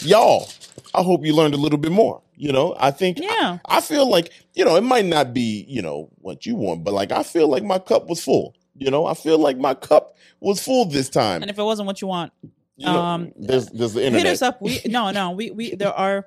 y'all, 0.00 0.48
I 0.94 1.02
hope 1.02 1.24
you 1.24 1.34
learned 1.34 1.54
a 1.54 1.58
little 1.58 1.78
bit 1.78 1.92
more. 1.92 2.22
You 2.36 2.52
know, 2.52 2.74
I 2.78 2.90
think 2.90 3.18
Yeah. 3.20 3.58
I, 3.66 3.78
I 3.78 3.80
feel 3.80 4.08
like 4.08 4.32
you 4.54 4.64
know 4.64 4.74
it 4.76 4.80
might 4.82 5.04
not 5.04 5.32
be 5.32 5.64
you 5.68 5.80
know 5.82 6.10
what 6.18 6.44
you 6.46 6.56
want, 6.56 6.82
but 6.84 6.92
like 6.94 7.12
I 7.12 7.22
feel 7.22 7.48
like 7.48 7.62
my 7.62 7.78
cup 7.78 8.08
was 8.08 8.22
full. 8.22 8.54
You 8.74 8.90
know, 8.90 9.06
I 9.06 9.14
feel 9.14 9.38
like 9.38 9.58
my 9.58 9.74
cup 9.74 10.16
was 10.40 10.60
full 10.60 10.86
this 10.86 11.08
time. 11.08 11.42
And 11.42 11.50
if 11.50 11.58
it 11.58 11.62
wasn't 11.62 11.86
what 11.86 12.00
you 12.00 12.08
want, 12.08 12.32
You 12.76 12.86
know, 12.86 13.00
um, 13.00 13.32
there's 13.36 13.66
there's 13.68 13.92
the 13.92 14.00
hit 14.00 14.14
internet. 14.14 14.32
us 14.32 14.42
up. 14.42 14.60
We 14.60 14.80
no, 14.86 15.10
no, 15.12 15.30
we 15.32 15.50
we 15.50 15.74
there 15.76 15.92
are 15.92 16.26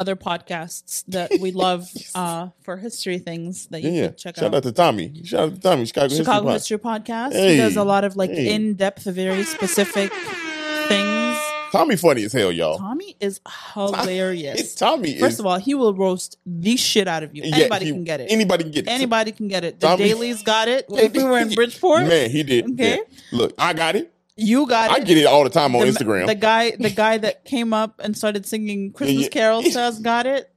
other 0.00 0.16
podcasts 0.16 1.04
that 1.08 1.30
we 1.40 1.52
love 1.66 1.86
uh 2.14 2.48
for 2.62 2.78
history 2.78 3.18
things 3.18 3.66
that 3.66 3.82
you 3.82 3.90
Yeah, 3.90 4.06
could 4.08 4.18
check 4.18 4.36
Shout 4.36 4.44
out. 4.46 4.48
Shout 4.48 4.56
out 4.56 4.62
to 4.64 4.72
Tommy. 4.72 5.22
Shout 5.24 5.40
out 5.40 5.54
to 5.56 5.60
Tommy. 5.60 5.84
Chicago, 5.84 6.14
Chicago 6.14 6.48
History 6.48 6.76
History 6.76 6.90
Podcast. 6.90 7.32
Hey, 7.34 7.52
he 7.52 7.56
does 7.58 7.76
a 7.76 7.84
lot 7.84 8.04
of 8.04 8.16
like 8.16 8.30
hey. 8.30 8.54
in 8.54 8.74
depth, 8.74 9.04
very 9.04 9.44
specific 9.44 10.10
things. 10.88 11.36
Tommy 11.72 11.94
funny 11.96 12.24
as 12.24 12.32
hell, 12.32 12.50
y'all. 12.50 12.78
Tommy 12.78 13.14
is 13.20 13.40
hilarious. 13.74 14.74
Tommy 14.86 15.10
is 15.12 15.20
First 15.20 15.38
of 15.38 15.46
all, 15.46 15.58
he 15.58 15.74
will 15.74 15.94
roast 15.94 16.36
the 16.44 16.76
shit 16.76 17.06
out 17.06 17.22
of 17.22 17.34
you. 17.36 17.42
yeah, 17.44 17.56
Anybody 17.56 17.84
he- 17.86 17.92
can 17.92 18.02
get 18.04 18.20
it. 18.20 18.26
Anybody 18.30 18.64
can 18.64 18.72
get 18.72 18.86
it. 18.86 18.90
Anybody 18.90 19.30
can 19.32 19.46
get 19.48 19.62
it. 19.64 19.78
The 19.78 19.86
Tommy- 19.86 20.04
Dailies 20.04 20.42
got 20.42 20.66
it. 20.66 20.86
When 20.88 21.12
we 21.14 21.22
were 21.22 21.38
in 21.38 21.50
Bridgeport, 21.54 22.06
Man, 22.08 22.28
he 22.30 22.42
did. 22.42 22.72
Okay. 22.72 22.96
Yeah. 22.96 23.38
Look, 23.38 23.54
I 23.56 23.72
got 23.72 23.94
it. 23.94 24.12
You 24.40 24.66
got 24.66 24.90
it. 24.90 24.94
I 25.02 25.04
get 25.04 25.18
it 25.18 25.26
all 25.26 25.44
the 25.44 25.50
time 25.50 25.74
on 25.76 25.82
the, 25.82 25.92
Instagram. 25.92 26.26
The 26.26 26.34
guy, 26.34 26.72
the 26.76 26.90
guy 26.90 27.18
that 27.18 27.44
came 27.44 27.72
up 27.72 28.00
and 28.02 28.16
started 28.16 28.46
singing 28.46 28.92
Christmas 28.94 29.28
carols 29.28 29.64
to 29.72 29.80
us 29.80 29.98
got 29.98 30.26
it. 30.26 30.50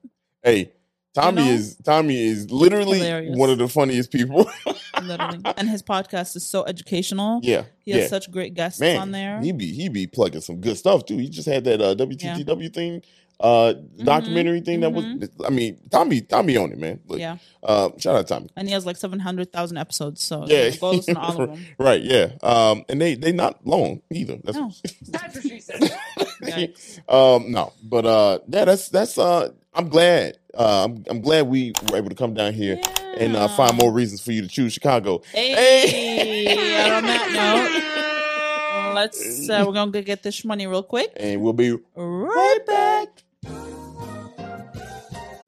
hey, 0.43 0.71
Tommy 1.13 1.43
You 1.43 1.47
know? 1.49 1.53
is 1.53 1.75
Tommy 1.83 2.19
is 2.19 2.49
literally 2.49 2.97
Hilarious. 2.99 3.37
one 3.37 3.49
of 3.51 3.57
the 3.59 3.67
funniest 3.67 4.11
people. 4.11 4.49
Literally, 5.03 5.39
and 5.57 5.67
his 5.69 5.83
podcast 5.83 6.35
is 6.35 6.45
so 6.45 6.63
educational. 6.65 7.39
yeah, 7.43 7.63
he 7.83 7.91
has 7.91 8.01
yeah. 8.03 8.07
such 8.07 8.31
great 8.31 8.53
guests 8.53 8.79
Man, 8.79 8.99
on 9.01 9.11
there. 9.11 9.39
he 9.41 9.51
be 9.51 9.71
he 9.73 9.89
be 9.89 10.07
plugging 10.07 10.41
some 10.41 10.61
good 10.61 10.77
stuff 10.77 11.05
too. 11.05 11.17
He 11.17 11.29
just 11.29 11.47
had 11.47 11.63
that 11.65 11.81
uh, 11.81 11.93
WTTW 11.95 12.73
thing, 12.73 13.01
uh, 13.39 13.73
documentary 14.03 14.61
thing 14.61 14.79
that 14.81 14.91
was. 14.91 15.05
I 15.45 15.49
mean, 15.49 15.77
Tommy 15.91 16.21
Tommy 16.21 16.55
on 16.57 16.71
it, 16.71 16.77
man. 16.77 16.99
Look, 17.07 17.19
Mm-hmm. 17.19 17.19
yeah, 17.19 17.37
uh, 17.63 17.89
shout 17.97 18.15
out 18.15 18.27
Tommy. 18.27 18.49
and 18.55 18.67
he 18.67 18.73
has 18.73 18.85
like 18.85 18.97
seven 18.97 19.19
hundred 19.19 19.51
thousand 19.51 19.77
episodes. 19.77 20.21
So 20.23 20.45
Yeah, 20.47 20.65
yeah, 20.67 20.75
goes 20.77 21.07
in 21.07 21.17
all 21.17 21.41
of 21.41 21.49
them. 21.53 21.65
right. 21.77 22.01
Yeah, 22.01 22.33
um, 22.43 22.85
and 22.89 23.01
they 23.01 23.15
they 23.15 23.31
not 23.31 23.65
long 23.65 24.01
either. 24.11 24.37
That's 24.43 24.57
No. 24.57 24.71
That's 25.09 25.35
what 25.35 25.43
she 25.43 25.59
said. 25.59 25.81
Um, 27.09 27.51
no, 27.51 27.71
but 27.83 28.05
uh, 28.05 28.39
yeah, 28.47 28.65
that's 28.65 28.89
that's 28.89 29.17
uh, 29.17 29.51
I'm 29.73 29.87
glad. 29.89 30.37
Uh, 30.53 30.83
I'm, 30.85 31.03
I'm 31.09 31.21
glad 31.21 31.47
we 31.47 31.73
were 31.89 31.97
able 31.97 32.09
to 32.09 32.15
come 32.15 32.33
down 32.33 32.53
here 32.53 32.79
and 33.17 33.35
uh, 33.35 33.47
find 33.47 33.75
more 33.77 33.91
reasons 33.91 34.21
for 34.21 34.31
you 34.33 34.41
to 34.41 34.47
choose 34.47 34.73
Chicago. 34.73 35.21
Hey, 35.31 36.45
and 36.79 36.93
on 36.93 37.03
that 37.05 37.31
note, 38.91 38.93
let's 38.95 39.49
uh, 39.49 39.63
we're 39.65 39.73
gonna 39.73 39.91
go 39.91 40.01
get 40.01 40.21
this 40.23 40.43
money 40.45 40.67
real 40.67 40.83
quick. 40.83 41.11
And 41.15 41.41
we'll 41.41 41.53
be 41.53 41.77
Right 41.95 42.59
back. 42.67 43.22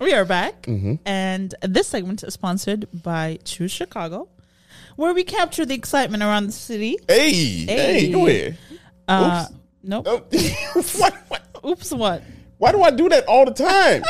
We 0.00 0.12
are 0.14 0.24
back, 0.24 0.62
Mm-hmm. 0.62 0.94
and 1.06 1.54
this 1.62 1.86
segment 1.86 2.24
is 2.24 2.34
sponsored 2.34 2.88
by 2.92 3.38
Choose 3.44 3.70
Chicago, 3.70 4.28
where 4.96 5.14
we 5.14 5.22
capture 5.22 5.64
the 5.64 5.74
excitement 5.74 6.22
around 6.24 6.46
the 6.46 6.52
city. 6.52 6.98
hey 7.08 7.30
hey, 7.66 8.10
go 8.12 8.26
ahead. 8.26 8.58
Uh, 9.06 9.46
Oops. 9.48 9.58
nope. 9.84 10.04
Oh, 10.08 10.18
what, 10.98 11.14
what? 11.28 11.42
Oops. 11.64 11.92
What? 11.92 12.22
Why 12.58 12.72
do 12.72 12.82
I 12.82 12.90
do 12.90 13.08
that 13.10 13.26
all 13.26 13.44
the 13.44 13.52
time? 13.52 14.02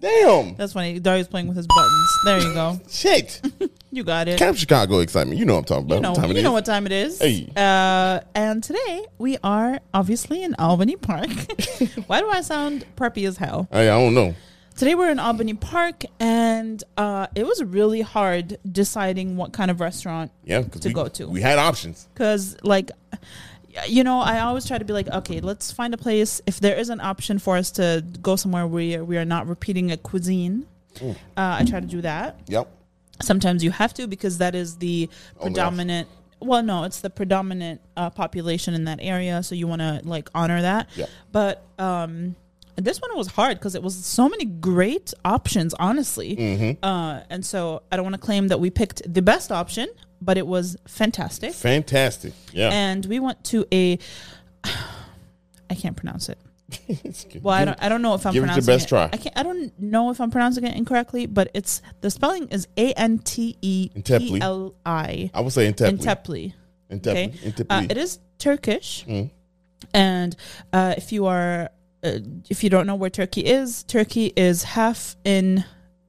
Damn. 0.00 0.56
That's 0.56 0.72
funny. 0.72 0.98
Dario's 1.00 1.28
playing 1.28 1.48
with 1.48 1.56
his 1.56 1.66
buttons. 1.66 2.18
There 2.24 2.38
you 2.40 2.54
go. 2.54 2.80
Shit. 2.88 3.40
You 3.94 4.02
got 4.02 4.26
it. 4.26 4.40
Camp 4.40 4.56
Chicago 4.56 4.98
excitement. 4.98 5.38
You 5.38 5.44
know 5.44 5.54
what 5.54 5.70
I'm 5.70 5.84
talking 5.84 5.84
about. 5.84 5.94
you 5.94 6.02
know, 6.02 6.10
what 6.10 6.16
time 6.16 6.30
it 6.32 6.36
you 6.36 6.42
know 6.42 6.48
is. 6.48 6.52
what 6.54 6.64
time 6.64 6.86
it 6.86 6.90
is. 6.90 7.20
Hey. 7.20 7.48
Uh, 7.56 8.18
and 8.34 8.60
today 8.60 9.06
we 9.18 9.38
are 9.44 9.78
obviously 9.94 10.42
in 10.42 10.56
Albany 10.58 10.96
Park. 10.96 11.28
Why 12.08 12.20
do 12.20 12.28
I 12.28 12.40
sound 12.40 12.84
preppy 12.96 13.28
as 13.28 13.36
hell? 13.36 13.68
Hey, 13.70 13.88
I 13.88 13.96
don't 13.96 14.12
know. 14.14 14.34
Today 14.76 14.96
we're 14.96 15.10
in 15.10 15.20
Albany 15.20 15.54
Park, 15.54 16.02
and 16.18 16.82
uh, 16.96 17.28
it 17.36 17.46
was 17.46 17.62
really 17.62 18.00
hard 18.00 18.58
deciding 18.68 19.36
what 19.36 19.52
kind 19.52 19.70
of 19.70 19.78
restaurant 19.78 20.32
yeah, 20.42 20.62
to 20.62 20.88
we, 20.88 20.92
go 20.92 21.06
to. 21.06 21.28
We 21.28 21.40
had 21.40 21.60
options. 21.60 22.08
because 22.12 22.56
like 22.64 22.90
you 23.88 24.04
know 24.04 24.20
i 24.20 24.40
always 24.40 24.64
try 24.66 24.78
to 24.78 24.84
be 24.84 24.92
like 24.92 25.08
okay 25.08 25.40
let's 25.40 25.72
find 25.72 25.92
a 25.94 25.96
place 25.96 26.40
if 26.46 26.60
there 26.60 26.76
is 26.76 26.88
an 26.90 27.00
option 27.00 27.38
for 27.38 27.56
us 27.56 27.70
to 27.72 28.04
go 28.22 28.36
somewhere 28.36 28.66
where 28.66 29.04
we 29.04 29.16
are 29.16 29.24
not 29.24 29.46
repeating 29.46 29.90
a 29.90 29.96
cuisine 29.96 30.66
Mm. 31.00 31.10
uh, 31.10 31.16
i 31.36 31.64
try 31.64 31.80
to 31.80 31.86
do 31.88 32.00
that 32.02 32.38
Yep. 32.46 32.68
sometimes 33.20 33.64
you 33.64 33.72
have 33.72 33.92
to 33.94 34.06
because 34.06 34.38
that 34.38 34.54
is 34.54 34.76
the 34.76 35.08
Only 35.40 35.50
predominant 35.54 36.08
well 36.40 36.62
no 36.62 36.84
it's 36.84 37.00
the 37.00 37.10
predominant 37.10 37.80
uh, 37.96 38.10
population 38.10 38.74
in 38.74 38.84
that 38.84 39.00
area 39.02 39.42
so 39.42 39.56
you 39.56 39.66
want 39.66 39.80
to 39.80 40.00
like 40.04 40.28
honor 40.36 40.62
that 40.62 40.88
Yeah. 40.94 41.06
but 41.32 41.64
um 41.80 42.36
this 42.76 43.00
one 43.00 43.10
was 43.16 43.26
hard 43.28 43.58
because 43.58 43.74
it 43.74 43.82
was 43.82 43.94
so 43.96 44.28
many 44.28 44.44
great 44.44 45.12
options 45.24 45.74
honestly 45.80 46.36
Mm-hmm. 46.36 46.84
uh 46.84 47.20
and 47.28 47.44
so 47.44 47.82
i 47.90 47.96
don't 47.96 48.04
want 48.04 48.14
to 48.14 48.20
claim 48.20 48.46
that 48.48 48.60
we 48.60 48.70
picked 48.70 49.02
the 49.12 49.22
best 49.22 49.50
option 49.50 49.88
but 50.24 50.38
it 50.38 50.46
was 50.46 50.76
fantastic 50.88 51.52
Fantastic. 51.54 52.32
Yeah. 52.52 52.70
and 52.72 53.04
we 53.06 53.18
went 53.20 53.42
to 53.44 53.66
a 53.72 53.98
I 55.70 55.74
can't 55.74 55.96
pronounce 55.96 56.28
it. 56.28 56.38
Well, 57.42 57.54
I 57.54 57.64
don't 57.64 57.78
I 57.82 57.88
don't 57.88 58.00
know 58.02 58.14
if 58.14 58.24
I'm 58.26 58.32
give 58.32 58.42
it 58.42 58.46
your 58.46 58.54
pronouncing 58.54 58.74
best 58.74 58.86
it. 58.86 58.88
try. 58.88 59.04
I 59.12 59.16
can't 59.18 59.36
I 59.38 59.42
don't 59.42 59.78
know 59.78 60.10
if 60.10 60.20
I'm 60.20 60.30
pronouncing 60.30 60.64
it 60.64 60.76
incorrectly, 60.76 61.26
but 61.26 61.50
it's 61.54 61.82
the 62.00 62.10
spelling 62.10 62.48
is 62.48 62.66
A 62.76 62.92
N 62.94 63.18
T 63.18 63.56
E 63.60 63.90
Intepli. 63.94 64.18
P 64.18 64.40
L 64.40 64.74
I 64.86 65.30
I 65.34 65.40
would 65.42 65.52
say 65.52 65.66
in 65.66 65.74
Tepley. 65.74 65.98
Intepli. 65.98 66.54
Okay. 66.90 67.28
Tepley. 67.28 67.42
In 67.42 67.52
Tepley. 67.52 67.66
Uh, 67.70 67.86
it 67.90 67.98
is 67.98 68.18
Turkish. 68.38 69.04
Mm. 69.06 69.30
And 69.92 70.36
uh, 70.72 70.94
if 70.96 71.12
you 71.12 71.26
are 71.26 71.68
uh, 72.02 72.18
if 72.48 72.64
you 72.64 72.70
don't 72.70 72.86
know 72.86 72.94
where 72.96 73.10
Turkey 73.10 73.42
is, 73.42 73.82
Turkey 73.84 74.32
is 74.34 74.62
half 74.62 75.16
in 75.24 75.64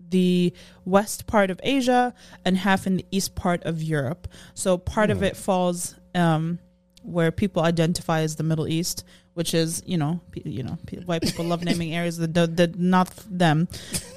the 0.09 0.53
west 0.85 1.27
part 1.27 1.49
of 1.49 1.59
Asia 1.63 2.13
and 2.43 2.57
half 2.57 2.87
in 2.87 2.97
the 2.97 3.05
east 3.11 3.35
part 3.35 3.63
of 3.63 3.81
Europe. 3.81 4.27
So 4.53 4.77
part 4.77 5.09
of 5.09 5.23
it 5.23 5.35
falls 5.35 5.95
um, 6.13 6.59
where 7.03 7.31
people 7.31 7.63
identify 7.63 8.21
as 8.21 8.35
the 8.35 8.43
Middle 8.43 8.67
East, 8.67 9.03
which 9.33 9.53
is 9.53 9.83
you 9.85 9.97
know 9.97 10.19
pe- 10.31 10.49
you 10.49 10.63
know 10.63 10.77
pe- 10.85 10.99
white 11.01 11.21
people 11.21 11.45
love 11.45 11.63
naming 11.69 11.93
areas 11.93 12.17
that 12.17 12.33
that 12.33 12.79
not 12.79 13.11
them, 13.29 13.67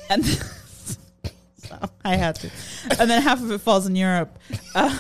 and 0.09 0.25
so 1.57 1.77
I 2.05 2.17
had 2.17 2.37
to, 2.37 2.51
and 2.99 3.11
then 3.11 3.23
half 3.23 3.43
of 3.43 3.51
it 3.51 3.61
falls 3.61 3.87
in 3.87 3.97
Europe, 3.97 4.39
um, 4.75 4.99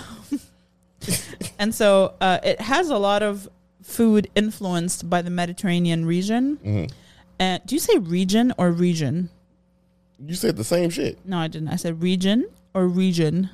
and 1.58 1.74
so 1.74 2.14
uh, 2.20 2.38
it 2.42 2.60
has 2.60 2.90
a 2.90 2.98
lot 2.98 3.22
of 3.22 3.48
food 3.82 4.28
influenced 4.34 5.08
by 5.08 5.22
the 5.22 5.30
Mediterranean 5.30 6.04
region. 6.04 6.58
And 7.40 7.62
do 7.64 7.74
you 7.74 7.78
say 7.78 7.98
region 7.98 8.52
or 8.58 8.72
region? 8.72 9.30
You 10.18 10.34
said 10.34 10.56
the 10.56 10.64
same 10.64 10.90
shit. 10.90 11.18
No, 11.24 11.38
I 11.38 11.48
didn't. 11.48 11.68
I 11.68 11.76
said 11.76 12.02
region 12.02 12.46
or 12.74 12.86
region. 12.88 13.50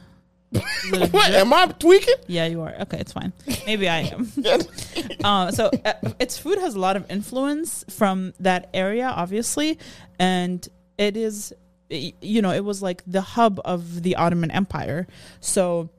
Is 0.53 0.63
it 0.93 1.03
a 1.03 1.07
What? 1.09 1.31
Am 1.33 1.53
I 1.53 1.67
tweaking? 1.67 2.15
yeah, 2.27 2.47
you 2.47 2.63
are. 2.63 2.75
Okay, 2.83 2.99
it's 2.99 3.13
fine. 3.13 3.33
Maybe 3.67 3.89
I 3.89 4.01
am. 4.01 4.31
uh, 5.25 5.51
so 5.51 5.71
uh, 5.85 5.93
its 6.19 6.39
food 6.39 6.59
has 6.59 6.75
a 6.75 6.81
lot 6.81 6.97
of 6.97 7.11
influence 7.11 7.85
from 7.91 8.33
that 8.41 8.71
area, 8.73 9.07
obviously, 9.07 9.79
and 10.19 10.67
it 10.97 11.17
is, 11.17 11.53
you 11.91 12.41
know, 12.41 12.53
it 12.53 12.65
was 12.65 12.83
like 12.83 13.03
the 13.07 13.21
hub 13.21 13.61
of 13.65 14.03
the 14.03 14.17
Ottoman 14.17 14.51
Empire. 14.51 15.07
So 15.41 15.91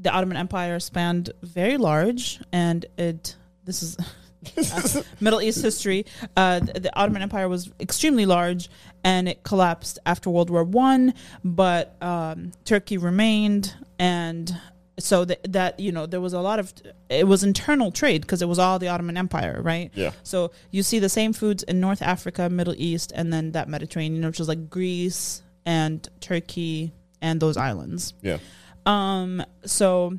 the 0.00 0.10
Ottoman 0.10 0.36
Empire 0.36 0.80
spanned 0.80 1.30
very 1.42 1.76
large, 1.76 2.40
and 2.52 2.84
it. 2.98 3.36
This 3.64 3.82
is. 3.82 3.96
uh, 4.56 5.02
Middle 5.20 5.40
East 5.40 5.62
history. 5.62 6.04
Uh, 6.36 6.58
the, 6.58 6.80
the 6.80 6.98
Ottoman 6.98 7.22
Empire 7.22 7.48
was 7.48 7.70
extremely 7.78 8.26
large, 8.26 8.68
and 9.04 9.28
it 9.28 9.42
collapsed 9.42 9.98
after 10.06 10.30
World 10.30 10.50
War 10.50 10.64
One. 10.64 11.14
But 11.44 11.96
um, 12.02 12.52
Turkey 12.64 12.98
remained, 12.98 13.74
and 13.98 14.56
so 14.98 15.24
that, 15.24 15.52
that 15.52 15.80
you 15.80 15.92
know 15.92 16.06
there 16.06 16.20
was 16.20 16.32
a 16.32 16.40
lot 16.40 16.58
of 16.58 16.72
it 17.08 17.26
was 17.26 17.42
internal 17.42 17.90
trade 17.90 18.22
because 18.22 18.42
it 18.42 18.48
was 18.48 18.58
all 18.58 18.78
the 18.78 18.88
Ottoman 18.88 19.16
Empire, 19.16 19.60
right? 19.62 19.90
Yeah. 19.94 20.12
So 20.22 20.52
you 20.70 20.82
see 20.82 20.98
the 20.98 21.08
same 21.08 21.32
foods 21.32 21.62
in 21.62 21.80
North 21.80 22.02
Africa, 22.02 22.48
Middle 22.48 22.74
East, 22.76 23.12
and 23.14 23.32
then 23.32 23.52
that 23.52 23.68
Mediterranean, 23.68 24.24
which 24.24 24.40
is 24.40 24.48
like 24.48 24.70
Greece 24.70 25.42
and 25.64 26.06
Turkey 26.20 26.92
and 27.20 27.40
those 27.40 27.56
islands. 27.56 28.14
Yeah. 28.22 28.38
Um, 28.84 29.44
so 29.64 30.18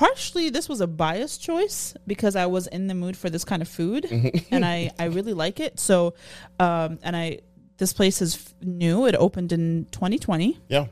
partially 0.00 0.48
this 0.48 0.66
was 0.68 0.80
a 0.80 0.86
biased 0.86 1.42
choice 1.42 1.94
because 2.06 2.36
I 2.36 2.46
was 2.46 2.66
in 2.68 2.86
the 2.86 2.94
mood 2.94 3.16
for 3.16 3.28
this 3.28 3.44
kind 3.44 3.60
of 3.60 3.68
food 3.68 4.06
and 4.50 4.64
I, 4.64 4.92
I 4.98 5.06
really 5.06 5.34
like 5.34 5.60
it. 5.60 5.78
So, 5.78 6.14
um, 6.58 6.98
and 7.02 7.14
I, 7.14 7.40
this 7.80 7.92
place 7.94 8.22
is 8.22 8.54
new. 8.62 9.06
It 9.06 9.16
opened 9.16 9.52
in 9.52 9.86
2020. 9.90 10.60
Yeah. 10.68 10.86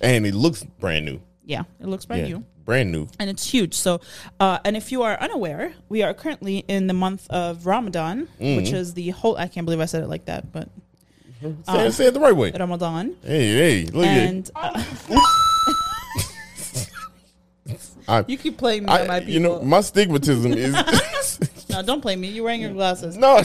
And 0.00 0.26
it 0.26 0.34
looks 0.34 0.62
brand 0.62 1.06
new. 1.06 1.20
Yeah. 1.44 1.64
It 1.80 1.86
looks 1.86 2.04
brand 2.04 2.28
yeah. 2.28 2.36
new 2.36 2.44
Brand 2.64 2.92
new. 2.92 3.08
and 3.18 3.30
it's 3.30 3.50
huge. 3.50 3.72
So, 3.74 4.00
uh, 4.38 4.58
and 4.62 4.76
if 4.76 4.92
you 4.92 5.02
are 5.02 5.18
unaware, 5.18 5.72
we 5.88 6.02
are 6.02 6.12
currently 6.12 6.58
in 6.68 6.86
the 6.86 6.92
month 6.92 7.26
of 7.30 7.64
Ramadan, 7.64 8.28
which 8.38 8.72
is 8.72 8.92
the 8.92 9.08
whole, 9.08 9.38
I 9.38 9.48
can't 9.48 9.64
believe 9.64 9.80
I 9.80 9.86
said 9.86 10.02
it 10.02 10.08
like 10.08 10.26
that, 10.26 10.52
but 10.52 10.68
Say, 11.40 11.86
it- 11.86 11.92
say 11.92 12.06
it 12.08 12.14
the 12.14 12.20
right 12.20 12.36
way. 12.36 12.50
Ramadan. 12.50 13.16
Hey, 13.22 13.54
hey, 13.54 13.84
look 13.86 14.04
at 14.04 14.16
it. 14.18 14.28
And 14.28 14.50
uh, 14.54 14.84
I, 18.08 18.24
you 18.26 18.38
keep 18.38 18.56
playing 18.56 18.84
me, 18.84 18.92
on 18.92 19.06
my 19.06 19.20
people. 19.20 19.34
you 19.34 19.40
know, 19.40 19.62
my 19.62 19.78
stigmatism 19.78 20.56
is 20.56 21.68
no, 21.70 21.82
don't 21.82 22.00
play 22.00 22.16
me. 22.16 22.28
You're 22.28 22.44
wearing 22.44 22.62
your 22.62 22.72
glasses. 22.72 23.16
no. 23.18 23.42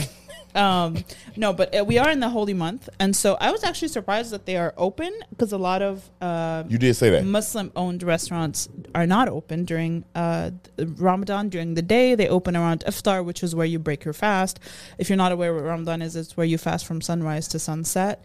Um 0.56 1.04
no 1.36 1.52
but 1.54 1.76
uh, 1.76 1.84
we 1.84 1.98
are 1.98 2.10
in 2.12 2.20
the 2.20 2.30
holy 2.30 2.54
month 2.54 2.88
and 3.00 3.16
so 3.16 3.36
i 3.42 3.52
was 3.52 3.64
actually 3.64 3.88
surprised 3.88 4.32
that 4.32 4.46
they 4.46 4.56
are 4.56 4.74
open 4.78 5.12
because 5.32 5.52
a 5.52 5.58
lot 5.58 5.82
of 5.82 6.10
uh 6.22 6.64
You 6.68 6.78
did 6.78 6.96
say 6.96 7.10
that. 7.10 7.26
muslim 7.26 7.72
owned 7.76 8.04
restaurants 8.04 8.70
are 8.94 9.08
not 9.08 9.28
open 9.28 9.66
during 9.66 10.06
uh 10.16 10.52
ramadan 10.98 11.50
during 11.50 11.74
the 11.74 11.82
day 11.82 12.16
they 12.16 12.28
open 12.28 12.56
around 12.56 12.84
iftar 12.88 13.24
which 13.26 13.42
is 13.44 13.56
where 13.56 13.66
you 13.66 13.80
break 13.80 14.06
your 14.06 14.14
fast 14.14 14.60
if 14.98 15.10
you're 15.10 15.18
not 15.18 15.32
aware 15.32 15.54
what 15.54 15.64
ramadan 15.64 16.02
is 16.02 16.16
it's 16.16 16.38
where 16.38 16.46
you 16.46 16.58
fast 16.58 16.86
from 16.86 17.02
sunrise 17.02 17.48
to 17.48 17.58
sunset 17.60 18.24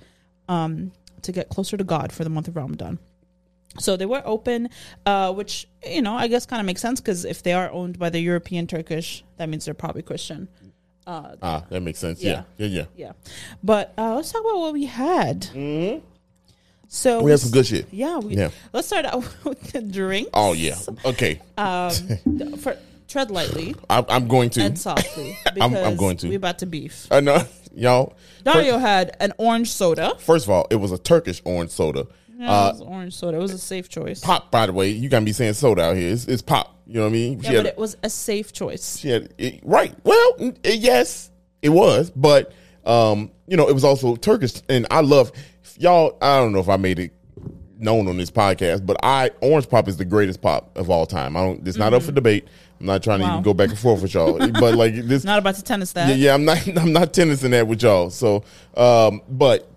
um 0.48 0.92
to 1.22 1.32
get 1.32 1.48
closer 1.48 1.76
to 1.76 1.84
god 1.84 2.12
for 2.12 2.24
the 2.24 2.30
month 2.30 2.48
of 2.48 2.56
ramadan 2.56 2.98
so 3.78 3.96
they 3.96 4.06
were 4.06 4.22
open, 4.24 4.70
uh, 5.06 5.32
which 5.32 5.68
you 5.86 6.02
know 6.02 6.14
I 6.14 6.26
guess 6.26 6.46
kind 6.46 6.58
of 6.58 6.66
makes 6.66 6.80
sense 6.80 7.00
because 7.00 7.24
if 7.24 7.42
they 7.44 7.52
are 7.52 7.70
owned 7.70 7.96
by 7.98 8.10
the 8.10 8.18
European 8.18 8.66
Turkish, 8.66 9.22
that 9.36 9.48
means 9.48 9.66
they're 9.66 9.74
probably 9.74 10.02
Christian. 10.02 10.48
Ah, 11.08 11.64
that 11.70 11.80
makes 11.80 11.98
sense. 11.98 12.22
Yeah. 12.22 12.42
Yeah, 12.58 12.66
yeah. 12.66 12.84
Yeah, 12.96 13.12
but 13.62 13.94
uh, 13.96 14.16
let's 14.16 14.30
talk 14.30 14.42
about 14.42 14.58
what 14.58 14.72
we 14.74 14.84
had. 14.84 15.40
Mm-hmm. 15.42 16.04
So 16.90 17.22
We 17.22 17.30
had 17.30 17.40
some 17.40 17.50
good 17.50 17.66
shit. 17.66 17.86
Yeah, 17.90 18.18
we, 18.18 18.36
Yeah. 18.36 18.50
let's 18.72 18.86
start 18.86 19.04
out 19.04 19.24
with 19.44 19.60
the 19.72 19.82
drinks. 19.82 20.30
Oh 20.34 20.52
yeah. 20.54 20.76
Okay. 21.04 21.40
Um, 21.56 21.90
for 22.58 22.76
tread 23.08 23.30
lightly 23.30 23.74
I, 23.90 24.04
I'm 24.08 24.28
going 24.28 24.50
to. 24.50 24.62
and 24.62 24.78
softly. 24.78 25.36
I'm- 25.60 25.74
I'm 25.76 25.96
going 25.96 26.16
to. 26.18 26.28
We 26.28 26.34
about 26.34 26.58
to 26.60 26.66
beef. 26.66 27.06
I 27.10 27.20
know, 27.20 27.42
y'all. 27.74 28.14
Dario 28.44 28.78
had 28.78 29.16
an 29.20 29.32
orange 29.38 29.70
soda. 29.70 30.14
First 30.18 30.46
of 30.46 30.50
all, 30.50 30.66
it 30.70 30.76
was 30.76 30.92
a 30.92 30.98
Turkish 30.98 31.42
orange 31.44 31.70
soda. 31.70 32.06
Yeah, 32.38 32.50
Uh, 32.50 32.68
it 32.68 32.72
was 32.72 32.80
orange 32.82 33.14
soda. 33.14 33.36
It 33.36 33.40
was 33.40 33.52
a 33.52 33.58
safe 33.58 33.88
choice. 33.88 34.20
pop, 34.20 34.50
by 34.50 34.66
the 34.66 34.72
way, 34.72 34.90
you 34.90 35.08
gotta 35.08 35.24
be 35.24 35.32
saying 35.32 35.54
soda 35.54 35.82
out 35.82 35.96
here. 35.96 36.12
It's, 36.12 36.26
it's 36.26 36.42
pop. 36.42 36.76
You 36.86 36.94
know 36.94 37.00
what 37.02 37.08
I 37.08 37.12
mean? 37.12 37.40
yeah, 37.40 37.52
but 37.58 37.66
it 37.66 37.76
was 37.78 37.96
a 38.02 38.08
safe 38.08 38.52
choice. 38.52 38.98
She 38.98 39.08
had 39.10 39.34
it, 39.36 39.60
right. 39.62 39.94
Well, 40.04 40.32
mm, 40.38 40.56
eh, 40.64 40.76
yes, 40.78 41.30
it 41.60 41.68
was, 41.70 42.10
but 42.10 42.52
um, 42.86 43.30
you 43.46 43.56
know, 43.56 43.68
it 43.68 43.74
was 43.74 43.84
also 43.84 44.16
Turkish, 44.16 44.62
and 44.70 44.86
I 44.90 45.00
love 45.02 45.30
y'all. 45.78 46.16
I 46.22 46.38
don't 46.38 46.52
know 46.52 46.60
if 46.60 46.68
I 46.70 46.76
made 46.78 46.98
it 46.98 47.12
known 47.80 48.08
on 48.08 48.16
this 48.16 48.30
podcast, 48.30 48.86
but 48.86 48.96
I 49.02 49.30
orange 49.42 49.68
pop 49.68 49.86
is 49.88 49.96
the 49.98 50.04
greatest 50.06 50.40
pop 50.40 50.76
of 50.78 50.88
all 50.90 51.04
time. 51.06 51.36
I 51.36 51.40
don't. 51.44 51.66
It's 51.68 51.76
not 51.76 51.92
up 51.92 52.02
for 52.02 52.12
debate. 52.12 52.48
I'm 52.80 52.86
not 52.86 53.02
trying 53.02 53.18
to 53.18 53.24
Mm-hmm. 53.24 53.30
Wow. 53.32 53.36
even 53.40 53.44
go 53.44 53.54
back 53.54 53.68
and 53.70 53.78
forth 53.78 54.00
with 54.00 54.14
y'all, 54.14 54.38
but 54.52 54.74
like 54.76 54.94
this. 55.06 55.24
Not 55.24 55.38
about 55.40 55.56
to 55.56 55.62
tennis 55.62 55.92
that. 55.92 56.08
yeah, 56.08 56.14
yeah, 56.14 56.34
I'm 56.34 56.44
not. 56.46 56.66
I'm 56.78 56.92
not 56.92 57.12
tennising 57.12 57.50
that 57.50 57.66
with 57.66 57.82
y'all. 57.82 58.08
So, 58.10 58.44
um, 58.76 59.20
but 59.28 59.70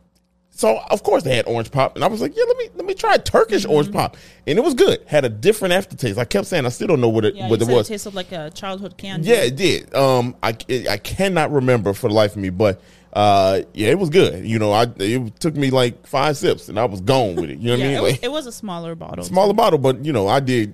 so 0.62 0.80
of 0.90 1.04
course 1.04 1.24
they 1.24 1.36
had 1.36 1.48
orange 1.48 1.72
pop, 1.72 1.96
and 1.96 2.04
I 2.04 2.08
was 2.08 2.22
like, 2.22 2.36
yeah, 2.38 2.44
let 2.48 2.58
me 2.58 2.70
let 2.76 2.86
me 2.86 2.94
try 2.94 3.18
Turkish 3.18 3.64
Mm-hmm. 3.64 3.72
orange 3.72 3.92
pop, 3.92 4.16
and 4.48 4.58
it 4.58 4.62
was 4.62 4.74
good. 4.76 5.04
Had 5.08 5.26
a 5.26 5.30
different 5.30 5.74
aftertaste. 5.74 6.18
I 6.18 6.26
kept 6.26 6.48
saying 6.48 6.66
I 6.66 6.70
still 6.70 6.88
don't 6.88 7.02
know 7.02 7.10
what 7.10 7.26
it 7.26 7.36
Yeah, 7.36 7.50
what 7.50 7.62
it 7.62 7.68
was. 7.68 7.88
it 7.90 7.94
tasted 7.94 8.14
like 8.14 8.32
a 8.32 8.50
childhood 8.52 8.96
candy. 8.98 9.28
Yeah, 9.30 9.44
it 9.44 9.56
did. 9.56 9.94
Um, 9.96 10.36
I 10.44 10.56
I 10.90 10.98
cannot 10.98 11.52
remember 11.52 11.94
for 11.94 12.08
the 12.08 12.14
life 12.14 12.32
of 12.32 12.38
me, 12.38 12.50
but 12.50 12.82
uh, 13.14 13.62
yeah, 13.74 13.90
it 13.90 14.00
was 14.00 14.10
good. 14.10 14.46
You 14.46 14.58
know, 14.60 14.72
I 14.72 14.86
it 14.98 15.40
took 15.40 15.56
me 15.56 15.70
like 15.70 16.08
five 16.08 16.38
sips 16.38 16.70
and 16.70 16.80
I 16.80 16.86
was 16.86 17.02
gone 17.02 17.36
with 17.36 17.50
it. 17.50 17.58
You 17.60 17.72
know 17.72 17.74
what 17.74 17.80
Yeah, 17.80 17.86
I 17.86 17.90
it, 17.90 17.94
mean? 17.96 18.04
was, 18.04 18.12
Like 18.14 18.24
it 18.24 18.32
was 18.32 18.46
a 18.48 18.52
smaller 18.54 18.96
bottle. 18.96 19.26
smaller 19.26 19.54
bottle, 19.54 19.80
but 19.80 20.06
you 20.06 20.14
know, 20.14 20.28
I 20.28 20.40
did 20.40 20.74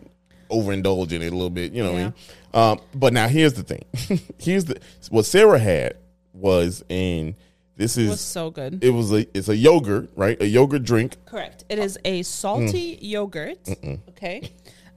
overindulge 0.52 1.12
in 1.14 1.22
it 1.22 1.28
a 1.34 1.36
little 1.36 1.50
bit. 1.50 1.74
You 1.74 1.84
know 1.84 1.94
what 1.94 2.00
I 2.00 2.04
mean? 2.04 2.14
Um, 2.54 2.80
but 2.94 3.14
now 3.14 3.28
here's 3.28 3.54
the 3.54 3.64
thing. 3.64 3.86
here's 4.38 4.66
the 4.66 4.80
what 5.10 5.26
Sarah 5.26 5.60
had 5.60 5.96
was 6.34 6.84
in 6.90 7.36
this 7.78 7.98
is 7.98 8.10
was 8.10 8.22
so 8.22 8.50
good. 8.52 8.84
it 8.84 8.90
was 8.90 9.12
a 9.14 9.26
it's 9.38 9.48
a 9.50 9.56
yogurt 9.56 10.10
right 10.16 10.42
a 10.42 10.48
yogurt 10.48 10.84
drink 10.84 11.16
Correct. 11.26 11.64
It 11.70 11.80
is 11.80 11.98
a 12.04 12.24
salty 12.24 12.98
yogurt. 13.02 13.60
Okay. 14.10 14.52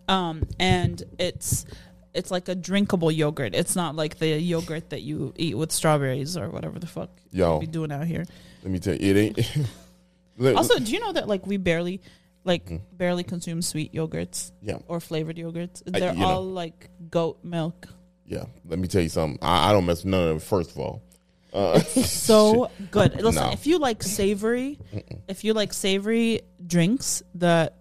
Um, 0.09 0.43
and 0.59 1.01
it's 1.19 1.67
it's 2.15 2.31
like 2.33 2.49
a 2.49 2.55
drinkable 2.57 3.13
yogurt. 3.13 3.55
It's 3.55 3.77
not 3.77 3.95
like 3.95 4.19
the 4.19 4.27
yogurt 4.41 4.91
that 4.91 5.03
you 5.03 5.33
eat 5.37 5.57
with 5.57 5.71
strawberries 5.71 6.37
or 6.37 6.49
whatever 6.51 6.79
the 6.81 6.87
fuck 6.89 7.11
Yo. 7.31 7.55
you 7.55 7.61
be 7.61 7.67
doing 7.67 7.93
out 7.93 8.07
here. 8.07 8.25
let 8.65 8.73
me 8.73 8.79
tell 8.81 8.95
you 8.97 9.15
it 9.15 9.17
ain't 9.39 10.57
Also, 10.57 10.79
do 10.79 10.91
you 10.91 11.01
know 11.01 11.13
that 11.13 11.29
like 11.29 11.47
we 11.47 11.59
barely 11.59 12.01
like 12.45 12.69
barely 12.97 13.23
consume 13.23 13.61
sweet 13.61 13.93
yogurts 13.93 14.53
yeah 14.63 14.79
or 14.89 14.99
flavored 15.01 15.37
yogurts? 15.37 15.83
They're 15.85 16.15
know. 16.15 16.27
all 16.27 16.45
like 16.45 16.89
goat 17.11 17.39
milk. 17.45 17.87
yeah 18.25 18.45
let 18.67 18.79
me 18.79 18.89
tell 18.89 19.03
you 19.03 19.11
something 19.11 19.39
I, 19.43 19.69
I 19.69 19.73
don't 19.73 19.85
mess 19.85 19.99
with 19.99 20.11
none 20.13 20.29
of 20.29 20.37
it 20.39 20.43
first 20.43 20.71
of 20.71 20.79
all 20.79 21.03
uh, 21.53 21.81
so 21.81 22.71
good. 22.91 23.21
Listen, 23.23 23.47
No. 23.47 23.53
if 23.53 23.67
you 23.67 23.79
like 23.79 24.03
savory, 24.03 24.79
if 25.29 25.45
you 25.45 25.53
like 25.55 25.73
savory 25.73 26.41
drinks, 26.67 27.23
the 27.35 27.73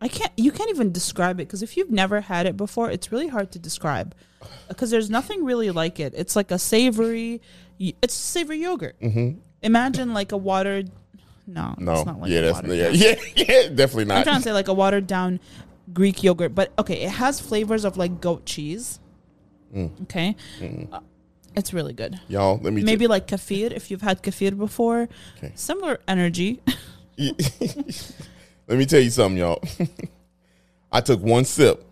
I 0.00 0.08
can't, 0.08 0.32
you 0.36 0.50
can't 0.50 0.70
even 0.70 0.90
describe 0.90 1.38
it 1.38 1.46
because 1.46 1.62
if 1.62 1.76
you've 1.76 1.90
never 1.90 2.20
had 2.20 2.46
it 2.46 2.56
before, 2.56 2.90
it's 2.90 3.12
really 3.12 3.28
hard 3.28 3.52
to 3.52 3.58
describe 3.58 4.14
because 4.68 4.90
there's 4.90 5.08
nothing 5.10 5.44
really 5.44 5.70
like 5.70 6.00
it. 6.00 6.12
It's 6.16 6.34
like 6.34 6.50
a 6.50 6.58
savory, 6.58 7.40
it's 7.78 8.14
savory 8.14 8.58
yogurt. 8.58 9.00
Mm-hmm. 9.00 9.38
Imagine 9.62 10.12
like 10.12 10.32
a 10.32 10.36
watered, 10.36 10.90
no, 11.46 11.74
no 11.78 11.92
it's 11.92 12.06
not 12.06 12.20
like 12.20 12.30
yeah 12.30 12.40
that's 12.40 12.62
watered 12.62 12.76
yeah 12.76 12.88
yeah 12.88 13.14
yeah 13.36 13.68
definitely 13.68 14.06
not. 14.06 14.18
I'm 14.18 14.24
trying 14.24 14.36
to 14.38 14.42
say 14.42 14.52
like 14.52 14.68
a 14.68 14.74
watered 14.74 15.06
down 15.06 15.38
Greek 15.92 16.22
yogurt, 16.22 16.54
but 16.54 16.72
okay, 16.78 17.02
it 17.02 17.10
has 17.10 17.38
flavors 17.40 17.84
of 17.84 17.96
like 17.96 18.20
goat 18.20 18.44
cheese. 18.44 18.98
Mm. 19.74 20.02
Okay, 20.02 20.36
Uh, 20.92 21.00
it's 21.54 21.72
really 21.72 21.92
good. 21.92 22.18
y'all 22.28 22.58
let 22.62 22.72
me 22.72 22.82
Maybe 22.82 23.06
like 23.06 23.26
kefir 23.26 23.70
if 23.72 23.90
you've 23.90 24.02
had 24.02 24.22
kefir 24.22 24.56
before. 24.56 25.08
Okay. 25.38 25.52
Similar 25.54 26.00
energy. 26.08 26.60
Let 28.68 28.78
me 28.78 28.86
tell 28.86 29.00
you 29.00 29.10
something, 29.10 29.38
y'all. 29.38 29.62
I 30.92 31.00
took 31.00 31.20
one 31.20 31.44
sip. 31.44 31.84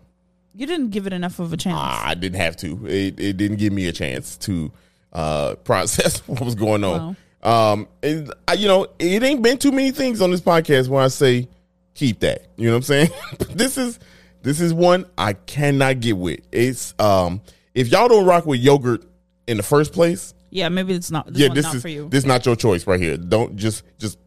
you 0.55 0.65
didn't 0.65 0.89
give 0.89 1.07
it 1.07 1.13
enough 1.13 1.39
of 1.39 1.53
a 1.53 1.57
chance. 1.57 1.77
Ah, 1.79 2.09
I 2.09 2.15
didn't 2.15 2.39
have 2.39 2.55
to. 2.57 2.87
It, 2.87 3.19
it 3.19 3.37
didn't 3.37 3.57
give 3.57 3.73
me 3.73 3.87
a 3.87 3.91
chance 3.91 4.37
to 4.37 4.71
uh, 5.13 5.55
process 5.55 6.19
what 6.27 6.41
was 6.41 6.55
going 6.55 6.83
on. 6.83 7.15
Wow. 7.43 7.73
Um, 7.73 7.87
and 8.03 8.33
I, 8.47 8.53
you 8.53 8.67
know, 8.67 8.87
it 8.99 9.23
ain't 9.23 9.41
been 9.41 9.57
too 9.57 9.71
many 9.71 9.91
things 9.91 10.21
on 10.21 10.31
this 10.31 10.41
podcast 10.41 10.87
where 10.87 11.03
I 11.03 11.07
say 11.07 11.47
keep 11.95 12.19
that. 12.19 12.47
You 12.55 12.67
know 12.67 12.73
what 12.73 12.77
I'm 12.77 12.83
saying? 12.83 13.09
this 13.49 13.77
is 13.77 13.99
this 14.43 14.59
is 14.61 14.73
one 14.73 15.05
I 15.17 15.33
cannot 15.33 15.99
get 15.99 16.17
with. 16.17 16.39
It's 16.51 16.93
um, 16.99 17.41
if 17.73 17.87
y'all 17.89 18.07
don't 18.07 18.25
rock 18.25 18.45
with 18.45 18.59
yogurt 18.59 19.03
in 19.47 19.57
the 19.57 19.63
first 19.63 19.93
place, 19.93 20.33
Yeah, 20.49 20.69
maybe 20.69 20.93
it's 20.93 21.11
not. 21.11 21.27
This 21.27 21.37
yeah, 21.41 21.49
this 21.53 21.65
not 21.65 21.75
is 21.75 21.81
for 21.81 21.87
you. 21.89 22.07
this 22.09 22.19
is 22.19 22.25
not 22.25 22.45
your 22.45 22.55
choice 22.55 22.85
right 22.87 22.99
here. 22.99 23.17
Don't 23.17 23.55
just 23.55 23.83
just 23.97 24.17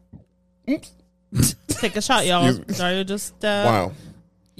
Take 1.67 1.95
a 1.95 2.01
shot, 2.01 2.25
y'all. 2.25 2.53
Sorry, 2.69 3.03
just 3.03 3.33
uh, 3.43 3.63
wow. 3.65 3.91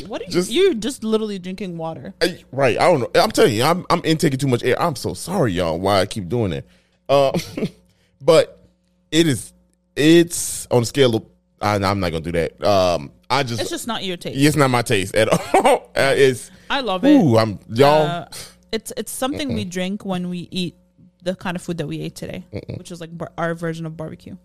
What 0.07 0.21
are 0.21 0.25
you? 0.25 0.31
Just- 0.31 0.51
you're 0.51 0.73
just 0.73 1.03
literally 1.03 1.39
drinking 1.39 1.77
water. 1.77 2.13
I- 2.21 2.43
right. 2.51 2.77
I 2.77 2.91
don't 2.91 2.99
know. 3.01 3.21
I'm 3.21 3.31
telling 3.31 3.53
you, 3.55 3.63
I'm 3.63 3.85
I'm 3.89 4.01
intaking 4.03 4.37
too 4.39 4.47
much 4.47 4.63
air. 4.63 4.79
I'm 4.81 4.95
so 4.95 5.13
sorry, 5.13 5.53
y'all. 5.53 5.79
Why 5.79 6.01
I 6.01 6.05
keep 6.05 6.27
doing 6.27 6.51
it? 6.51 6.67
Uh, 7.07 7.37
but 8.21 8.67
it 9.11 9.27
is. 9.27 9.53
It's 9.95 10.67
on 10.71 10.81
a 10.81 10.85
scale 10.85 11.15
of. 11.15 11.25
I, 11.61 11.75
I'm 11.75 11.99
not 12.01 12.11
gonna 12.11 12.19
do 12.21 12.33
that. 12.33 12.61
Um, 12.63 13.11
I 13.29 13.43
just. 13.43 13.61
It's 13.61 13.69
just 13.69 13.87
not 13.87 14.03
your 14.03 14.17
taste. 14.17 14.37
it's 14.37 14.57
not 14.57 14.69
my 14.69 14.81
taste 14.81 15.15
at 15.15 15.29
all. 15.55 15.89
Uh, 15.95 16.13
it's. 16.15 16.51
I 16.69 16.81
love 16.81 17.05
it. 17.05 17.11
Ooh, 17.17 17.37
I'm 17.37 17.57
y'all. 17.69 18.01
Uh, 18.01 18.25
it's 18.75 18.91
it's 18.97 19.11
something 19.11 19.53
we 19.53 19.63
drink 19.65 20.03
when 20.05 20.29
we 20.29 20.47
eat 20.51 20.75
the 21.23 21.35
kind 21.35 21.55
of 21.57 21.61
food 21.61 21.77
that 21.79 21.87
we 21.87 22.01
ate 22.01 22.15
today, 22.15 22.43
which 22.77 22.91
is 22.91 22.99
like 23.01 23.11
bar- 23.17 23.31
our 23.37 23.55
version 23.55 23.85
of 23.85 23.95
barbecue. 23.97 24.35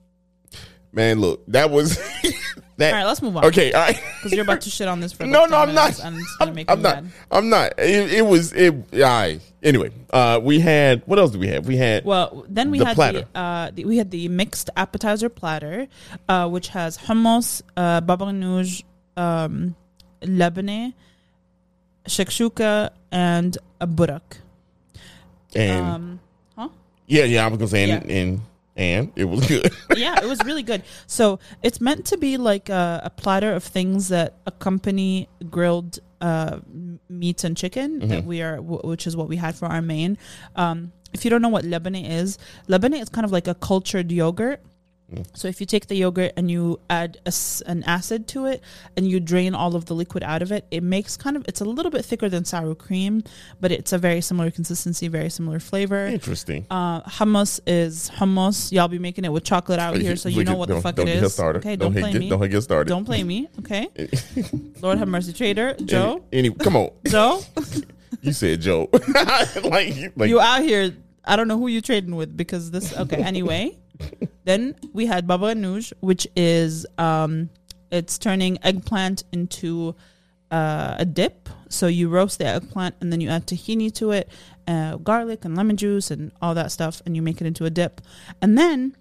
man, 0.93 1.20
look, 1.20 1.45
that 1.49 1.70
was. 1.70 1.97
that. 2.78 2.93
All 2.93 2.99
right, 2.99 3.05
let's 3.07 3.22
move 3.22 3.37
on. 3.37 3.45
Okay, 3.47 3.72
all 3.72 3.83
right. 3.83 4.01
because 4.16 4.33
you're 4.33 4.43
about 4.49 4.62
to 4.62 4.70
shit 4.70 4.89
on 4.89 4.99
this 5.01 5.12
for 5.12 5.24
No, 5.37 5.45
no, 5.47 5.57
I'm 5.59 5.74
not. 5.74 5.99
and 6.03 6.16
it's 6.16 6.37
gonna 6.37 6.51
I'm, 6.51 6.55
make 6.55 6.70
I'm 6.70 6.81
not. 6.83 7.05
mad. 7.05 7.12
I'm 7.31 7.49
not. 7.51 7.72
It, 7.78 8.12
it 8.14 8.22
was. 8.22 8.53
It. 8.55 8.72
All 8.95 9.01
right. 9.01 9.41
Anyway, 9.62 9.91
uh, 10.12 10.41
we 10.43 10.59
had. 10.61 11.03
What 11.07 11.18
else 11.18 11.33
do 11.33 11.39
we 11.39 11.49
have? 11.49 11.66
We 11.66 11.76
had. 11.76 12.05
Well, 12.05 12.47
then 12.49 12.70
we 12.70 12.78
The 12.78 12.87
had 12.87 12.95
platter. 12.97 13.26
the, 13.33 13.39
uh, 13.39 13.70
the 13.74 13.85
we 13.85 13.99
had 13.99 14.11
the 14.11 14.28
mixed 14.28 14.70
appetizer 14.76 15.28
platter, 15.28 15.87
uh, 16.28 16.49
which 16.49 16.68
has 16.68 16.97
hummus, 16.97 17.61
uh, 17.76 18.01
baba 18.01 18.24
ganoush, 18.26 18.83
um, 19.18 19.76
labneh, 20.22 20.95
shakshuka, 22.09 22.90
and 23.12 23.57
a 23.80 23.86
burak. 23.86 24.38
and 25.55 25.86
Um, 25.86 26.20
huh? 26.57 26.68
yeah, 27.07 27.24
yeah. 27.24 27.44
I 27.44 27.48
was 27.48 27.59
gonna 27.59 27.68
say, 27.68 27.90
and, 27.90 28.05
Yeah. 28.11 28.16
and 28.16 28.40
and 28.76 29.12
it 29.16 29.24
was 29.24 29.46
good. 29.46 29.70
yeah, 29.96 30.20
it 30.22 30.26
was 30.26 30.42
really 30.44 30.62
good. 30.62 30.82
So 31.07 31.38
it's 31.62 31.80
meant 31.80 32.07
to 32.07 32.16
be 32.16 32.36
like 32.36 32.68
a, 32.68 33.01
a 33.05 33.11
platter 33.11 33.53
of 33.53 33.64
things 33.64 34.09
that 34.09 34.36
accompany 34.46 35.28
grilled 35.51 35.98
uh, 36.20 36.61
m- 36.72 37.01
meats 37.09 37.44
and 37.44 37.57
chicken. 37.57 37.98
That 38.09 38.24
we 38.24 38.40
are, 38.42 38.57
w- 38.57 38.80
which 38.84 39.07
is 39.07 39.16
what 39.16 39.28
we 39.28 39.36
had 39.36 39.55
for 39.55 39.66
our 39.66 39.82
main. 39.82 40.16
Um, 40.57 40.92
if 41.12 41.24
you 41.24 41.30
don't 41.30 41.42
know 41.42 41.48
what 41.48 41.64
labneh 41.64 42.09
is, 42.09 42.38
labneh 42.68 43.01
is 43.03 43.09
kind 43.09 43.24
of 43.24 43.32
like 43.32 43.48
a 43.48 43.55
cultured 43.55 44.12
yogurt. 44.12 44.62
So 45.34 45.48
if 45.48 45.61
you 45.61 45.66
take 45.66 45.86
the 45.88 45.94
yogurt 45.96 46.32
and 46.36 46.50
you 46.50 46.80
add 46.88 47.18
a 47.26 47.32
an 47.66 47.82
acid 47.84 48.28
to 48.28 48.46
it 48.46 48.62
and 48.96 49.06
you 49.08 49.20
drain 49.20 49.54
all 49.54 49.74
of 49.74 49.86
the 49.86 49.94
liquid 49.94 50.22
out 50.22 50.42
of 50.42 50.52
it, 50.52 50.66
it 50.70 50.82
makes 50.82 51.16
kind 51.16 51.36
of 51.36 51.44
it's 51.48 51.61
a 51.61 51.64
little 51.64 51.90
bit 51.90 52.04
thicker 52.04 52.28
than 52.28 52.44
sour 52.44 52.74
cream, 52.74 53.22
but 53.61 53.72
it's 53.72 53.92
a 53.92 53.98
very 53.98 54.20
similar 54.20 54.50
consistency, 54.50 55.08
very 55.08 55.30
similar 55.30 55.58
flavor. 55.61 56.06
Interesting. 56.06 56.66
Uh, 56.70 57.00
hummus 57.02 57.61
is 57.66 58.11
hummus. 58.16 58.70
Y'all 58.72 58.88
be 58.88 58.98
making 58.98 59.24
it 59.24 59.32
with 59.32 59.44
chocolate 59.44 59.78
out 59.78 59.96
here, 59.96 60.16
so 60.16 60.28
you 60.28 60.44
know 60.44 60.56
what 60.56 60.68
the 60.68 60.80
fuck 60.80 60.98
it 60.98 61.08
is. 61.08 61.38
Okay, 61.40 61.76
Don't 61.76 61.92
play 61.92 62.12
get- 62.12 62.18
me. 62.20 62.28
don't 62.28 62.50
get 62.50 62.62
started. 62.62 62.88
Don't 62.88 63.04
play 63.04 63.22
me. 63.24 63.48
Okay. 63.61 63.88
Lord 64.80 64.98
have 64.98 65.08
mercy, 65.08 65.32
trader 65.32 65.74
Joe. 65.84 66.24
Any, 66.32 66.48
any, 66.48 66.54
come 66.56 66.76
on. 66.76 66.90
Joe, 67.06 67.40
You 68.22 68.32
said 68.32 68.61
Joe. 68.61 68.88
like, 69.64 70.12
like 70.16 70.28
you 70.28 70.40
out 70.40 70.62
here? 70.62 70.92
I 71.24 71.36
don't 71.36 71.48
know 71.48 71.58
who 71.58 71.68
you're 71.68 71.82
trading 71.82 72.16
with 72.16 72.36
because 72.36 72.70
this. 72.70 72.96
Okay. 72.96 73.16
Anyway, 73.22 73.78
then 74.44 74.74
we 74.92 75.07
had 75.07 75.26
baba 75.26 75.55
ganoush, 75.55 75.92
which 76.01 76.26
is 76.36 76.86
um, 76.98 77.51
it's 77.90 78.18
turning 78.18 78.59
eggplant 78.62 79.24
into 79.32 79.94
uh, 80.51 80.96
a 80.98 81.05
dip. 81.05 81.48
So 81.68 81.86
you 81.86 82.09
roast 82.09 82.38
the 82.38 82.46
eggplant 82.46 82.96
and 83.01 83.12
then 83.12 83.20
you 83.20 83.28
add 83.28 83.46
tahini 83.46 83.92
to 83.94 84.11
it, 84.12 84.28
uh, 84.66 84.96
garlic 84.96 85.44
and 85.44 85.57
lemon 85.57 85.76
juice 85.76 86.11
and 86.11 86.32
all 86.42 86.55
that 86.55 86.72
stuff, 86.72 87.03
and 87.07 87.14
you 87.14 87.22
make 87.22 87.40
it 87.40 87.46
into 87.46 87.64
a 87.64 87.70
dip. 87.70 88.01
And 88.42 88.59
then 88.59 88.96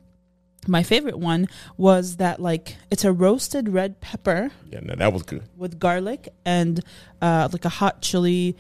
my 0.68 0.84
favorite 0.84 1.18
one 1.18 1.48
was 1.78 2.18
that 2.18 2.40
like 2.42 2.76
it's 2.92 3.06
a 3.06 3.12
roasted 3.12 3.70
red 3.70 4.02
pepper 4.02 4.52
yeah, 4.70 4.82
no, 4.82 4.94
that 4.96 5.14
was 5.14 5.24
good. 5.24 5.44
with 5.56 5.80
garlic 5.80 6.30
and 6.46 6.84
uh, 7.22 7.48
like 7.52 7.66
a 7.66 7.70
hot 7.70 8.02
chili 8.02 8.58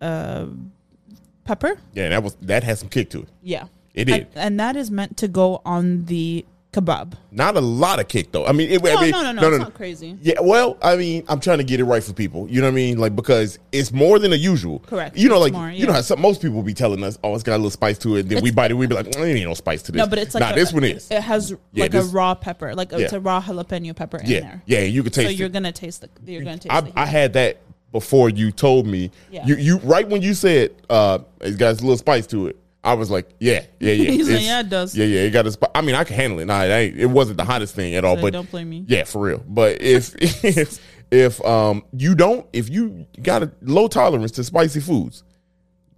uh, 0.00 0.46
pepper. 1.44 1.78
Yeah, 1.92 2.08
that 2.08 2.22
was 2.22 2.34
that 2.42 2.64
had 2.64 2.78
some 2.78 2.88
kick 2.88 3.10
to 3.10 3.22
it. 3.22 3.28
Yeah, 3.42 3.66
It 3.94 4.04
did. 4.06 4.28
And, 4.34 4.58
that 4.60 4.76
is 4.76 4.90
meant 4.90 5.16
to 5.18 5.28
go 5.28 5.62
on 5.64 6.04
the 6.06 6.44
kebab. 6.72 7.12
Not 7.30 7.56
a 7.56 7.60
lot 7.60 8.00
of 8.00 8.08
kick 8.08 8.32
though. 8.32 8.44
I 8.44 8.50
mean, 8.50 8.68
it, 8.68 8.82
No, 8.82 8.96
I 8.96 9.00
mean, 9.02 9.10
no, 9.12 9.22
no, 9.22 9.32
no, 9.32 9.48
it's 9.50 9.58
not 9.60 9.74
crazy. 9.74 10.18
Yeah, 10.20 10.40
well, 10.42 10.76
I 10.82 10.96
mean, 10.96 11.24
I'm 11.28 11.38
trying 11.38 11.58
to 11.58 11.64
get 11.64 11.78
it 11.78 11.84
right 11.84 12.02
for 12.02 12.12
people. 12.12 12.48
You 12.50 12.60
know 12.60 12.66
what 12.66 12.72
I 12.72 12.74
mean? 12.74 12.98
Like 12.98 13.14
because 13.14 13.60
it's 13.70 13.92
more 13.92 14.18
than 14.18 14.32
the 14.32 14.36
usual. 14.36 14.80
Correct. 14.80 15.16
You 15.16 15.28
know, 15.28 15.38
like 15.38 15.52
more, 15.52 15.70
you 15.70 15.86
know 15.86 15.92
how 15.92 16.00
some, 16.00 16.20
most 16.20 16.42
people 16.42 16.60
be 16.64 16.74
telling 16.74 17.04
us, 17.04 17.16
"Oh, 17.22 17.32
it's 17.36 17.44
got 17.44 17.52
a 17.54 17.58
little 17.58 17.70
spice 17.70 17.96
to 17.98 18.16
it." 18.16 18.20
And 18.22 18.28
then 18.30 18.42
we 18.42 18.48
It's- 18.48 18.56
bite 18.56 18.72
it, 18.72 18.74
we 18.74 18.88
be 18.88 18.94
like, 18.96 19.06
"Mm, 19.06 19.24
"Ain't 19.24 19.44
no 19.44 19.54
spice 19.54 19.82
to 19.82 19.92
this." 19.92 19.98
No, 20.00 20.08
but 20.08 20.18
it's 20.18 20.34
like 20.34 20.40
nah, 20.40 20.50
a- 20.50 20.54
this 20.56 20.72
one 20.72 20.82
is. 20.82 21.08
It 21.12 21.22
has 21.22 21.52
Yeah, 21.72 21.84
like 21.84 21.92
this- 21.92 22.08
a 22.08 22.12
raw 22.12 22.34
pepper, 22.34 22.74
like 22.74 22.92
it's 22.92 23.12
Yeah. 23.12 23.18
a 23.18 23.20
raw 23.20 23.40
jalapeno 23.40 23.94
pepper 23.94 24.16
in 24.18 24.26
yeah, 24.26 24.40
there. 24.40 24.62
yeah, 24.66 24.80
you 24.80 25.04
can 25.04 25.12
So 25.12 25.22
taste 25.22 25.38
you're 25.38 25.46
it. 25.46 25.52
gonna 25.52 25.70
taste 25.70 26.00
the. 26.00 26.08
You're 26.26 26.42
gonna 26.42 26.58
taste. 26.58 26.74
I, 26.74 26.80
the 26.80 26.92
I 26.98 27.06
had 27.06 27.34
that 27.34 27.58
before 27.92 28.30
you 28.30 28.50
told 28.50 28.88
me. 28.88 29.12
Yeah. 29.30 29.46
You 29.46 29.54
you 29.54 29.78
right 29.84 30.08
when 30.08 30.22
you 30.22 30.34
said 30.34 30.72
uh, 30.90 31.20
it's 31.40 31.56
got 31.56 31.68
a 31.68 31.82
little 31.84 31.96
spice 31.96 32.26
to 32.28 32.48
it. 32.48 32.56
I 32.84 32.92
was 32.94 33.10
like, 33.10 33.28
yeah, 33.40 33.64
yeah, 33.80 33.92
yeah. 33.92 34.10
He's 34.12 34.28
like, 34.30 34.42
"Yeah, 34.42 34.60
it 34.60 34.68
does." 34.68 34.94
Yeah, 34.96 35.06
yeah, 35.06 35.20
it 35.22 35.30
got 35.30 35.46
a 35.46 35.52
spice. 35.52 35.70
I 35.74 35.80
mean, 35.80 35.94
I 35.94 36.04
can 36.04 36.16
handle 36.16 36.38
it. 36.40 36.44
Nah, 36.44 36.62
it, 36.64 36.68
ain't, 36.68 36.98
it 37.00 37.06
wasn't 37.06 37.38
the 37.38 37.44
hottest 37.44 37.74
thing 37.74 37.94
at 37.94 38.04
all, 38.04 38.16
So 38.16 38.22
but 38.22 38.32
don't 38.34 38.50
blame 38.50 38.68
me. 38.68 38.84
Yeah, 38.86 39.04
for 39.04 39.22
real. 39.22 39.42
But 39.46 39.80
if 39.80 40.14
if 40.44 40.78
if 41.10 41.44
um 41.44 41.84
you 41.96 42.14
don't, 42.14 42.46
if 42.52 42.68
you 42.68 43.06
got 43.22 43.42
a 43.42 43.50
low 43.62 43.88
tolerance 43.88 44.32
to 44.32 44.44
spicy 44.44 44.80
foods, 44.80 45.24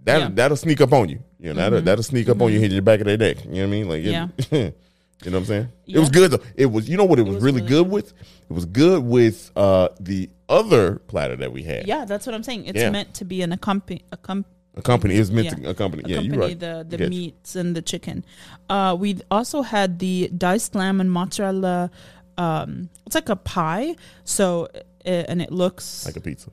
that 0.05 0.17
Yeah. 0.19 0.25
Mm-hmm. 0.27 0.35
that'll 0.35 0.57
sneak 0.57 0.79
up 0.81 0.93
on 0.93 1.09
you. 1.09 1.19
You 1.39 1.49
know, 1.49 1.55
that'll 1.55 1.81
that'll 1.81 2.03
sneak 2.03 2.29
up 2.29 2.41
on 2.41 2.51
you, 2.53 2.59
hit 2.59 2.71
your 2.71 2.81
back 2.81 3.01
of 3.01 3.07
the 3.07 3.17
neck. 3.17 3.43
You 3.45 3.51
know 3.51 3.57
what 3.59 3.63
I 3.63 3.65
mean? 3.67 3.89
Like, 3.89 3.99
it- 3.99 4.05
Yeah. 4.05 4.27
you 4.51 5.31
know 5.31 5.31
what 5.31 5.33
I'm 5.39 5.45
saying? 5.45 5.67
It 5.87 5.99
was 5.99 6.09
good 6.09 6.31
though. 6.31 6.43
It 6.55 6.67
was. 6.67 6.87
You 6.89 6.95
know 6.97 7.03
what? 7.05 7.19
It, 7.19 7.23
was, 7.23 7.35
was 7.35 7.43
really, 7.43 7.57
really 7.61 7.69
good 7.69 7.89
with. 7.89 8.13
It 8.49 8.53
was 8.53 8.65
good 8.65 9.03
with 9.03 9.51
uh 9.57 9.89
the 9.99 10.29
other 10.47 10.99
platter 10.99 11.35
that 11.35 11.51
we 11.51 11.63
had. 11.63 11.85
Yeah, 11.87 12.05
that's 12.05 12.25
what 12.25 12.33
I'm 12.33 12.43
saying. 12.43 12.65
It's 12.65 12.79
Yeah. 12.79 12.91
meant 12.91 13.13
to 13.15 13.25
be 13.25 13.41
an 13.41 13.51
accompany. 13.51 14.03
Accom- 14.13 14.45
A 14.77 14.81
company 14.81 15.15
is 15.15 15.31
meant 15.31 15.45
Yeah. 15.47 15.55
to 15.55 15.69
accompany. 15.73 16.03
Yeah, 16.05 16.19
you're 16.21 16.37
right. 16.39 16.59
the 16.59 16.85
the 16.87 16.97
Yes. 16.99 17.09
meats 17.09 17.55
and 17.55 17.75
the 17.75 17.81
chicken. 17.81 18.23
Uh, 18.69 18.95
we 18.99 19.09
also 19.31 19.63
had 19.63 19.97
the 19.99 20.29
diced 20.37 20.75
lamb 20.75 21.01
and 21.01 21.09
mozzarella. 21.11 21.89
Um, 22.37 22.89
it's 23.05 23.15
like 23.15 23.29
a 23.29 23.35
pie. 23.35 23.95
So 24.23 24.67
uh, 25.05 25.09
and 25.29 25.41
it 25.41 25.51
looks 25.51 26.05
like 26.05 26.15
a 26.17 26.21
pizza. 26.21 26.49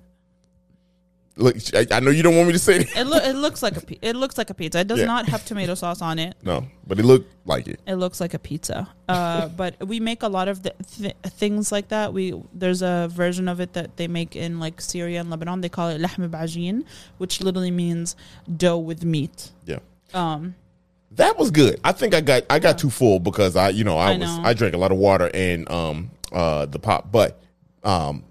Look, 1.36 1.56
I, 1.74 1.84
I 1.90 1.98
know 1.98 2.10
you 2.12 2.22
don't 2.22 2.36
want 2.36 2.46
me 2.46 2.52
to 2.52 2.60
say 2.60 2.76
it, 2.94 3.06
lo- 3.08 3.18
it 3.18 3.34
looks 3.34 3.60
like 3.60 3.76
a 3.76 3.80
pi- 3.80 3.98
it 4.00 4.14
looks 4.14 4.38
like 4.38 4.50
a 4.50 4.54
pizza. 4.54 4.78
It 4.78 4.86
does 4.86 5.00
Yeah. 5.00 5.06
not 5.06 5.26
have 5.28 5.44
tomato 5.44 5.74
sauce 5.74 6.00
on 6.00 6.20
it. 6.20 6.36
No, 6.44 6.64
but 6.86 7.00
it 7.00 7.04
looked 7.04 7.28
like 7.44 7.66
it. 7.66 7.80
It 7.88 7.96
looks 7.96 8.20
like 8.20 8.34
a 8.34 8.38
pizza. 8.38 8.88
Uh, 9.08 9.48
but 9.60 9.74
we 9.84 9.98
make 9.98 10.22
a 10.22 10.28
lot 10.28 10.46
of 10.46 10.62
the 10.62 10.72
th- 10.96 11.16
things 11.26 11.72
like 11.72 11.88
that. 11.88 12.12
We 12.12 12.40
there's 12.52 12.82
a 12.82 13.08
version 13.10 13.48
of 13.48 13.58
it 13.58 13.72
that 13.72 13.96
they 13.96 14.06
make 14.06 14.36
in 14.36 14.60
like 14.60 14.80
Syria 14.80 15.18
and 15.20 15.28
Lebanon. 15.28 15.60
They 15.60 15.68
call 15.68 15.88
it 15.88 16.00
lahm 16.00 16.28
bajin, 16.30 16.84
which 17.18 17.40
literally 17.40 17.72
means 17.72 18.14
dough 18.56 18.78
with 18.78 19.04
meat. 19.04 19.50
Yeah. 19.66 19.80
Um, 20.12 20.54
That 21.10 21.36
was 21.36 21.50
good. 21.50 21.80
I 21.82 21.90
think 21.90 22.14
I 22.14 22.20
got 22.20 22.44
I 22.48 22.60
got 22.60 22.78
too 22.78 22.90
full 22.90 23.18
because 23.18 23.56
I 23.56 23.70
you 23.70 23.82
know 23.82 23.98
I, 23.98 24.12
I 24.12 24.18
was 24.18 24.36
know. 24.38 24.42
I 24.44 24.52
drank 24.54 24.74
a 24.74 24.78
lot 24.78 24.92
of 24.92 24.98
water 24.98 25.30
and 25.34 25.68
um 25.68 26.10
uh 26.30 26.66
the 26.66 26.78
pop, 26.78 27.10
but 27.10 27.42
um 27.82 28.22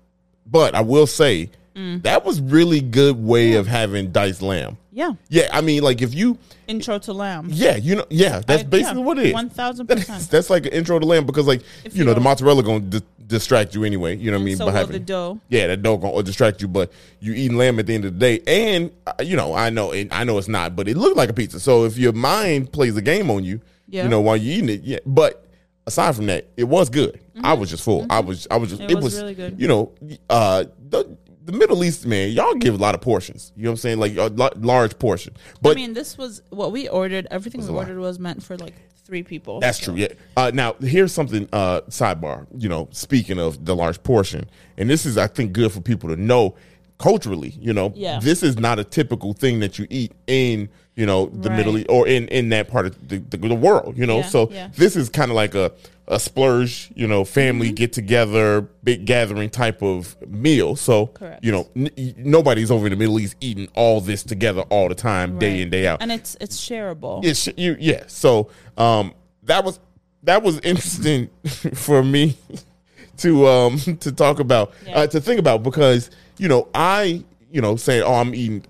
but 0.47 0.73
I 0.73 0.81
will 0.81 1.07
say 1.07 1.49
Mm. 1.75 2.03
that 2.03 2.23
was 2.23 2.39
really 2.39 2.81
good 2.81 3.17
way 3.23 3.53
of 3.53 3.65
having 3.67 4.11
diced 4.11 4.41
lamb. 4.43 4.77
yeah, 4.91 5.13
Yeah, 5.29 5.49
I 5.51 5.61
mean 5.61 5.81
like 5.81 6.01
if 6.01 6.13
you 6.13 6.37
intro 6.67 6.99
to 6.99 7.13
lamb. 7.13 7.47
yeah 7.51 7.75
you 7.77 7.95
know 7.95 8.05
yeah 8.09 8.41
that's 8.45 8.61
I- 8.61 8.65
basically 8.65 8.99
yeah, 9.01 9.05
what 9.05 9.17
it 9.17 9.25
is. 9.27 9.33
One 9.33 9.49
thousand 9.49 9.87
That's, 9.87 10.01
percent. 10.05 10.29
that's 10.31 10.49
like 10.51 10.65
an 10.67 10.73
intro 10.73 10.99
to 10.99 11.05
lamb 11.05 11.25
because 11.25 11.47
like 11.47 11.61
If 11.83 11.95
you, 11.95 11.99
you 11.99 12.05
know 12.05 12.13
the 12.13 12.21
mozzarella 12.21 12.61
gonna 12.63 12.79
di- 12.81 13.01
distract 13.25 13.73
you 13.73 13.83
anyway. 13.85 14.15
You 14.17 14.29
know 14.31 14.37
what 14.37 14.41
I 14.43 14.45
mean? 14.45 14.57
So 14.57 14.69
having- 14.69 14.91
the 14.91 14.99
dough. 14.99 15.39
Yeah, 15.49 15.65
that 15.67 15.81
dough 15.81 15.97
gonna 15.97 16.21
distract 16.21 16.61
you, 16.61 16.67
but 16.67 16.91
you 17.19 17.33
eating 17.33 17.57
lamb 17.57 17.79
at 17.79 17.87
the 17.87 17.95
end 17.95 18.05
of 18.05 18.13
the 18.13 18.19
day, 18.19 18.41
and 18.45 18.91
uh, 19.07 19.13
you 19.23 19.35
know, 19.35 19.55
I 19.55 19.69
know, 19.71 19.91
and 19.93 20.13
I 20.13 20.23
know 20.25 20.37
it's 20.37 20.47
not, 20.47 20.75
but 20.75 20.87
it 20.87 20.95
looked 20.95 21.17
like 21.17 21.29
a 21.29 21.33
pizza. 21.33 21.59
So 21.59 21.85
if 21.85 21.97
your 21.97 22.13
mind 22.13 22.71
plays 22.71 22.95
a 22.97 23.01
game 23.01 23.31
on 23.31 23.43
you, 23.43 23.61
Yeah. 23.89 24.03
you 24.03 24.09
know, 24.09 24.21
while 24.21 24.37
you're 24.37 24.57
eating 24.57 24.69
it, 24.69 24.83
yeah. 24.83 24.99
But 25.05 25.43
aside 25.87 26.15
from 26.15 26.27
that, 26.27 26.45
it 26.55 26.65
was 26.65 26.89
good. 26.89 27.19
I 27.43 27.53
was 27.53 27.69
just 27.71 27.83
full. 27.83 28.05
I 28.11 28.19
was, 28.19 28.45
I 28.51 28.57
was 28.57 28.69
just, 28.69 28.81
Mm-hmm. 28.83 28.91
It 28.97 29.03
was 29.03 29.19
really 29.19 29.33
good. 29.33 29.59
You 29.59 29.67
know, 29.67 29.91
uh, 30.29 30.65
the 30.89 31.17
the 31.45 31.51
Middle 31.51 31.83
East 31.83 32.05
man, 32.05 32.31
y'all 32.31 32.53
give 32.55 32.73
a 32.73 32.77
lot 32.77 32.95
of 32.95 33.01
portions. 33.01 33.51
You 33.55 33.63
know 33.63 33.69
what 33.69 33.73
I'm 33.73 33.77
saying? 33.77 33.99
Like 33.99 34.15
a 34.17 34.27
lo- 34.27 34.49
large 34.57 34.97
portion, 34.99 35.35
but 35.61 35.71
I 35.71 35.75
mean, 35.75 35.93
this 35.93 36.17
was 36.17 36.41
what 36.49 36.71
we 36.71 36.87
ordered. 36.87 37.27
Everything 37.31 37.61
we 37.61 37.67
lot. 37.67 37.79
ordered 37.89 37.99
was 37.99 38.19
meant 38.19 38.41
for 38.43 38.57
like 38.57 38.73
three 39.05 39.23
people. 39.23 39.59
That's 39.59 39.79
true. 39.79 39.95
Yeah. 39.95 40.07
Uh, 40.37 40.51
now 40.53 40.75
here's 40.79 41.11
something. 41.11 41.47
Uh, 41.51 41.81
sidebar. 41.89 42.47
You 42.57 42.69
know, 42.69 42.87
speaking 42.91 43.39
of 43.39 43.65
the 43.65 43.75
large 43.75 44.01
portion, 44.03 44.49
and 44.77 44.89
this 44.89 45.05
is, 45.05 45.17
I 45.17 45.27
think, 45.27 45.51
good 45.53 45.71
for 45.71 45.81
people 45.81 46.09
to 46.09 46.15
know 46.15 46.55
culturally. 46.97 47.49
You 47.59 47.73
know, 47.73 47.91
Yeah. 47.95 48.19
this 48.19 48.43
is 48.43 48.57
not 48.57 48.79
a 48.79 48.83
typical 48.83 49.33
thing 49.33 49.59
that 49.59 49.77
you 49.77 49.87
eat 49.89 50.13
in 50.27 50.69
you 50.95 51.05
know, 51.05 51.25
the 51.27 51.49
Right. 51.49 51.57
Middle 51.57 51.77
East 51.77 51.87
or 51.89 52.07
in 52.07 52.27
in 52.27 52.49
that 52.49 52.67
part 52.67 52.85
of 52.85 53.07
the, 53.07 53.17
the, 53.17 53.37
the 53.37 53.55
world, 53.55 53.97
you 53.97 54.05
know. 54.05 54.17
Yeah, 54.17 54.25
so 54.27 54.49
yeah. 54.51 54.69
this 54.75 54.95
is 54.95 55.09
kind 55.09 55.31
of 55.31 55.35
like 55.35 55.55
a 55.55 55.71
a 56.07 56.19
splurge, 56.19 56.91
you 56.95 57.07
know, 57.07 57.23
family 57.23 57.67
Mm-hmm. 57.67 57.75
get 57.75 57.93
together, 57.93 58.61
big 58.83 59.05
gathering 59.05 59.49
type 59.49 59.81
of 59.81 60.15
meal. 60.29 60.75
So 60.75 61.07
Correct. 61.07 61.43
you 61.43 61.51
know, 61.51 61.69
n- 61.75 61.89
nobody's 62.17 62.69
over 62.69 62.85
in 62.87 62.91
the 62.91 62.97
Middle 62.97 63.19
East 63.21 63.35
eating 63.39 63.69
all 63.73 64.01
this 64.01 64.21
together 64.21 64.61
all 64.63 64.89
the 64.89 64.95
time, 64.95 65.39
day 65.39 65.61
in 65.61 65.69
day 65.69 65.87
out. 65.87 66.01
and 66.01 66.11
it's 66.11 66.35
it's 66.41 66.57
shareable. 66.59 67.23
It's 67.23 67.47
you, 67.57 67.77
yeah. 67.79 68.03
So 68.07 68.49
um, 68.77 69.13
that 69.43 69.63
was 69.63 69.79
that 70.23 70.43
was 70.43 70.59
interesting 70.59 71.29
for 71.73 72.03
me 72.03 72.37
to 73.17 73.47
um 73.47 73.77
to 74.01 74.11
talk 74.11 74.39
about 74.39 74.73
Yeah. 74.85 74.99
uh, 74.99 75.07
to 75.07 75.21
think 75.21 75.39
about 75.39 75.63
because 75.63 76.11
you 76.37 76.49
know 76.49 76.67
I 76.75 77.23
you 77.49 77.61
know 77.61 77.77
saying 77.77 78.03
oh 78.03 78.15
I'm 78.15 78.35
eating 78.35 78.63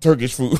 Turkish 0.00 0.34
food. 0.34 0.58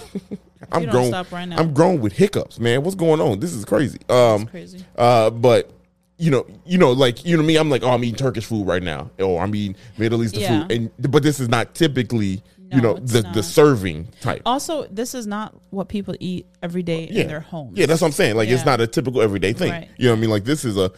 I'm 0.72 0.86
grown. 0.86 1.12
right. 1.12 1.32
I'm 1.32 1.72
grown 1.72 2.00
with 2.00 2.12
hiccups, 2.12 2.58
man. 2.58 2.82
What's 2.82 2.96
going 2.96 3.20
on? 3.20 3.40
This 3.40 3.52
is 3.54 3.64
crazy. 3.64 3.98
Um, 4.08 4.46
crazy. 4.46 4.84
Uh, 4.96 5.30
but 5.30 5.70
you 6.16 6.30
know, 6.30 6.46
you 6.66 6.78
know, 6.78 6.90
like 6.92 7.24
you 7.24 7.36
know 7.36 7.42
me. 7.42 7.56
I'm 7.56 7.70
like, 7.70 7.82
oh, 7.82 7.90
I'm 7.90 8.02
eating 8.02 8.16
Turkish 8.16 8.44
food 8.44 8.66
right 8.66 8.82
now, 8.82 9.10
or 9.20 9.40
I'm 9.42 9.54
eating 9.54 9.76
Middle 9.98 10.22
Eastern 10.24 10.40
Yeah. 10.40 10.62
food, 10.62 10.72
and 10.72 10.90
but 11.12 11.22
this 11.22 11.38
is 11.40 11.48
not 11.48 11.74
typically 11.74 12.42
you 12.70 12.80
know 12.82 12.94
the 12.94 13.22
the 13.32 13.42
serving 13.42 14.08
type. 14.20 14.42
Also, 14.44 14.86
this 14.88 15.14
is 15.14 15.26
not 15.26 15.54
what 15.70 15.88
people 15.88 16.14
eat 16.20 16.46
every 16.62 16.82
day 16.82 17.08
yeah. 17.10 17.22
in 17.22 17.28
their 17.28 17.40
homes. 17.40 17.78
Yeah, 17.78 17.86
that's 17.86 18.00
what 18.00 18.08
I'm 18.08 18.12
saying. 18.12 18.36
Like 18.36 18.48
it's 18.48 18.66
not 18.66 18.80
a 18.80 18.86
typical 18.86 19.22
everyday 19.22 19.52
thing. 19.52 19.70
Right. 19.70 19.88
You 19.96 20.06
know 20.06 20.12
what 20.12 20.18
I 20.18 20.20
mean? 20.20 20.30
Like 20.30 20.44
this 20.44 20.64
is 20.66 20.76
a, 20.76 20.90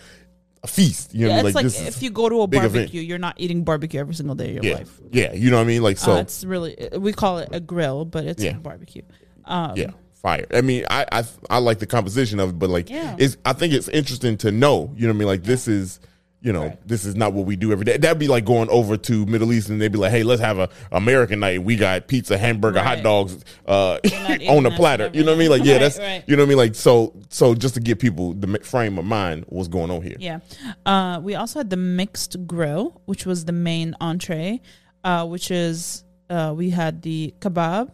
a 0.64 0.66
feast. 0.66 1.14
You 1.14 1.26
know 1.28 1.34
Yeah, 1.34 1.34
what 1.34 1.38
I 1.38 1.42
mean? 1.42 1.46
it's 1.48 1.54
like, 1.76 1.84
this 1.86 1.96
if 1.96 2.02
you 2.02 2.10
go 2.10 2.28
to 2.28 2.40
a 2.42 2.46
big 2.48 2.58
event. 2.64 2.72
barbecue, 2.74 3.02
you're 3.02 3.18
not 3.18 3.34
eating 3.38 3.62
barbecue 3.62 4.00
every 4.00 4.14
single 4.14 4.34
day 4.34 4.56
of 4.56 4.64
your 4.64 4.72
yeah, 4.72 4.78
life. 4.78 5.00
yeah. 5.12 5.32
You 5.32 5.50
know 5.50 5.58
what 5.58 5.62
I 5.62 5.66
mean? 5.66 5.82
Like 5.82 5.98
so, 5.98 6.12
uh, 6.14 6.20
it's 6.20 6.44
really 6.44 6.76
we 6.98 7.12
call 7.12 7.38
it 7.38 7.50
a 7.52 7.60
grill, 7.60 8.04
but 8.04 8.24
it's 8.24 8.42
Yeah. 8.42 8.56
a 8.56 8.58
barbecue. 8.58 9.02
Um, 9.44 9.76
yeah, 9.76 9.90
fire. 10.14 10.46
I 10.54 10.60
mean, 10.60 10.84
I, 10.90 11.06
I 11.12 11.24
I 11.48 11.58
like 11.58 11.78
the 11.78 11.86
composition 11.86 12.40
of 12.40 12.50
it, 12.50 12.58
but 12.58 12.70
like, 12.70 12.88
Yeah. 12.90 13.16
it's 13.18 13.36
I 13.44 13.52
think 13.52 13.72
it's 13.74 13.88
interesting 13.88 14.36
to 14.38 14.50
know. 14.52 14.92
You 14.96 15.06
know 15.06 15.12
what 15.12 15.16
I 15.16 15.18
mean? 15.18 15.28
Like 15.28 15.42
this 15.44 15.68
is. 15.68 16.00
You 16.42 16.54
know, 16.54 16.68
Right. 16.68 16.88
this 16.88 17.04
is 17.04 17.14
not 17.16 17.34
what 17.34 17.44
we 17.44 17.54
do 17.54 17.70
every 17.70 17.84
day. 17.84 17.98
That'd 17.98 18.18
be 18.18 18.26
like 18.26 18.46
going 18.46 18.70
over 18.70 18.96
to 18.96 19.26
Middle 19.26 19.52
East 19.52 19.68
and 19.68 19.78
they'd 19.78 19.92
be 19.92 19.98
like, 19.98 20.10
"Hey, 20.10 20.22
let's 20.22 20.40
have 20.40 20.58
a 20.58 20.70
American 20.90 21.38
night. 21.38 21.62
We 21.62 21.76
got 21.76 22.08
pizza, 22.08 22.38
hamburger, 22.38 22.80
hot 22.82 23.02
dogs 23.02 23.44
uh, 23.66 23.98
on 24.48 24.64
a 24.64 24.70
platter." 24.70 25.10
You 25.12 25.22
know 25.22 25.32
what 25.32 25.36
I 25.36 25.38
mean? 25.38 25.50
Like, 25.50 25.64
yeah, 25.66 25.72
Right, 25.74 25.80
that's 25.80 25.98
right. 25.98 26.24
you 26.26 26.36
know 26.36 26.44
what 26.44 26.46
I 26.46 26.48
mean. 26.48 26.56
Like, 26.56 26.74
so 26.76 27.12
so 27.28 27.54
just 27.54 27.74
to 27.74 27.80
give 27.80 27.98
people 27.98 28.32
the 28.32 28.58
frame 28.62 28.98
of 28.98 29.04
mind, 29.04 29.44
what's 29.50 29.68
going 29.68 29.90
on 29.90 30.00
here? 30.00 30.16
Yeah. 30.18 30.38
Uh, 30.86 31.20
we 31.22 31.34
also 31.34 31.58
had 31.58 31.68
the 31.68 31.76
mixed 31.76 32.46
grill, 32.46 33.02
which 33.04 33.26
was 33.26 33.44
the 33.44 33.52
main 33.52 33.94
entree, 34.00 34.62
uh, 35.04 35.26
which 35.26 35.50
is 35.50 36.04
uh, 36.30 36.54
we 36.56 36.70
had 36.70 37.02
the 37.02 37.34
kebab, 37.40 37.90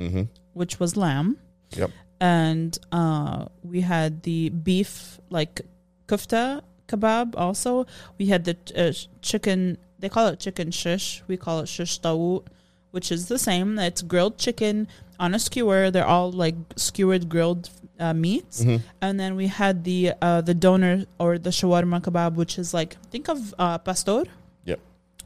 Mm-hmm. 0.00 0.22
Which 0.54 0.78
was 0.80 0.96
lamb, 0.96 1.36
Yep. 1.76 1.90
and 2.20 2.78
uh, 2.92 3.46
we 3.62 3.80
had 3.82 4.22
the 4.22 4.48
beef 4.50 5.18
like 5.30 5.60
kufta 6.08 6.62
kebab. 6.88 7.34
Also, 7.36 7.86
we 8.18 8.26
had 8.26 8.44
the 8.44 8.56
uh, 8.76 8.92
chicken. 9.20 9.78
They 9.98 10.08
call 10.08 10.28
it 10.28 10.38
chicken 10.40 10.70
shish. 10.70 11.22
We 11.28 11.36
call 11.36 11.60
it 11.60 11.68
shish 11.68 12.00
tawook, 12.00 12.46
which 12.92 13.10
is 13.10 13.26
the 13.28 13.38
same. 13.38 13.78
It's 13.78 14.02
grilled 14.02 14.38
chicken 14.38 14.86
on 15.18 15.34
a 15.34 15.38
skewer. 15.38 15.90
They're 15.90 16.06
all 16.06 16.30
like 16.30 16.54
skewered 16.76 17.28
grilled 17.28 17.68
uh, 17.98 18.12
meats. 18.14 18.64
And 19.00 19.18
then 19.20 19.34
we 19.34 19.46
had 19.48 19.82
the 19.84 20.12
uh, 20.22 20.40
the 20.40 20.54
doner 20.54 21.04
or 21.18 21.38
the 21.38 21.50
shawarma 21.50 22.00
kebab, 22.00 22.34
which 22.34 22.58
is 22.58 22.72
like 22.74 22.96
think 23.10 23.28
of 23.28 23.54
uh, 23.58 23.78
pastor. 23.78 24.24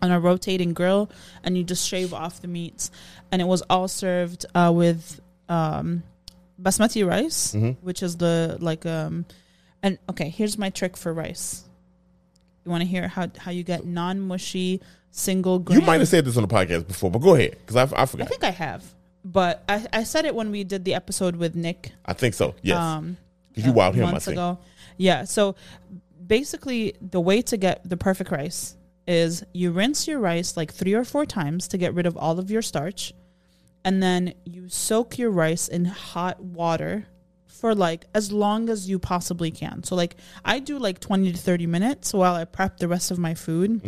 On 0.02 0.10
a 0.10 0.20
rotating 0.20 0.72
grill, 0.74 1.10
and 1.42 1.56
you 1.56 1.64
just 1.64 1.86
shave 1.88 2.12
off 2.14 2.40
the 2.40 2.48
meats. 2.48 2.90
And 3.32 3.42
it 3.42 3.46
was 3.46 3.62
all 3.62 3.88
served 3.88 4.46
uh, 4.54 4.72
with 4.74 5.20
um, 5.48 6.02
basmati 6.60 7.06
rice, 7.06 7.54
which 7.82 8.02
is 8.02 8.16
the 8.16 8.56
like 8.60 8.86
um. 8.86 9.24
And 9.82 9.98
okay, 10.10 10.28
here's 10.28 10.58
my 10.58 10.70
trick 10.70 10.96
for 10.96 11.12
rice. 11.12 11.64
You 12.64 12.70
want 12.70 12.82
to 12.82 12.88
hear 12.88 13.06
how 13.08 13.28
how 13.38 13.50
you 13.50 13.62
get 13.62 13.84
non 13.86 14.20
mushy 14.20 14.80
single 15.10 15.58
grain? 15.58 15.80
You 15.80 15.86
might 15.86 16.00
have 16.00 16.08
said 16.08 16.24
this 16.24 16.36
on 16.36 16.42
the 16.42 16.48
podcast 16.48 16.86
before, 16.88 17.10
but 17.10 17.20
go 17.20 17.34
ahead 17.34 17.56
because 17.64 17.76
I, 17.76 17.82
I 17.96 18.02
I 18.02 18.06
think 18.06 18.42
I 18.44 18.50
have, 18.50 18.84
but 19.24 19.62
I, 19.68 19.86
I 19.92 20.02
said 20.04 20.24
it 20.24 20.34
when 20.34 20.50
we 20.50 20.64
did 20.64 20.84
the 20.84 20.94
episode 20.94 21.36
with 21.36 21.54
Nick. 21.54 21.92
I 22.04 22.12
think 22.12 22.34
so. 22.34 22.54
Yes, 22.62 22.76
Um, 22.78 23.16
you 23.54 23.72
wild 23.72 23.94
him. 23.94 24.10
Months 24.10 24.26
ago. 24.26 24.58
Yeah. 24.96 25.24
So 25.24 25.54
basically, 26.26 26.94
the 27.00 27.20
way 27.20 27.42
to 27.42 27.56
get 27.56 27.88
the 27.88 27.96
perfect 27.96 28.30
rice 28.30 28.76
is 29.08 29.42
you 29.52 29.72
rinse 29.72 30.06
your 30.06 30.20
rice 30.20 30.56
like 30.56 30.72
three 30.72 30.94
or 30.94 31.02
four 31.02 31.26
times 31.26 31.66
to 31.68 31.78
get 31.78 31.94
rid 31.94 32.06
of 32.06 32.16
all 32.16 32.38
of 32.38 32.50
your 32.50 32.62
starch, 32.62 33.14
and 33.84 34.02
then 34.02 34.34
you 34.44 34.68
soak 34.68 35.18
your 35.18 35.30
rice 35.30 35.66
in 35.66 35.86
hot 35.86 36.40
water 36.40 37.06
for 37.46 37.74
like 37.74 38.04
as 38.14 38.30
long 38.30 38.68
as 38.68 38.88
you 38.88 38.98
possibly 38.98 39.50
can. 39.50 39.82
So 39.82 39.96
like 39.96 40.16
I 40.44 40.58
do 40.60 40.78
like 40.78 41.00
20 41.00 41.32
to 41.32 41.38
30 41.38 41.66
minutes 41.66 42.12
while 42.12 42.34
I 42.34 42.44
prep 42.44 42.76
the 42.76 42.86
rest 42.86 43.10
of 43.10 43.18
my 43.18 43.34
food. 43.34 43.80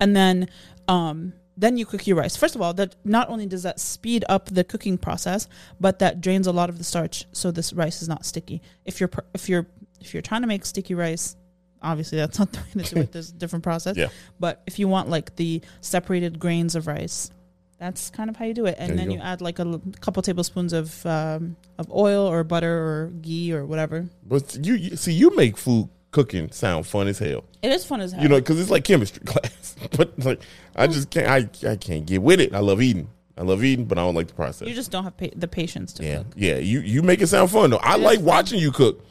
And 0.00 0.16
then 0.16 0.48
um 0.88 1.34
then 1.56 1.76
you 1.76 1.84
cook 1.84 2.06
your 2.06 2.16
rice. 2.16 2.36
First 2.36 2.54
of 2.54 2.62
all, 2.62 2.72
that 2.74 2.94
not 3.04 3.28
only 3.28 3.44
does 3.44 3.64
that 3.64 3.80
speed 3.80 4.24
up 4.28 4.46
the 4.46 4.62
cooking 4.62 4.96
process, 4.96 5.48
but 5.80 5.98
that 5.98 6.20
drains 6.20 6.46
a 6.46 6.52
lot 6.52 6.68
of 6.68 6.78
the 6.78 6.84
starch 6.84 7.26
so 7.32 7.50
this 7.50 7.72
rice 7.72 8.00
is 8.00 8.08
not 8.08 8.24
sticky. 8.24 8.62
If 8.84 9.00
you're 9.00 9.10
if 9.34 9.48
you're 9.48 9.66
if 10.00 10.14
you're 10.14 10.22
trying 10.22 10.42
to 10.42 10.46
make 10.46 10.64
sticky 10.64 10.94
rice, 10.94 11.36
obviously 11.82 12.18
that's 12.18 12.38
not 12.38 12.52
the 12.52 12.58
way 12.76 12.84
to 12.84 12.94
do 12.94 13.00
it. 13.02 13.12
There's 13.12 13.30
a 13.30 13.34
different 13.34 13.62
process. 13.62 13.96
Yeah. 13.96 14.08
But 14.40 14.62
if 14.66 14.78
you 14.78 14.88
want 14.88 15.08
like 15.08 15.36
the 15.36 15.62
separated 15.80 16.38
grains 16.38 16.74
of 16.74 16.86
rice, 16.86 17.30
that's 17.78 18.10
kind 18.10 18.28
of 18.28 18.36
how 18.36 18.44
you 18.44 18.54
do 18.54 18.66
it. 18.66 18.74
And 18.78 18.90
There 18.90 18.96
then 18.98 19.08
go. 19.08 19.14
you 19.14 19.20
add 19.20 19.40
like 19.40 19.58
a 19.58 19.62
l- 19.62 19.82
couple 20.00 20.20
tablespoons 20.22 20.72
of 20.72 21.04
um, 21.06 21.56
of 21.78 21.90
oil 21.92 22.26
or 22.26 22.42
butter 22.44 22.72
or 22.76 23.06
ghee 23.22 23.52
or 23.52 23.64
whatever. 23.64 24.06
But 24.26 24.56
you, 24.66 24.74
you 24.74 24.96
see, 24.96 25.12
you 25.12 25.34
make 25.36 25.56
food 25.56 25.88
cooking 26.10 26.50
sound 26.50 26.86
fun 26.86 27.06
as 27.06 27.18
hell. 27.18 27.44
It 27.62 27.70
is 27.70 27.84
fun 27.84 28.00
as 28.00 28.12
hell. 28.12 28.22
You 28.22 28.28
know, 28.28 28.36
because 28.36 28.58
it's 28.60 28.70
like 28.70 28.82
chemistry 28.84 29.22
class. 29.26 29.76
but 29.96 30.18
like, 30.18 30.40
I 30.74 30.86
just 30.88 31.10
can't. 31.10 31.28
I 31.28 31.70
I 31.70 31.76
can't 31.76 32.04
get 32.04 32.20
with 32.22 32.40
it. 32.40 32.52
I 32.54 32.58
love 32.60 32.82
eating. 32.82 33.08
I 33.36 33.42
love 33.42 33.62
eating, 33.62 33.84
but 33.84 33.96
I 33.98 34.00
don't 34.00 34.16
like 34.16 34.26
the 34.26 34.34
process. 34.34 34.66
you 34.66 34.74
just 34.74 34.90
don't 34.90 35.04
have 35.04 35.16
pa- 35.16 35.26
the 35.36 35.46
patience 35.46 35.92
to 35.94 36.04
yeah, 36.04 36.16
cook. 36.18 36.26
yeah. 36.34 36.56
You 36.56 36.80
you 36.80 37.02
make 37.02 37.22
it 37.22 37.28
sound 37.28 37.52
fun 37.52 37.70
though. 37.70 37.76
I 37.76 37.94
It 37.94 38.00
like 38.00 38.20
watching 38.20 38.58
you 38.58 38.72
cook. 38.72 39.04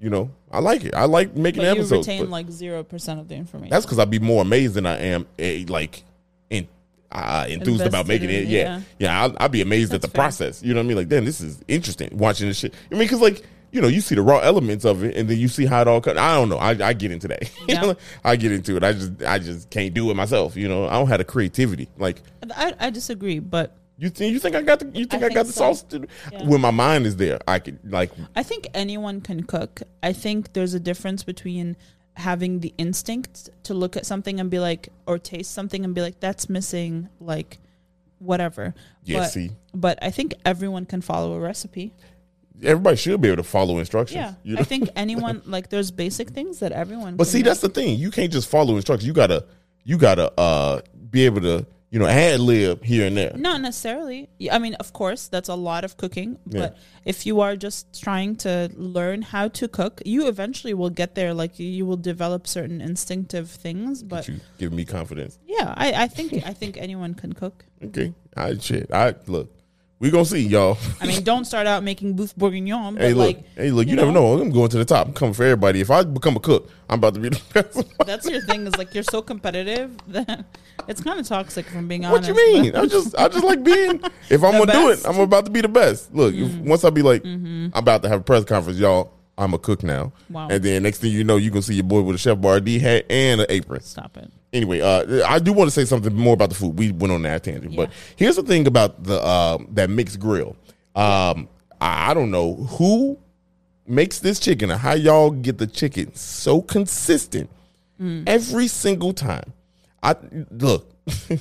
You 0.00 0.10
know, 0.10 0.30
I 0.52 0.60
like 0.60 0.84
it. 0.84 0.94
I 0.94 1.04
like 1.06 1.34
making 1.34 1.62
But 1.62 1.74
you 1.74 1.80
episodes. 1.80 2.06
retain 2.06 2.22
but 2.22 2.30
like 2.30 2.50
zero 2.50 2.84
percent 2.84 3.18
of 3.18 3.28
the 3.28 3.34
information. 3.34 3.70
that's 3.70 3.84
because 3.84 3.98
I'd 3.98 4.10
be 4.10 4.20
more 4.20 4.42
amazed 4.42 4.74
than 4.74 4.86
I 4.86 4.96
am 4.98 5.26
eh, 5.38 5.64
like 5.68 6.04
in, 6.50 6.68
uh, 7.10 7.46
enthused 7.48 7.84
about 7.84 8.06
making 8.06 8.30
it. 8.30 8.42
it, 8.44 8.48
Yeah, 8.48 8.80
yeah. 8.98 9.28
yeah. 9.28 9.34
I'd, 9.40 9.50
be 9.50 9.60
amazed 9.60 9.92
at 9.94 10.02
the 10.02 10.08
fair. 10.08 10.14
process. 10.22 10.62
You 10.62 10.72
know 10.74 10.80
what 10.80 10.84
I 10.84 10.88
mean? 10.88 10.96
Like, 10.98 11.08
damn, 11.08 11.24
this 11.24 11.40
is 11.40 11.60
interesting. 11.66 12.16
Watching 12.16 12.46
this 12.46 12.58
shit. 12.58 12.74
I 12.90 12.94
mean, 12.94 13.02
because 13.04 13.20
like 13.20 13.44
you 13.70 13.82
know, 13.82 13.88
you 13.88 14.00
see 14.00 14.14
the 14.14 14.22
raw 14.22 14.38
elements 14.38 14.84
of 14.84 15.04
it, 15.04 15.14
and 15.16 15.28
then 15.28 15.36
you 15.36 15.48
see 15.48 15.66
how 15.66 15.82
it 15.82 15.88
all. 15.88 16.00
Cut. 16.00 16.16
I 16.16 16.34
don't 16.34 16.48
know. 16.48 16.56
I, 16.58 16.70
I 16.70 16.92
get 16.92 17.10
into 17.10 17.28
that. 17.28 17.50
Yeah. 17.68 17.94
I 18.24 18.36
get 18.36 18.52
into 18.52 18.76
it. 18.76 18.84
I 18.84 18.92
just 18.92 19.22
I 19.24 19.38
just 19.38 19.68
can't 19.68 19.92
do 19.92 20.10
it 20.10 20.14
myself. 20.14 20.56
You 20.56 20.68
know, 20.68 20.86
I 20.86 20.92
don't 20.92 21.08
have 21.08 21.18
the 21.18 21.24
creativity. 21.24 21.88
Like 21.98 22.22
I, 22.54 22.72
I 22.78 22.90
disagree, 22.90 23.40
but 23.40 23.76
you 23.98 24.08
think 24.10 24.32
you 24.32 24.38
think 24.38 24.54
I 24.56 24.62
got 24.62 24.78
the 24.80 24.90
you 24.98 25.04
think 25.06 25.22
I, 25.22 25.26
I 25.26 25.28
got 25.30 25.46
the 25.46 25.52
so. 25.52 25.72
sauce 25.72 25.82
to 25.90 26.06
Yeah. 26.32 26.44
when 26.44 26.60
my 26.60 26.70
mind 26.70 27.04
is 27.06 27.16
there. 27.16 27.38
I 27.48 27.58
could 27.58 27.78
like 27.90 28.10
I 28.36 28.42
think 28.42 28.68
anyone 28.74 29.20
can 29.20 29.42
cook. 29.44 29.82
I 30.02 30.12
think 30.12 30.52
there's 30.52 30.72
a 30.74 30.80
difference 30.80 31.24
between 31.24 31.76
having 32.14 32.60
the 32.60 32.72
instinct 32.78 33.50
to 33.64 33.74
look 33.74 33.96
at 33.96 34.04
something 34.06 34.40
and 34.40 34.50
be 34.50 34.58
like, 34.58 34.88
or 35.06 35.18
taste 35.18 35.52
something 35.52 35.84
and 35.84 35.94
be 35.94 36.00
like, 36.00 36.18
that's 36.18 36.48
missing, 36.48 37.08
like, 37.20 37.58
whatever. 38.18 38.74
Yeah, 39.04 39.20
But, 39.20 39.26
see. 39.28 39.50
but 39.72 39.98
I 40.02 40.10
think 40.10 40.34
everyone 40.44 40.84
can 40.84 41.00
follow 41.00 41.34
a 41.34 41.38
recipe. 41.38 41.94
everybody 42.60 42.96
should 42.96 43.20
be 43.20 43.28
able 43.28 43.36
to 43.36 43.48
follow 43.48 43.78
instructions. 43.78 44.16
Yeah, 44.16 44.34
you 44.42 44.54
know? 44.56 44.60
I 44.60 44.64
think 44.64 44.88
anyone 44.96 45.42
like 45.46 45.70
there's 45.70 45.92
basic 45.92 46.30
things 46.30 46.58
that 46.58 46.72
everyone. 46.72 47.16
But 47.16 47.24
can 47.24 47.30
see, 47.30 47.38
make. 47.38 47.44
that's 47.46 47.60
the 47.60 47.68
thing. 47.68 47.96
You 47.98 48.10
can't 48.10 48.32
just 48.32 48.48
follow 48.48 48.74
instructions. 48.74 49.06
You 49.06 49.12
gotta 49.12 49.44
you 49.84 49.96
gotta 49.96 50.32
uh 50.38 50.80
be 51.10 51.24
able 51.24 51.40
to 51.42 51.66
you 51.90 51.98
know 51.98 52.06
ad 52.06 52.40
lib 52.40 52.84
here 52.84 53.06
and 53.06 53.16
there. 53.16 53.32
Not 53.36 53.60
necessarily. 53.62 54.28
I 54.52 54.58
mean, 54.58 54.74
of 54.74 54.92
course, 54.92 55.28
that's 55.28 55.48
a 55.48 55.54
lot 55.54 55.84
of 55.84 55.96
cooking. 55.96 56.38
Yeah. 56.46 56.60
But 56.60 56.76
if 57.04 57.24
you 57.26 57.40
are 57.40 57.56
just 57.56 58.00
trying 58.02 58.36
to 58.44 58.70
learn 58.74 59.22
how 59.22 59.48
to 59.48 59.68
cook, 59.68 60.02
you 60.04 60.28
eventually 60.28 60.74
will 60.74 60.90
get 60.90 61.14
there. 61.14 61.32
Like 61.32 61.58
you- 61.58 61.68
you 61.78 61.86
will 61.86 61.96
develop 61.96 62.46
certain 62.46 62.80
instinctive 62.80 63.48
things. 63.50 64.02
But 64.02 64.28
You 64.28 64.40
give 64.58 64.72
me 64.72 64.84
confidence. 64.84 65.38
yeah, 65.46 65.72
I, 65.76 66.04
I 66.04 66.06
think 66.08 66.34
I 66.46 66.52
think 66.52 66.76
anyone 66.76 67.14
can 67.14 67.32
cook. 67.32 67.64
Okay. 67.82 68.12
I 68.36 68.56
shit. 68.58 68.90
I 68.92 69.14
look. 69.26 69.48
We 70.00 70.10
gonna 70.12 70.24
see 70.24 70.46
y'all. 70.46 70.78
I 71.00 71.06
mean, 71.06 71.24
don't 71.24 71.44
start 71.44 71.66
out 71.66 71.82
making 71.82 72.14
boeuf 72.16 72.32
bourguignon, 72.36 72.94
but 72.94 73.02
hey 73.02 73.14
look. 73.14 73.26
like 73.36 73.44
hey 73.56 73.70
look. 73.72 73.86
You, 73.86 73.90
you 73.90 73.96
never 73.96 74.12
know. 74.12 74.40
I'm 74.40 74.50
going 74.50 74.68
to 74.68 74.78
the 74.78 74.84
top. 74.84 75.08
I'm 75.08 75.12
coming 75.12 75.34
for 75.34 75.42
everybody. 75.42 75.80
If 75.80 75.90
I 75.90 76.04
become 76.04 76.36
a 76.36 76.40
cook, 76.40 76.70
I'm 76.88 77.00
about 77.00 77.14
to 77.14 77.20
be 77.20 77.30
the 77.30 77.42
best. 77.52 77.82
that's 78.06 78.28
your 78.30 78.40
thing. 78.42 78.64
Is 78.66 78.76
like 78.78 78.94
you're 78.94 79.02
so 79.02 79.22
competitive 79.22 79.90
that 80.08 80.44
it's 80.88 81.00
kind 81.02 81.18
of 81.18 81.26
toxic. 81.26 81.66
From 81.66 81.88
being 81.88 82.04
honest. 82.04 82.30
what 82.30 82.36
you 82.38 82.62
mean? 82.62 82.76
I 82.76 82.86
just 82.86 83.16
I 83.18 83.26
just 83.28 83.42
like 83.44 83.64
being. 83.64 84.00
If 84.30 84.44
I'm 84.44 84.52
gonna 84.52 84.70
do 84.72 84.90
it. 84.90 85.00
Mm. 85.00 85.08
I'm 85.08 85.20
about 85.20 85.46
to 85.46 85.50
be 85.50 85.62
the 85.62 85.68
best. 85.68 86.14
Look, 86.14 86.32
if, 86.34 86.54
once 86.58 86.84
I 86.84 86.90
be 86.90 87.02
like, 87.02 87.22
Mm-hmm. 87.24 87.70
I'm 87.74 87.78
about 87.82 88.02
to 88.04 88.08
have 88.08 88.20
a 88.20 88.24
press 88.24 88.44
conference, 88.44 88.78
y'all. 88.78 89.12
I'm 89.36 89.52
a 89.54 89.58
cook 89.58 89.82
now. 89.82 90.12
Wow. 90.30 90.48
And 90.48 90.62
then 90.62 90.82
next 90.84 90.98
thing 90.98 91.10
you 91.12 91.24
know, 91.24 91.36
you 91.38 91.50
gonna 91.50 91.62
see 91.62 91.74
your 91.74 91.84
boy 91.84 92.02
with 92.02 92.14
a 92.16 92.18
Chef 92.18 92.38
Boyardee 92.38 92.80
hat 92.80 93.06
and 93.10 93.40
an 93.40 93.46
apron. 93.48 93.80
Stop 93.82 94.16
it. 94.16 94.30
Anyway, 94.52 94.80
uh, 94.80 95.26
I 95.28 95.38
do 95.38 95.52
want 95.52 95.68
to 95.68 95.72
say 95.72 95.84
something 95.84 96.14
more 96.14 96.34
about 96.34 96.48
the 96.50 96.54
food. 96.54 96.78
We 96.78 96.92
went 96.92 97.12
on 97.12 97.22
that 97.22 97.44
tangent, 97.44 97.76
but 97.76 97.90
here's 98.16 98.36
the 98.36 98.42
thing 98.42 98.66
about 98.66 99.02
the 99.04 99.20
uh, 99.22 99.58
that 99.70 99.90
mixed 99.90 100.18
grill. 100.20 100.56
Um, 100.94 101.48
I, 101.80 102.10
I 102.10 102.14
don't 102.14 102.30
know 102.30 102.54
who 102.54 103.18
makes 103.86 104.18
this 104.18 104.38
chicken 104.40 104.70
and 104.70 104.80
how 104.80 104.94
y'all 104.94 105.30
get 105.30 105.58
the 105.58 105.66
chicken 105.66 106.14
so 106.14 106.60
consistent 106.62 107.48
every 108.26 108.68
single 108.68 109.12
time. 109.12 109.52
I 110.02 110.16
look. 110.50 110.92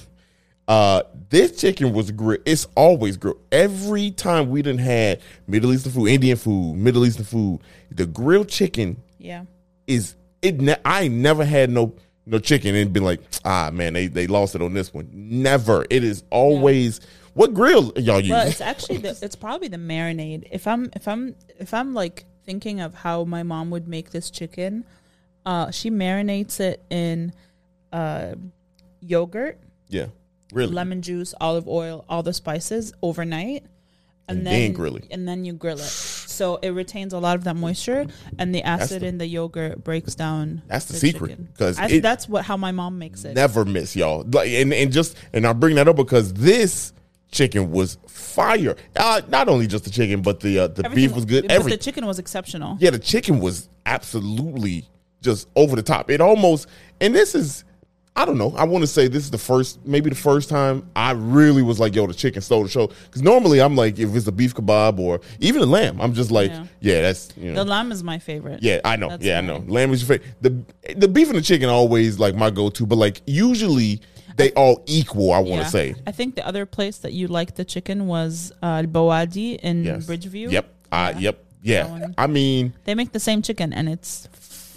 Uh, 0.67 1.01
this 1.29 1.57
chicken 1.61 1.93
was 1.93 2.11
grilled. 2.11 2.41
It's 2.45 2.67
always 2.75 3.15
grilled. 3.15 3.39
Every 3.53 4.11
time 4.11 4.49
we 4.49 4.61
didn't 4.61 4.81
had 4.81 5.21
Middle 5.47 5.71
Eastern 5.73 5.93
food, 5.93 6.07
Indian 6.07 6.35
food, 6.35 6.75
Middle 6.75 7.05
Eastern 7.05 7.23
food, 7.23 7.61
the 7.89 8.05
grilled 8.05 8.49
chicken 8.49 9.01
Yeah. 9.17 9.45
is 9.87 10.15
it. 10.41 10.59
Ne- 10.59 10.75
I 10.83 11.07
never 11.07 11.45
had 11.45 11.69
no 11.69 11.93
no 12.27 12.39
chicken 12.39 12.75
and 12.75 12.91
be 12.93 12.99
like, 12.99 13.21
ah 13.45 13.71
man, 13.71 13.93
they 13.93 14.07
they 14.07 14.27
lost 14.27 14.53
it 14.53 14.61
on 14.61 14.73
this 14.73 14.93
one. 14.93 15.09
Never. 15.11 15.85
It 15.89 16.03
is 16.03 16.23
always 16.29 16.99
what 17.33 17.53
grill 17.53 17.93
y'all 17.95 18.19
use. 18.19 18.29
Well, 18.29 18.47
it's 18.47 18.61
actually 18.61 18.97
the, 18.97 19.17
it's 19.21 19.35
probably 19.35 19.67
the 19.67 19.77
marinade. 19.77 20.47
If 20.51 20.67
I'm 20.67 20.91
if 20.93 21.07
I'm 21.07 21.35
if 21.57 21.73
I'm 21.73 21.93
like 21.93 22.25
thinking 22.45 22.81
of 22.81 22.93
how 22.95 23.23
my 23.23 23.43
mom 23.43 23.69
would 23.71 23.87
make 23.87 24.11
this 24.11 24.29
chicken, 24.29 24.85
uh, 25.45 25.71
she 25.71 25.89
marinates 25.89 26.59
it 26.59 26.83
in 26.89 27.33
uh, 27.93 28.35
yogurt, 28.99 29.59
yeah, 29.87 30.07
really. 30.51 30.73
lemon 30.73 31.01
juice, 31.01 31.33
olive 31.39 31.67
oil, 31.67 32.05
all 32.09 32.23
the 32.23 32.33
spices 32.33 32.93
overnight, 33.01 33.63
and, 34.27 34.39
And 34.39 34.47
then, 34.47 34.53
then 34.53 34.73
grill 34.73 34.97
it. 34.97 35.07
And 35.11 35.27
then 35.27 35.45
you 35.45 35.53
grill 35.53 35.77
it, 35.79 36.16
so 36.37 36.57
it 36.61 36.69
retains 36.69 37.13
a 37.13 37.19
lot 37.19 37.35
of 37.35 37.43
that 37.45 37.55
moisture, 37.55 38.05
and 38.37 38.53
the 38.53 38.61
acid 38.63 39.01
the- 39.01 39.07
in 39.07 39.17
the 39.17 39.25
yogurt 39.27 39.83
breaks 39.83 40.15
down. 40.15 40.61
That's 40.67 40.85
the 40.85 40.93
secret, 40.93 41.37
because 41.53 41.77
that's 42.01 42.29
what 42.29 42.45
how 42.45 42.55
my 42.57 42.71
mom 42.71 42.97
makes 42.99 43.25
it. 43.25 43.33
never 43.35 43.65
miss 43.65 43.95
y'all. 43.95 44.23
Like 44.31 44.49
and 44.51 44.73
and 44.73 44.91
just 44.91 45.17
and 45.33 45.45
I 45.45 45.53
bring 45.53 45.75
that 45.75 45.87
up 45.87 45.95
because 45.95 46.33
this 46.33 46.93
chicken 47.31 47.71
was 47.71 47.97
fire. 48.07 48.75
Uh, 48.95 49.21
not 49.27 49.49
only 49.49 49.67
just 49.67 49.83
the 49.83 49.89
chicken, 49.89 50.21
but 50.21 50.39
the 50.39 50.59
uh, 50.59 50.67
the 50.67 50.85
Everything- 50.85 51.07
beef 51.09 51.15
was 51.15 51.25
good. 51.25 51.51
Every 51.51 51.71
the 51.71 51.77
chicken 51.77 52.05
was 52.05 52.19
exceptional. 52.19 52.77
yeah, 52.79 52.91
the 52.91 52.99
chicken 52.99 53.39
was 53.39 53.67
absolutely 53.85 54.87
just 55.21 55.47
over 55.55 55.75
the 55.75 55.83
top. 55.83 56.09
It 56.09 56.21
almost 56.21 56.67
and 57.01 57.13
this 57.13 57.35
is 57.35 57.63
I 58.17 58.25
don't 58.25 58.39
know. 58.39 58.51
I 58.57 58.63
want 58.63 58.81
to 58.81 58.87
say 58.87 59.07
this 59.07 59.23
is 59.23 59.29
the 59.31 59.37
first, 59.37 59.85
maybe 59.85 60.09
the 60.09 60.15
first 60.15 60.49
time 60.49 60.89
I 60.95 61.11
really 61.11 61.61
was 61.61 61.79
like, 61.79 61.95
"Yo, 61.95 62.07
the 62.07 62.15
chicken 62.15 62.41
stole 62.41 62.63
the 62.63 62.69
show." 62.69 62.87
Because 62.87 63.21
normally 63.21 63.61
I'm 63.61 63.75
like, 63.75 63.99
if 63.99 64.13
it's 64.15 64.25
a 64.25 64.31
beef 64.31 64.55
kebab 64.55 64.97
or 64.97 65.21
even 65.39 65.61
a 65.61 65.67
lamb, 65.67 66.01
I'm 66.01 66.13
just 66.13 66.31
like, 66.31 66.49
Yeah. 66.49 66.65
"Yeah, 66.81 67.01
that's 67.03 67.29
you 67.37 67.51
know." 67.51 67.63
The 67.63 67.69
lamb 67.69 67.91
is 67.91 68.03
my 68.03 68.17
favorite. 68.17 68.63
Yeah, 68.63 68.81
I 68.83 68.95
know. 68.95 69.09
That's 69.09 69.23
yeah, 69.23 69.37
I 69.37 69.41
know. 69.41 69.63
Lamb 69.67 69.93
is 69.93 70.01
your 70.01 70.17
favorite. 70.17 70.33
The 70.41 70.95
the 70.95 71.07
beef 71.07 71.29
and 71.29 71.37
the 71.37 71.43
chicken 71.43 71.69
are 71.69 71.73
always 71.73 72.17
like 72.19 72.35
my 72.35 72.49
go 72.49 72.69
to, 72.71 72.85
but 72.87 72.97
like 72.97 73.21
usually 73.27 74.01
they 74.35 74.51
all 74.53 74.81
equal. 74.87 75.31
I 75.31 75.37
want 75.37 75.49
to 75.61 75.77
Yeah. 75.77 75.93
say. 75.93 75.95
I 76.07 76.11
think 76.11 76.33
the 76.35 76.45
other 76.47 76.65
place 76.65 76.97
that 76.99 77.13
you 77.13 77.27
liked 77.27 77.55
the 77.55 77.65
chicken 77.65 78.07
was 78.07 78.51
uh, 78.63 78.81
Bawadi 78.81 79.57
in 79.59 79.83
Yes. 79.83 80.05
Bridgeview. 80.07 80.51
Yep. 80.51 80.65
Uh, 80.91 81.13
Yeah. 81.15 81.19
Yep. 81.21 81.43
Yeah. 81.63 82.07
I 82.17 82.27
mean, 82.27 82.73
They 82.85 82.95
make 82.95 83.11
the 83.11 83.19
same 83.19 83.41
chicken 83.41 83.73
and 83.73 83.89
it's 83.89 84.27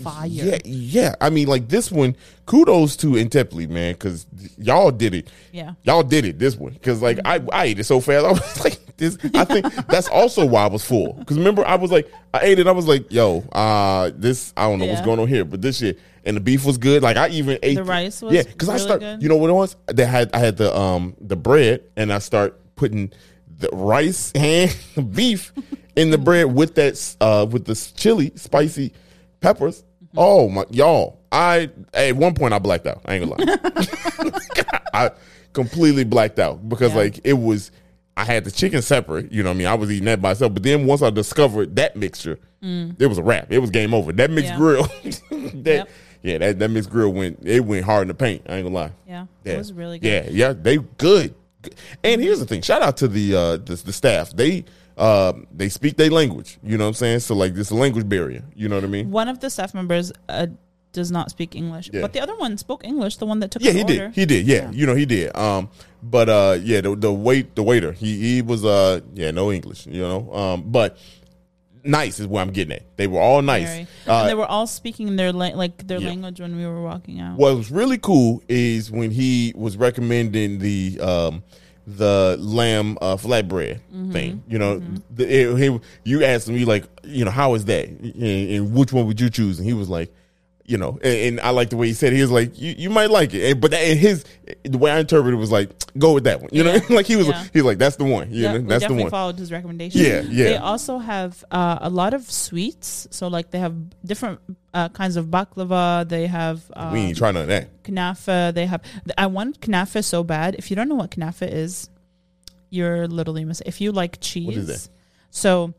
fire. 0.03 0.26
yeah, 0.26 0.59
yeah. 0.64 1.14
I 1.20 1.30
mean, 1.30 1.48
like 1.48 1.68
this 1.68 1.90
one. 1.90 2.16
Kudos 2.46 2.96
to 2.96 3.12
Intepli, 3.12 3.68
man, 3.68 3.92
because 3.92 4.26
y'all 4.59 4.90
did 4.90 5.14
it. 5.14 5.28
Yeah. 5.53 5.74
Y'all 5.84 6.03
did 6.03 6.24
it 6.24 6.40
this 6.40 6.57
one 6.57 6.72
because 6.72 7.01
like 7.01 7.20
I, 7.24 7.40
I 7.53 7.66
ate 7.66 7.78
it 7.78 7.84
so 7.84 8.01
fast. 8.01 8.26
I 8.26 8.32
was 8.32 8.64
like 8.64 8.96
this. 8.96 9.16
I 9.34 9.44
think 9.44 9.72
that's 9.86 10.09
also 10.09 10.44
why 10.44 10.64
I 10.64 10.66
was 10.66 10.84
full. 10.84 11.12
Because 11.12 11.38
remember, 11.38 11.64
I 11.64 11.76
was 11.76 11.92
like 11.92 12.11
I 12.34 12.40
ate 12.40 12.59
it. 12.59 12.66
I 12.66 12.72
was 12.72 12.88
like, 12.88 13.12
yo, 13.12 13.40
uh, 13.53 14.11
this 14.14 14.53
I 14.57 14.68
don't 14.68 14.80
know 14.80 14.86
what's 14.86 15.03
going 15.03 15.20
on 15.20 15.28
here, 15.28 15.44
but 15.44 15.62
this 15.62 15.78
shit 15.78 16.01
and 16.24 16.36
the 16.36 16.40
beef 16.40 16.64
was 16.64 16.78
good. 16.78 17.03
Like 17.03 17.16
I 17.16 17.28
even 17.28 17.59
ate 17.62 17.76
The 17.76 17.84
rice 17.84 18.22
was 18.22 18.32
yeah. 18.32 18.42
Because 18.42 18.68
I 18.68 18.74
really 18.74 18.84
start, 18.84 19.01
good. 19.01 19.22
you 19.22 19.28
know 19.28 19.36
what 19.36 19.51
it 19.51 19.55
was? 19.55 19.76
They 19.86 20.05
had 20.05 20.30
I 20.34 20.38
had 20.38 20.57
the 20.57 20.76
um 20.76 21.16
the 21.20 21.36
bread 21.36 21.84
and 21.96 22.12
I 22.12 22.18
start 22.18 22.59
putting 22.76 23.12
the 23.59 23.68
rice 23.72 24.32
and 24.34 24.74
beef 25.14 25.53
in 25.96 26.11
the 26.11 26.18
bread 26.18 26.53
with 26.53 26.74
that 26.76 27.16
uh 27.20 27.46
with 27.51 27.64
the 27.64 27.74
chili 27.96 28.32
spicy 28.36 28.92
peppers. 29.40 29.84
Oh 30.17 30.49
my 30.49 30.65
y'all. 30.71 31.19
I 31.33 31.71
at 31.95 32.17
one 32.17 32.35
point 32.35 32.53
I 32.55 32.59
blacked 32.59 32.87
out. 32.87 33.03
I 33.07 33.15
ain't 33.15 33.29
gonna 33.31 33.53
lie. 33.53 34.33
I 34.95 35.11
completely 35.53 36.05
blacked 36.05 36.39
out 36.39 36.69
because 36.69 36.93
Yeah. 36.93 36.99
like 36.99 37.21
it 37.25 37.35
was 37.35 37.71
I 38.17 38.25
had 38.25 38.45
the 38.45 38.51
chicken 38.51 38.83
separate, 38.83 39.33
you 39.33 39.43
know 39.43 39.51
what 39.51 39.55
I 39.55 39.59
mean? 39.59 39.67
I 39.69 39.75
was 39.75 39.91
eating 39.91 40.05
that 40.07 40.21
by 40.21 40.33
itself. 40.33 40.53
But 40.53 40.63
then 40.65 40.87
once 40.87 41.01
I 41.03 41.11
discovered 41.11 41.77
that 41.77 41.97
mixture, 41.97 42.39
it 42.63 43.07
was 43.07 43.17
a 43.19 43.23
wrap. 43.23 43.51
It 43.51 43.59
was 43.61 43.71
game 43.71 43.95
over. 43.95 44.13
That 44.13 44.31
mixed 44.31 44.53
Mm. 44.53 44.55
Yeah. 44.55 44.57
grill 44.59 45.53
that 45.63 45.75
Yep. 45.77 45.89
yeah, 46.23 46.39
that, 46.39 46.59
that 46.59 46.69
mixed 46.71 46.91
grill 46.91 47.13
went 47.13 47.39
it 47.45 47.61
went 47.61 47.85
hard 47.85 48.03
in 48.03 48.09
the 48.09 48.15
paint. 48.15 48.43
I 48.49 48.57
ain't 48.57 48.65
gonna 48.65 48.75
lie. 48.75 48.93
Yeah. 49.07 49.27
Yeah. 49.45 49.53
It 49.55 49.59
was 49.59 49.73
really 49.73 49.99
good. 49.99 50.09
Yeah, 50.09 50.29
yeah, 50.49 50.53
they 50.53 50.79
good. 50.99 51.35
And 52.03 52.21
here's 52.23 52.41
the 52.41 52.47
thing: 52.47 52.63
shout 52.63 52.81
out 52.83 52.97
to 52.99 53.09
the 53.09 53.35
uh, 53.37 53.57
the, 53.59 53.75
the 53.77 53.93
staff. 53.93 54.31
They 54.33 54.65
uh, 55.01 55.32
they 55.51 55.68
speak 55.68 55.96
their 55.96 56.11
language. 56.11 56.59
You 56.62 56.76
know 56.78 56.84
what 56.84 56.88
I'm 56.88 56.94
saying? 56.94 57.20
So 57.20 57.34
like, 57.34 57.55
this 57.55 57.72
language 57.72 58.09
barrier. 58.09 58.44
You 58.55 58.68
know 58.68 58.76
what 58.76 58.84
I 58.84 58.88
mean? 58.88 59.11
One 59.11 59.28
of 59.28 59.40
the 59.40 59.48
staff 59.51 59.72
members 59.74 60.12
uh, 60.28 60.46
does 60.92 61.11
not 61.11 61.30
speak 61.30 61.57
English, 61.57 61.90
Yeah. 61.92 62.03
but 62.03 62.12
the 62.12 62.20
other 62.20 62.36
one 62.36 62.59
spoke 62.59 62.84
English. 62.84 63.16
The 63.16 63.26
one 63.26 63.40
that 63.40 63.51
took 63.51 63.62
Yeah, 63.62 63.72
he 63.72 63.82
order. 63.82 63.94
did. 64.09 64.14
He 64.14 64.26
did. 64.26 64.46
Yeah, 64.46 64.70
you 64.70 64.86
know 64.86 64.94
he 64.94 65.07
did. 65.07 65.34
Um, 65.36 65.70
but 66.03 66.28
uh, 66.28 66.59
yeah, 66.62 66.80
the 66.82 66.94
the 66.96 67.12
wait 67.12 67.55
the 67.55 67.62
waiter 67.62 67.92
he 67.92 68.18
he 68.18 68.42
was 68.42 68.64
uh 68.64 69.01
yeah 69.14 69.30
no 69.30 69.51
English. 69.51 69.86
You 69.86 70.03
know, 70.03 70.32
um, 70.34 70.64
but 70.66 70.98
nice 71.84 72.20
is 72.20 72.26
where 72.26 72.42
I'm 72.42 72.51
getting 72.51 72.74
at. 72.76 72.96
They 72.96 73.07
were 73.07 73.20
all 73.20 73.40
nice. 73.42 73.86
Uh, 74.07 74.12
and 74.12 74.28
they 74.28 74.34
were 74.34 74.46
all 74.46 74.66
speaking 74.66 75.16
their 75.16 75.32
la- 75.32 75.57
like 75.57 75.86
their 75.86 75.98
yeah. 76.01 76.09
language 76.09 76.40
when 76.40 76.57
we 76.57 76.66
were 76.66 76.82
walking 76.82 77.20
out. 77.20 77.38
What 77.38 77.57
was 77.57 77.70
really 77.70 77.98
cool 77.98 78.42
is 78.48 78.90
when 78.90 79.11
he 79.11 79.53
was 79.57 79.76
recommending 79.76 80.59
the 80.59 81.01
um 81.01 81.42
the 81.87 82.37
lamb 82.41 82.99
uh, 83.01 83.16
flatbread 83.16 83.81
Mm-hmm. 83.93 84.12
thing. 84.12 84.43
You 84.49 84.59
know, 84.59 84.83
the, 85.11 85.53
it, 85.53 85.59
he, 85.59 85.81
you 86.05 86.24
asked 86.24 86.49
him, 86.49 86.57
you 86.57 86.66
like, 86.66 86.85
you 87.05 87.24
know, 87.24 87.31
how 87.31 87.55
is 87.55 87.64
that, 87.66 87.89
and, 87.89 88.14
and 88.24 88.74
which 88.74 88.93
one 88.93 89.07
would 89.07 89.20
you 89.20 89.31
choose? 89.31 89.59
And 89.59 89.66
he 89.66 89.74
was 89.74 89.89
like, 89.89 90.12
you 90.71 90.79
know, 90.79 90.99
and, 91.03 91.18
and 91.27 91.41
I 91.41 91.51
like 91.51 91.71
the 91.71 91.77
way 91.77 91.89
he 91.89 91.95
said. 91.95 92.12
it. 92.12 92.16
He 92.16 92.23
was 92.23 92.31
like, 92.31 92.59
you, 92.61 92.75
you 92.79 92.91
might 92.91 93.11
like 93.11 93.35
it, 93.35 93.51
and, 93.51 93.61
but 93.61 93.73
that, 93.73 93.79
and 93.81 93.99
his 93.99 94.25
the 94.64 94.79
way 94.79 94.91
I 94.93 95.01
interpreted 95.01 95.35
it 95.35 95.41
was 95.41 95.51
like, 95.51 95.71
go 95.99 96.14
with 96.14 96.25
that 96.25 96.41
one. 96.41 96.51
You 96.53 96.62
know, 96.64 96.79
like 96.91 97.07
he 97.07 97.16
was 97.16 97.27
Yeah. 97.27 97.45
he 97.53 97.59
was 97.59 97.64
like, 97.66 97.79
that's 97.79 97.97
the 97.97 98.05
one. 98.05 98.33
You 98.33 98.45
Yeah, 98.45 98.53
know, 98.53 98.59
that's 98.61 98.87
the 98.87 98.95
one. 98.95 99.11
followed 99.11 99.39
his 99.39 99.51
recommendation. 99.51 100.01
Yeah, 100.01 100.21
yeah. 100.23 100.45
They 100.45 100.57
also 100.57 100.99
have 100.99 101.45
uh, 101.51 101.79
a 101.81 101.91
lot 101.91 102.14
of 102.14 102.31
sweets. 102.31 103.09
So 103.11 103.27
like 103.29 103.51
they 103.51 103.59
have 103.59 103.75
different 104.05 104.39
uh, 104.73 104.89
kinds 104.91 105.16
of 105.16 105.27
baklava. 105.27 106.09
They 106.09 106.27
have 106.29 106.62
um, 106.77 106.93
we 106.93 107.01
ain't 107.01 107.18
trying 107.18 107.35
none 107.35 107.43
of 107.43 107.49
that. 107.49 107.83
knafa. 107.83 108.55
They 108.55 108.66
have. 108.66 108.83
I 109.18 109.27
want 109.27 109.61
knafa 109.61 110.05
so 110.05 110.23
bad. 110.23 110.55
If 110.55 110.71
you 110.71 110.77
don't 110.77 110.89
know 110.89 110.95
what 110.95 111.11
knafa 111.11 111.51
is, 111.53 111.91
you're 112.71 113.09
literally 113.09 113.45
missing. 113.45 113.66
If 113.66 113.81
you 113.81 113.91
like 113.91 114.21
cheese, 114.21 114.89
so 115.31 115.75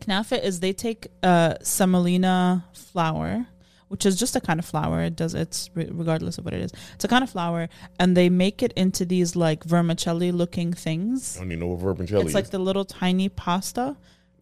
knafa 0.00 0.42
is 0.42 0.58
they 0.60 0.72
take 0.72 1.06
uh, 1.22 1.54
semolina 1.62 2.64
flour. 2.74 3.46
Which 3.88 4.04
is 4.04 4.18
just 4.18 4.36
a 4.36 4.40
kind 4.40 4.58
of 4.60 4.66
flour. 4.66 5.02
It 5.02 5.16
does. 5.16 5.34
It's 5.34 5.70
re- 5.74 5.88
regardless 5.90 6.36
of 6.38 6.44
what 6.44 6.52
it 6.54 6.60
is. 6.60 6.72
It's 6.94 7.04
a 7.04 7.08
kind 7.08 7.24
of 7.24 7.30
flour, 7.30 7.68
and 7.98 8.16
they 8.16 8.28
make 8.28 8.62
it 8.62 8.72
into 8.74 9.04
these 9.06 9.34
like 9.34 9.64
vermicelli 9.64 10.30
looking 10.30 10.72
things. 10.74 11.36
I 11.36 11.40
don't 11.40 11.52
even 11.52 11.60
know 11.60 11.66
what 11.68 11.80
vermicelli 11.80 12.26
It's 12.26 12.34
like 12.34 12.50
the 12.50 12.58
little 12.58 12.84
tiny 12.84 13.28
pasta. 13.28 13.96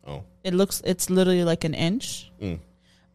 Oh, 0.07 0.25
It 0.43 0.55
looks 0.55 0.83
it's 0.85 1.11
literally 1.11 1.45
like 1.45 1.65
an 1.65 1.75
inch. 1.75 2.31
Mm. 2.41 2.59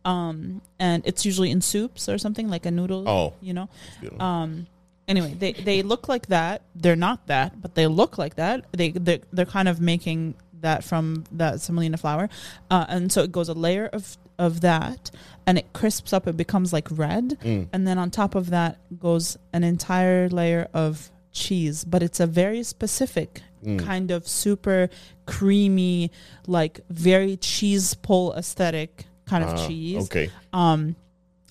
Um 0.03 0.61
and 0.79 1.03
it's 1.05 1.25
usually 1.25 1.51
in 1.51 1.61
soups 1.61 2.09
or 2.09 2.17
something 2.17 2.49
like 2.49 2.65
a 2.65 2.71
noodle. 2.71 3.07
Oh. 3.07 3.33
You 3.41 3.53
know? 3.53 3.69
you 4.01 4.11
know. 4.11 4.23
Um 4.23 4.67
anyway, 5.07 5.33
they 5.37 5.53
they 5.53 5.83
look 5.83 6.07
like 6.07 6.27
that. 6.27 6.63
They're 6.75 6.95
not 6.95 7.27
that, 7.27 7.61
but 7.61 7.75
they 7.75 7.87
look 7.87 8.17
like 8.17 8.35
that. 8.35 8.65
They 8.71 8.91
they're, 8.91 9.19
they're 9.31 9.45
kind 9.45 9.67
of 9.67 9.79
making 9.79 10.35
that 10.61 10.83
from 10.83 11.23
that 11.31 11.61
semolina 11.61 11.97
flour. 11.97 12.29
Uh, 12.69 12.85
and 12.87 13.11
so 13.11 13.23
it 13.23 13.31
goes 13.31 13.49
a 13.49 13.53
layer 13.53 13.87
of 13.87 14.17
of 14.47 14.61
that 14.61 15.11
and 15.47 15.57
it 15.61 15.67
crisps 15.73 16.11
up 16.13 16.23
it 16.27 16.35
becomes 16.45 16.69
like 16.77 16.87
red 16.91 17.27
Mm. 17.43 17.67
and 17.73 17.81
then 17.87 17.97
on 18.03 18.09
top 18.11 18.33
of 18.35 18.45
that 18.49 18.73
goes 19.07 19.37
an 19.53 19.63
entire 19.63 20.27
layer 20.29 20.63
of 20.73 21.11
cheese 21.31 21.77
but 21.85 22.01
it's 22.03 22.19
a 22.19 22.27
very 22.43 22.63
specific 22.63 23.41
Mm. 23.63 23.77
kind 23.89 24.09
of 24.15 24.27
super 24.27 24.89
creamy 25.27 26.11
like 26.47 26.81
very 26.89 27.37
cheese 27.37 27.93
pull 27.93 28.33
aesthetic 28.33 29.05
kind 29.25 29.43
of 29.43 29.51
Ah, 29.51 29.67
cheese 29.67 30.03
Okay. 30.05 30.27
um 30.51 30.95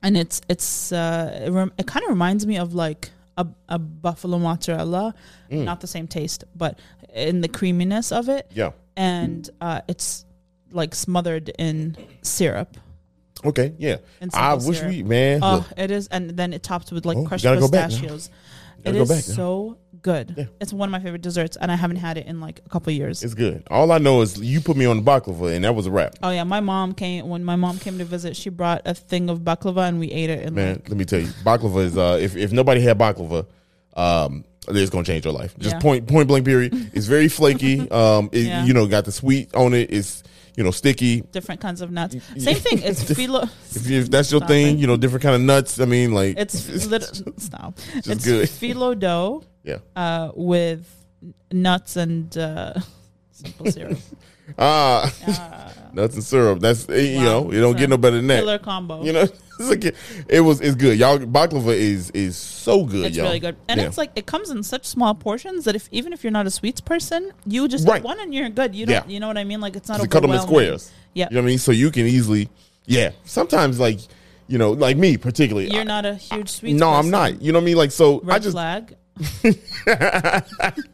and 0.03 0.17
it's 0.17 0.41
it's 0.49 0.93
uh 0.93 1.43
it, 1.47 1.51
rem- 1.51 1.73
it 1.79 1.87
kind 1.87 2.03
of 2.05 2.11
reminds 2.11 2.47
me 2.47 2.57
of 2.59 2.75
like 2.75 3.11
a, 3.37 3.47
a 3.69 3.79
buffalo 3.79 4.39
mozzarella 4.39 5.15
Mm. 5.51 5.65
not 5.65 5.81
the 5.81 5.87
same 5.87 6.07
taste 6.09 6.43
but 6.57 6.79
in 7.15 7.41
the 7.41 7.49
creaminess 7.49 8.11
of 8.13 8.29
it 8.29 8.51
Yeah. 8.55 8.73
and 8.97 9.49
uh 9.61 9.81
it's 9.89 10.25
like 10.73 10.95
smothered 10.95 11.49
in 11.59 11.97
syrup 12.23 12.77
Okay. 13.43 13.73
Yeah. 13.79 13.97
And 14.21 14.31
I 14.35 14.53
wish 14.55 14.79
syrup. 14.81 14.93
we 14.93 15.03
man. 15.03 15.41
oh 15.43 15.55
look, 15.57 15.67
it 15.79 15.91
is 15.91 16.09
and 16.09 16.31
then 16.31 16.53
it 16.53 16.63
topped 16.63 16.93
with 16.93 17.07
like 17.07 17.17
Oh, 17.17 17.25
crushed 17.25 17.43
gotta 17.45 17.59
go 17.61 17.69
back 17.69 17.89
pistachios 17.89 18.29
It 18.85 18.95
is 18.95 19.35
so 19.35 19.79
good 20.03 20.35
Yeah. 20.37 20.45
it's 20.61 20.73
one 20.73 20.89
of 20.89 20.93
my 20.93 21.01
favorite 21.01 21.21
desserts 21.23 21.57
and 21.61 21.71
i 21.71 21.77
haven't 21.77 21.97
had 21.99 22.17
it 22.17 22.27
in 22.27 22.41
like 22.41 22.61
a 22.65 22.69
couple 22.71 22.91
years 22.93 23.23
It's 23.23 23.35
good. 23.35 23.63
All 23.71 23.93
I 23.93 23.99
know 23.99 24.21
is 24.23 24.39
you 24.41 24.61
put 24.63 24.77
me 24.77 24.87
on 24.87 24.97
the 24.97 25.03
baklava, 25.03 25.55
and 25.55 25.65
that 25.65 25.75
was 25.75 25.87
a 25.87 25.91
wrap. 25.91 26.15
oh 26.23 26.31
yeah 26.31 26.45
my 26.45 26.61
mom 26.61 26.93
came 26.95 27.29
when 27.29 27.45
my 27.45 27.57
mom 27.57 27.79
came 27.79 27.99
to 27.99 28.05
visit 28.05 28.37
she 28.37 28.49
brought 28.51 28.83
a 28.87 28.95
thing 28.95 29.29
of 29.31 29.41
baklava 29.41 29.89
and 29.89 29.99
we 30.01 30.11
ate 30.11 30.31
it 30.31 30.45
and 30.47 30.55
Man, 30.57 30.75
like 30.77 30.89
let 30.89 30.97
me 30.99 31.05
tell 31.07 31.21
you, 31.21 31.27
baklava 31.45 31.85
is 31.85 31.97
uh, 31.99 32.19
if 32.21 32.37
if 32.37 32.53
nobody 32.53 32.81
had 32.83 32.99
baklava, 32.99 33.47
um, 33.95 34.45
it's 34.69 34.91
gonna 34.91 35.05
change 35.05 35.25
your 35.25 35.35
life. 35.35 35.55
Just 35.59 35.77
Yeah. 35.77 35.81
point 35.81 36.07
point 36.07 36.29
blank 36.29 36.45
period. 36.45 36.73
It's 36.95 37.07
very 37.07 37.29
flaky. 37.29 37.89
Um, 37.91 38.29
it, 38.33 38.47
Yeah. 38.47 38.65
you 38.65 38.73
know, 38.75 38.87
got 38.87 39.05
the 39.05 39.13
sweet 39.13 39.55
on 39.55 39.75
it. 39.75 39.91
It's 39.93 40.23
you 40.61 40.65
know 40.65 40.71
sticky. 40.73 41.23
Different 41.33 41.59
kinds 41.63 41.81
of 41.81 41.91
nuts. 41.91 42.17
Same 42.37 42.55
thing. 42.57 42.83
It's 42.85 43.03
phyllo. 43.19 43.45
If, 43.75 43.87
you, 43.89 44.01
if 44.01 44.11
that's 44.11 44.31
your 44.31 44.41
Stop 44.41 44.49
thing, 44.53 44.77
it. 44.77 44.81
you 44.81 44.87
know, 44.87 44.99
different 44.99 45.23
kind 45.23 45.35
of 45.35 45.41
nuts. 45.41 45.81
I 45.81 45.87
mean, 45.87 46.13
like 46.13 46.37
It's 46.37 46.69
lit- 46.93 47.23
stop. 47.41 47.79
It's 47.97 48.25
good. 48.29 48.47
phyllo 48.61 48.93
dough 48.99 49.43
yeah. 49.65 49.79
uh, 49.97 50.33
with 50.37 50.85
nuts 51.51 51.97
and 51.97 52.29
uh, 52.37 52.75
simple 53.33 53.73
syrup. 53.73 53.99
Ah, 54.59 55.09
nuts 55.95 56.15
and 56.17 56.25
syrup. 56.25 56.61
That's 56.61 56.87
eh, 56.91 57.17
you 57.17 57.19
Wow. 57.19 57.25
know, 57.25 57.53
you 57.53 57.61
don't 57.63 57.79
get 57.79 57.89
no 57.89 57.97
better 57.97 58.17
than 58.17 58.27
that. 58.27 58.41
Killer 58.41 58.59
combo. 58.59 59.03
You 59.03 59.13
know, 59.15 59.21
it's 59.23 59.50
like, 59.69 59.85
it 60.29 60.41
was 60.41 60.61
it's 60.61 60.75
good. 60.77 60.99
Y'all 60.99 61.19
baklava 61.19 61.75
is 61.75 62.11
is 62.11 62.37
so 62.37 62.85
good. 62.85 63.07
It's 63.07 63.17
y'all. 63.17 63.27
really 63.27 63.41
good, 63.41 63.57
and 63.69 63.81
Yeah. 63.81 63.87
it's 63.87 63.99
like 63.99 64.11
it 64.17 64.27
comes 64.27 64.51
in 64.51 64.63
such 64.63 64.85
small 64.87 65.15
portions 65.15 65.65
that 65.65 65.77
if 65.77 65.89
even 65.93 66.13
if 66.13 66.25
you're 66.25 66.31
not 66.31 66.47
a 66.47 66.51
sweets 66.51 66.81
person, 66.81 67.31
you 67.47 67.69
just 67.69 67.87
Right. 67.87 68.03
one 68.03 68.19
and 68.21 68.35
you're 68.35 68.49
good. 68.49 68.75
You 68.75 68.87
don't, 68.87 68.95
Yeah. 68.95 69.13
you 69.13 69.21
know 69.21 69.29
what 69.29 69.39
I 69.39 69.45
mean? 69.45 69.61
Like 69.61 69.77
it's 69.77 69.89
not 69.89 70.01
to 70.01 70.09
cut 70.09 70.23
them 70.23 70.31
in 70.33 70.41
squares. 70.41 70.91
Yeah. 71.15 71.29
You 71.31 71.35
know 71.37 71.41
what 71.43 71.47
I 71.47 71.51
mean? 71.51 71.59
So 71.59 71.73
you 71.73 71.91
can 71.91 72.07
easily, 72.07 72.49
yeah. 72.87 73.11
Sometimes 73.25 73.79
like, 73.81 73.99
you 74.49 74.59
know, 74.59 74.73
like 74.73 74.97
me 74.97 75.17
particularly. 75.17 75.71
You're 75.71 75.81
I- 75.83 75.85
not 75.85 76.07
a 76.07 76.15
huge 76.15 76.49
sweets. 76.49 76.79
no, 76.79 76.91
I'm 76.91 77.11
not. 77.11 77.41
You 77.43 77.53
know 77.53 77.59
what 77.59 77.65
I 77.65 77.67
mean? 77.67 77.77
Like, 77.77 77.91
so 77.93 78.21
Red 78.21 78.35
I 78.37 78.39
just, 78.39 78.53
flag. 78.55 78.97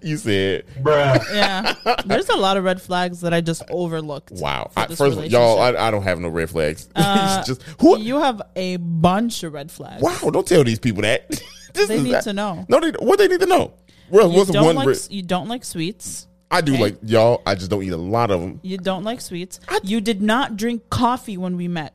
you 0.02 0.16
said, 0.16 0.64
bruh. 0.80 1.24
Yeah, 1.34 1.74
there's 2.06 2.28
a 2.28 2.36
lot 2.36 2.56
of 2.56 2.64
red 2.64 2.80
flags 2.80 3.20
that 3.20 3.32
I 3.34 3.40
just 3.40 3.62
overlooked. 3.70 4.32
wow. 4.32 4.70
I, 4.76 4.86
first 4.86 5.18
of 5.18 5.26
y'all. 5.26 5.60
I, 5.60 5.88
I 5.88 5.90
don't 5.90 6.02
have 6.02 6.18
no 6.20 6.28
red 6.28 6.50
flags. 6.50 6.88
Uh, 6.96 7.42
just, 7.44 7.62
who, 7.80 7.98
You 7.98 8.18
have 8.20 8.42
a 8.56 8.76
bunch 8.78 9.42
of 9.42 9.52
red 9.52 9.70
flags. 9.70 10.02
wow, 10.02 10.18
don't 10.30 10.46
tell 10.46 10.64
these 10.64 10.78
people 10.78 11.02
that. 11.02 11.28
this 11.74 11.88
They 11.88 11.96
is 11.96 12.02
need 12.02 12.12
that- 12.14 12.24
to 12.24 12.32
know. 12.32 12.64
No, 12.68 12.80
they, 12.80 12.90
what 12.98 13.18
they 13.18 13.28
need 13.28 13.40
to 13.40 13.46
know? 13.46 13.74
Well, 14.10 14.30
You 14.30 14.38
what's 14.38 14.50
don't 14.50 14.64
one 14.64 14.76
like 14.76 14.86
red- 14.88 15.06
you 15.10 15.22
don't 15.22 15.48
like 15.48 15.64
sweets. 15.64 16.26
I 16.50 16.60
do 16.60 16.74
okay. 16.74 16.82
like, 16.82 16.96
y'all, 17.02 17.42
I 17.46 17.54
just 17.56 17.70
don't 17.70 17.82
eat 17.82 17.92
a 17.92 17.96
lot 17.96 18.30
of 18.30 18.40
them. 18.40 18.60
You 18.62 18.78
don't 18.78 19.02
like 19.04 19.20
sweets. 19.20 19.60
you 19.82 20.00
did 20.00 20.22
not 20.22 20.56
drink 20.56 20.88
coffee 20.90 21.36
when 21.36 21.56
we 21.56 21.66
met. 21.68 21.94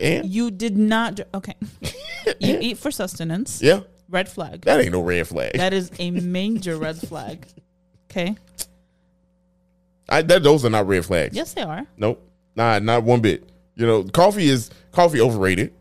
And, 0.00 0.26
You 0.26 0.50
did 0.52 0.76
not. 0.78 1.18
Okay. 1.34 1.54
you 2.40 2.58
eat 2.60 2.78
for 2.78 2.90
sustenance. 2.92 3.60
yeah, 3.60 3.80
Red 4.08 4.28
flag. 4.28 4.62
that 4.62 4.80
ain't 4.80 4.92
no 4.92 5.02
red 5.02 5.26
flag. 5.28 5.52
That 5.54 5.72
is 5.72 5.90
a 5.98 6.10
major 6.12 6.76
red 6.76 6.96
flag. 6.96 7.46
Okay. 8.10 8.36
I, 10.08 10.22
that, 10.22 10.42
those 10.42 10.64
are 10.64 10.70
not 10.70 10.86
red 10.86 11.04
flags. 11.04 11.36
Yes, 11.36 11.52
they 11.52 11.62
are. 11.62 11.86
Nope. 11.98 12.26
Nah, 12.56 12.78
not 12.78 13.02
one 13.02 13.20
bit. 13.20 13.48
You 13.76 13.86
know, 13.86 14.04
coffee 14.04 14.48
is 14.48 14.70
coffee 14.92 15.20
overrated. 15.20 15.74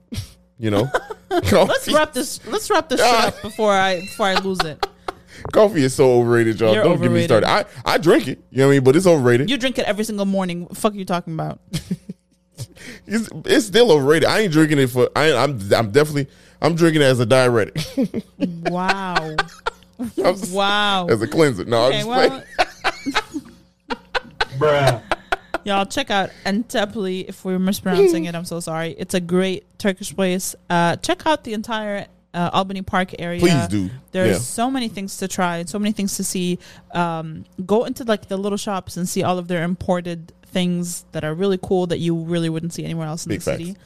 You 0.59 0.71
know, 0.71 0.89
Let's 1.29 1.91
wrap 1.91 2.13
this. 2.13 2.45
Let's 2.47 2.69
wrap 2.69 2.89
this 2.89 2.99
shit 2.99 3.09
up 3.09 3.41
before 3.41 3.71
I 3.71 4.01
before 4.01 4.25
I 4.25 4.35
lose 4.39 4.59
it. 4.61 4.85
coffee 5.51 5.83
is 5.83 5.93
so 5.93 6.19
overrated, 6.19 6.59
y'all. 6.59 6.73
You're 6.73 6.83
Don't 6.83 7.01
get 7.01 7.11
me 7.11 7.23
started. 7.25 7.47
I, 7.47 7.65
I 7.85 7.97
drink 7.97 8.27
it. 8.27 8.43
You 8.49 8.59
know 8.59 8.67
what 8.67 8.71
I 8.71 8.75
mean? 8.75 8.83
But 8.83 8.95
it's 8.95 9.05
overrated. 9.05 9.49
You 9.49 9.57
drink 9.57 9.77
it 9.77 9.85
every 9.85 10.03
single 10.03 10.25
morning. 10.25 10.61
What 10.61 10.69
the 10.69 10.75
fuck 10.75 10.93
are 10.93 10.97
you 10.97 11.05
talking 11.05 11.33
about? 11.33 11.59
It's, 13.05 13.29
it's 13.45 13.67
still 13.67 13.91
overrated. 13.91 14.27
I 14.27 14.39
ain't 14.39 14.51
drinking 14.51 14.79
it 14.79 14.87
for. 14.87 15.09
I, 15.15 15.33
I'm 15.33 15.59
I'm 15.73 15.91
definitely 15.91 16.27
I'm 16.61 16.75
drinking 16.75 17.01
it 17.01 17.05
as 17.05 17.19
a 17.19 17.25
diuretic, 17.25 17.77
Wow. 18.37 19.35
I'm 20.23 20.51
Wow. 20.51 21.07
as 21.07 21.21
a 21.21 21.27
cleanser. 21.27 21.65
No, 21.65 21.85
I'm 21.85 21.87
Okay, 21.87 21.97
just 21.97 22.07
well, 22.07 22.43
playing. 24.59 25.01
y'all 25.63 25.85
check 25.85 26.09
out 26.11 26.29
Entepli. 26.45 27.25
If 27.27 27.43
we're 27.45 27.59
mispronouncing 27.59 28.25
it, 28.25 28.35
I'm 28.35 28.45
so 28.45 28.59
sorry. 28.59 28.91
It's 28.97 29.13
a 29.13 29.19
great 29.19 29.65
Turkish 29.79 30.15
place. 30.15 30.55
Uh, 30.69 30.95
check 30.97 31.25
out 31.25 31.43
the 31.43 31.53
entire 31.53 32.07
uh, 32.33 32.49
Albany 32.53 32.81
Park 32.81 33.13
area. 33.19 33.39
Please 33.39 33.67
do. 33.67 33.89
There's 34.11 34.31
Yeah. 34.37 34.37
so 34.39 34.69
many 34.71 34.87
things 34.89 35.17
to 35.17 35.27
try 35.27 35.57
and 35.57 35.69
so 35.69 35.79
many 35.79 35.91
things 35.91 36.17
to 36.17 36.23
see. 36.23 36.59
Um, 36.93 37.45
go 37.65 37.85
into 37.85 38.03
like 38.03 38.27
the 38.27 38.37
little 38.37 38.57
shops 38.57 38.97
and 38.97 39.07
see 39.07 39.23
all 39.23 39.37
of 39.39 39.47
their 39.47 39.63
imported 39.63 40.31
things 40.47 41.05
that 41.11 41.23
are 41.23 41.33
really 41.33 41.59
cool 41.61 41.87
that 41.87 41.99
you 41.99 42.15
really 42.15 42.49
wouldn't 42.49 42.73
see 42.73 42.83
anywhere 42.83 43.07
else 43.07 43.25
in 43.25 43.29
Big 43.29 43.39
the 43.41 43.45
facts. 43.51 43.57
city. 43.63 43.77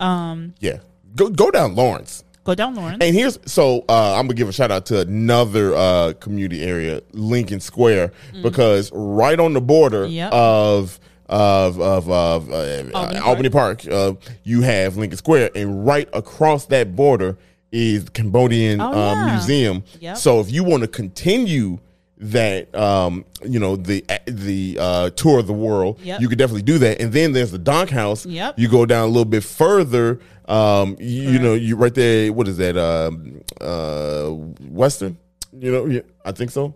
Um, 0.00 0.54
Yeah, 0.60 0.78
go 1.16 1.28
go 1.30 1.50
down 1.50 1.74
Lawrence. 1.74 2.24
go 2.44 2.54
down 2.54 2.74
Lawrence. 2.74 2.98
And 3.02 3.14
here's 3.14 3.38
so 3.46 3.84
uh, 3.88 4.14
I'm 4.16 4.26
gonna 4.26 4.34
give 4.34 4.48
a 4.48 4.52
shout 4.52 4.70
out 4.70 4.86
to 4.86 5.00
another 5.00 5.74
uh, 5.74 6.12
community 6.20 6.62
area, 6.62 7.02
Lincoln 7.12 7.60
Square, 7.60 8.12
because 8.42 8.90
right 8.92 9.38
on 9.38 9.52
the 9.52 9.60
border. 9.60 10.06
Yep. 10.06 10.32
of 10.32 11.00
of 11.28 11.78
of, 11.80 12.08
of 12.10 12.50
uh, 12.50 12.90
Albany 12.94 13.18
Albany, 13.18 13.48
Park. 13.50 13.82
Park, 13.82 13.92
uh, 13.92 14.14
you 14.44 14.62
have 14.62 14.96
Lincoln 14.96 15.18
Square, 15.18 15.50
and 15.54 15.86
right 15.86 16.08
across 16.14 16.66
that 16.66 16.96
border 16.96 17.36
is 17.70 18.06
the 18.06 18.10
Cambodian 18.12 18.80
Oh, 18.80 18.86
um, 18.86 18.94
yeah. 19.28 19.34
Museum. 19.34 19.84
Yep. 20.00 20.16
So 20.16 20.40
if 20.40 20.50
you 20.50 20.64
want 20.64 20.82
to 20.84 20.88
continue 20.88 21.78
that 22.20 22.74
um 22.74 23.24
you 23.44 23.60
know 23.60 23.76
the 23.76 24.04
the 24.26 24.76
uh 24.80 25.08
tour 25.10 25.38
of 25.38 25.46
the 25.46 25.52
world 25.52 26.00
Yep. 26.02 26.20
you 26.20 26.28
could 26.28 26.36
definitely 26.38 26.62
do 26.62 26.76
that 26.78 27.00
and 27.00 27.12
then 27.12 27.30
there's 27.32 27.52
the 27.52 27.58
donk 27.58 27.90
house 27.90 28.26
Yep. 28.26 28.58
you 28.58 28.66
go 28.68 28.84
down 28.84 29.04
a 29.04 29.06
little 29.06 29.24
bit 29.24 29.44
further 29.44 30.18
um 30.48 30.96
you, 30.98 31.30
you 31.32 31.38
know 31.38 31.54
you 31.54 31.76
right 31.76 31.94
there 31.94 32.32
what 32.32 32.48
is 32.48 32.56
that 32.56 32.76
um 32.76 33.40
uh 33.60 34.28
western? 34.70 35.16
You 35.52 35.70
know 35.72 35.86
yeah, 35.86 36.00
i 36.24 36.32
think 36.32 36.50
so. 36.50 36.74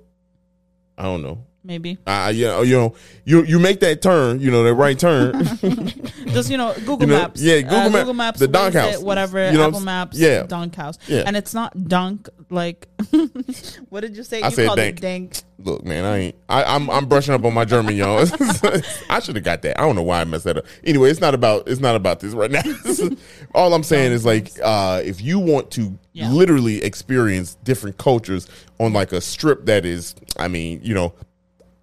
I 0.96 1.04
don't 1.04 1.22
know. 1.22 1.38
Maybe. 1.64 1.96
Uh 2.06 2.32
yeah 2.34 2.60
you 2.62 2.76
know 2.76 2.94
you 3.24 3.42
you 3.44 3.58
make 3.58 3.80
that 3.80 4.02
turn 4.02 4.40
you 4.40 4.50
know 4.50 4.62
that 4.64 4.74
right 4.74 4.98
turn 4.98 5.32
just 6.33 6.51
you 6.51 6.57
know 6.57 6.72
Google 6.74 7.01
You 7.03 7.07
know, 7.09 7.18
Maps. 7.18 7.41
yeah, 7.43 7.61
Google 7.61 7.76
uh, 7.78 7.83
Map- 7.91 8.01
Google 8.01 8.14
Maps, 8.14 8.39
the 8.41 8.49
Donk 8.49 8.74
Waze 8.74 8.76
it, 8.89 8.93
House. 8.95 9.03
whatever. 9.03 9.51
You 9.51 9.59
know 9.59 9.68
Apple 9.68 9.80
Maps, 9.80 10.18
yeah. 10.18 10.43
Donk 10.45 10.74
House, 10.74 10.99
Yeah. 11.07 11.22
and 11.26 11.37
it's 11.37 11.55
not 11.55 11.89
Dunk 11.89 12.28
like. 12.51 12.89
what 13.89 14.01
did 14.01 14.16
you 14.16 14.24
say? 14.24 14.43
I 14.43 14.49
you 14.49 14.55
said 14.55 14.66
called 14.66 14.78
dank. 14.78 14.99
it 14.99 15.01
Dank. 15.03 15.43
Look, 15.59 15.85
man, 15.85 16.05
I 16.05 16.18
ain't. 16.18 16.37
I, 16.49 16.64
I'm 16.64 16.91
I'm 16.91 17.07
brushing 17.07 17.35
up 17.35 17.45
on 17.45 17.55
my 17.55 17.64
German, 17.64 17.95
y'all. 17.95 18.26
I 19.11 19.20
should 19.20 19.37
have 19.37 19.45
got 19.45 19.62
that. 19.62 19.78
I 19.78 19.83
don't 19.87 19.95
know 19.95 20.03
why 20.03 20.20
I 20.20 20.24
messed 20.24 20.45
that 20.45 20.57
up. 20.59 20.64
Anyway, 20.83 21.11
it's 21.11 21.20
not 21.20 21.35
about 21.35 21.68
it's 21.68 21.80
not 21.80 21.95
about 21.95 22.20
this 22.20 22.35
right 22.35 22.51
now. 22.51 22.62
All 23.55 23.72
I'm 23.74 23.83
saying 23.85 24.12
is 24.12 24.24
like, 24.24 24.51
uh, 24.62 25.01
if 25.05 25.20
you 25.22 25.39
want 25.39 25.70
to 25.72 25.97
Yeah. 26.12 26.30
literally 26.30 26.83
experience 26.83 27.57
different 27.62 27.97
cultures 27.99 28.49
on 28.80 28.93
like 28.93 29.12
a 29.12 29.20
strip 29.20 29.66
that 29.66 29.85
is, 29.85 30.14
I 30.37 30.49
mean, 30.49 30.80
you 30.83 30.95
know, 30.95 31.14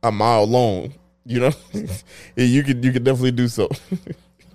a 0.03 0.11
mile 0.11 0.45
long, 0.45 0.93
you 1.25 1.39
know, 1.39 1.51
you 2.35 2.63
could 2.63 2.83
you 2.83 2.91
could 2.91 3.03
definitely 3.05 3.31
do 3.31 3.47
so. 3.47 3.69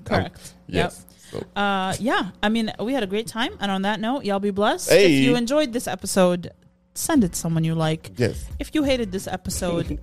Correct. 0.05 0.55
yes. 0.67 1.05
So, 1.31 1.39
Yep. 1.39 1.47
Uh, 1.57 1.95
yeah. 1.99 2.31
I 2.43 2.49
mean, 2.49 2.71
we 2.79 2.93
had 2.93 3.03
a 3.03 3.07
great 3.09 3.27
time, 3.27 3.53
and 3.61 3.71
on 3.71 3.83
that 3.83 3.99
note, 4.01 4.25
y'all 4.25 4.39
be 4.39 4.51
blessed. 4.53 4.91
Hey. 4.91 5.07
If 5.19 5.25
you 5.25 5.35
enjoyed 5.37 5.73
this 5.73 5.89
episode, 5.89 6.51
send 6.95 7.25
it 7.25 7.33
to 7.33 7.39
someone 7.39 7.65
you 7.65 7.75
like. 7.75 8.13
yes. 8.17 8.45
If 8.61 8.73
you 8.75 8.85
hated 8.85 9.11
this 9.11 9.27
episode, 9.27 9.99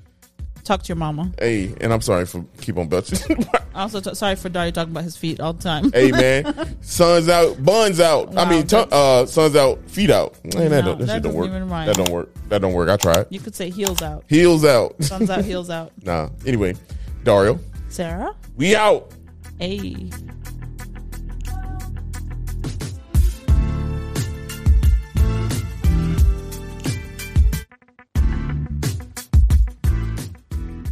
talk 0.64 0.82
to 0.82 0.88
your 0.88 0.96
mama. 0.96 1.32
Hey, 1.38 1.74
and 1.80 1.92
I'm 1.92 2.00
sorry 2.00 2.24
for 2.26 2.44
keep 2.60 2.76
on 2.78 2.88
belching. 2.88 3.18
Also, 3.72 4.00
t- 4.00 4.12
sorry 4.16 4.34
for 4.34 4.48
Dario 4.48 4.72
talking 4.72 4.90
about 4.90 5.04
his 5.04 5.16
feet 5.16 5.38
all 5.38 5.52
the 5.52 5.62
time. 5.62 5.92
hey 5.92 6.10
man, 6.10 6.76
sun's 6.82 7.28
out, 7.28 7.64
buns 7.64 8.00
out. 8.00 8.36
I 8.36 8.50
mean, 8.50 8.66
t- 8.66 8.76
uh, 8.76 9.24
sun's 9.26 9.54
out, 9.54 9.88
feet 9.88 10.10
out. 10.10 10.34
Man, 10.44 10.70
that, 10.70 10.84
No, 10.84 10.96
don't, 10.96 10.98
that, 10.98 11.06
that 11.06 11.22
don't 11.22 11.34
work. 11.34 11.50
That 11.86 11.94
don't 11.94 12.08
work. 12.10 12.34
That 12.48 12.60
don't 12.62 12.72
work. 12.72 12.88
I 12.88 12.96
tried. 12.96 13.26
You 13.30 13.38
could 13.38 13.54
say 13.54 13.70
heels 13.70 14.02
out. 14.02 14.24
Heels 14.28 14.64
out. 14.64 14.96
Sun's 15.04 15.30
out, 15.30 15.44
heels 15.44 15.70
out. 15.70 15.92
nah. 16.02 16.30
Anyway, 16.44 16.74
Dario, 17.22 17.60
Sarah? 17.88 18.34
we 18.56 18.74
out. 18.74 19.12
Hey. 19.60 20.08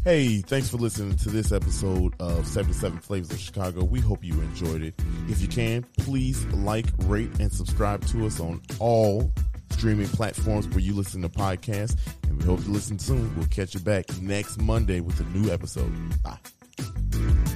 Hey, 0.04 0.42
thanks 0.42 0.68
for 0.68 0.76
listening 0.76 1.16
to 1.16 1.30
this 1.30 1.50
episode 1.50 2.12
of 2.20 2.46
77 2.46 2.98
Flavors 2.98 3.30
of 3.30 3.38
Chicago. 3.38 3.84
We 3.84 4.00
hope 4.00 4.22
you 4.22 4.34
enjoyed 4.34 4.82
it. 4.82 5.00
If 5.28 5.40
you 5.40 5.48
can, 5.48 5.86
please 5.96 6.44
like, 6.48 6.88
rate, 7.04 7.40
and 7.40 7.50
subscribe 7.50 8.04
to 8.08 8.26
us 8.26 8.38
on 8.38 8.60
all 8.80 9.32
streaming 9.70 10.08
platforms 10.08 10.68
where 10.68 10.80
you 10.80 10.92
listen 10.92 11.22
to 11.22 11.30
podcasts. 11.30 11.96
And 12.24 12.36
we 12.36 12.44
hope 12.44 12.62
to 12.64 12.70
listen 12.70 12.98
soon. 12.98 13.34
We'll 13.34 13.48
catch 13.48 13.72
you 13.72 13.80
back 13.80 14.04
next 14.20 14.60
Monday 14.60 15.00
with 15.00 15.18
a 15.20 15.24
new 15.38 15.50
episode. 15.50 15.90
Bye. 16.22 17.47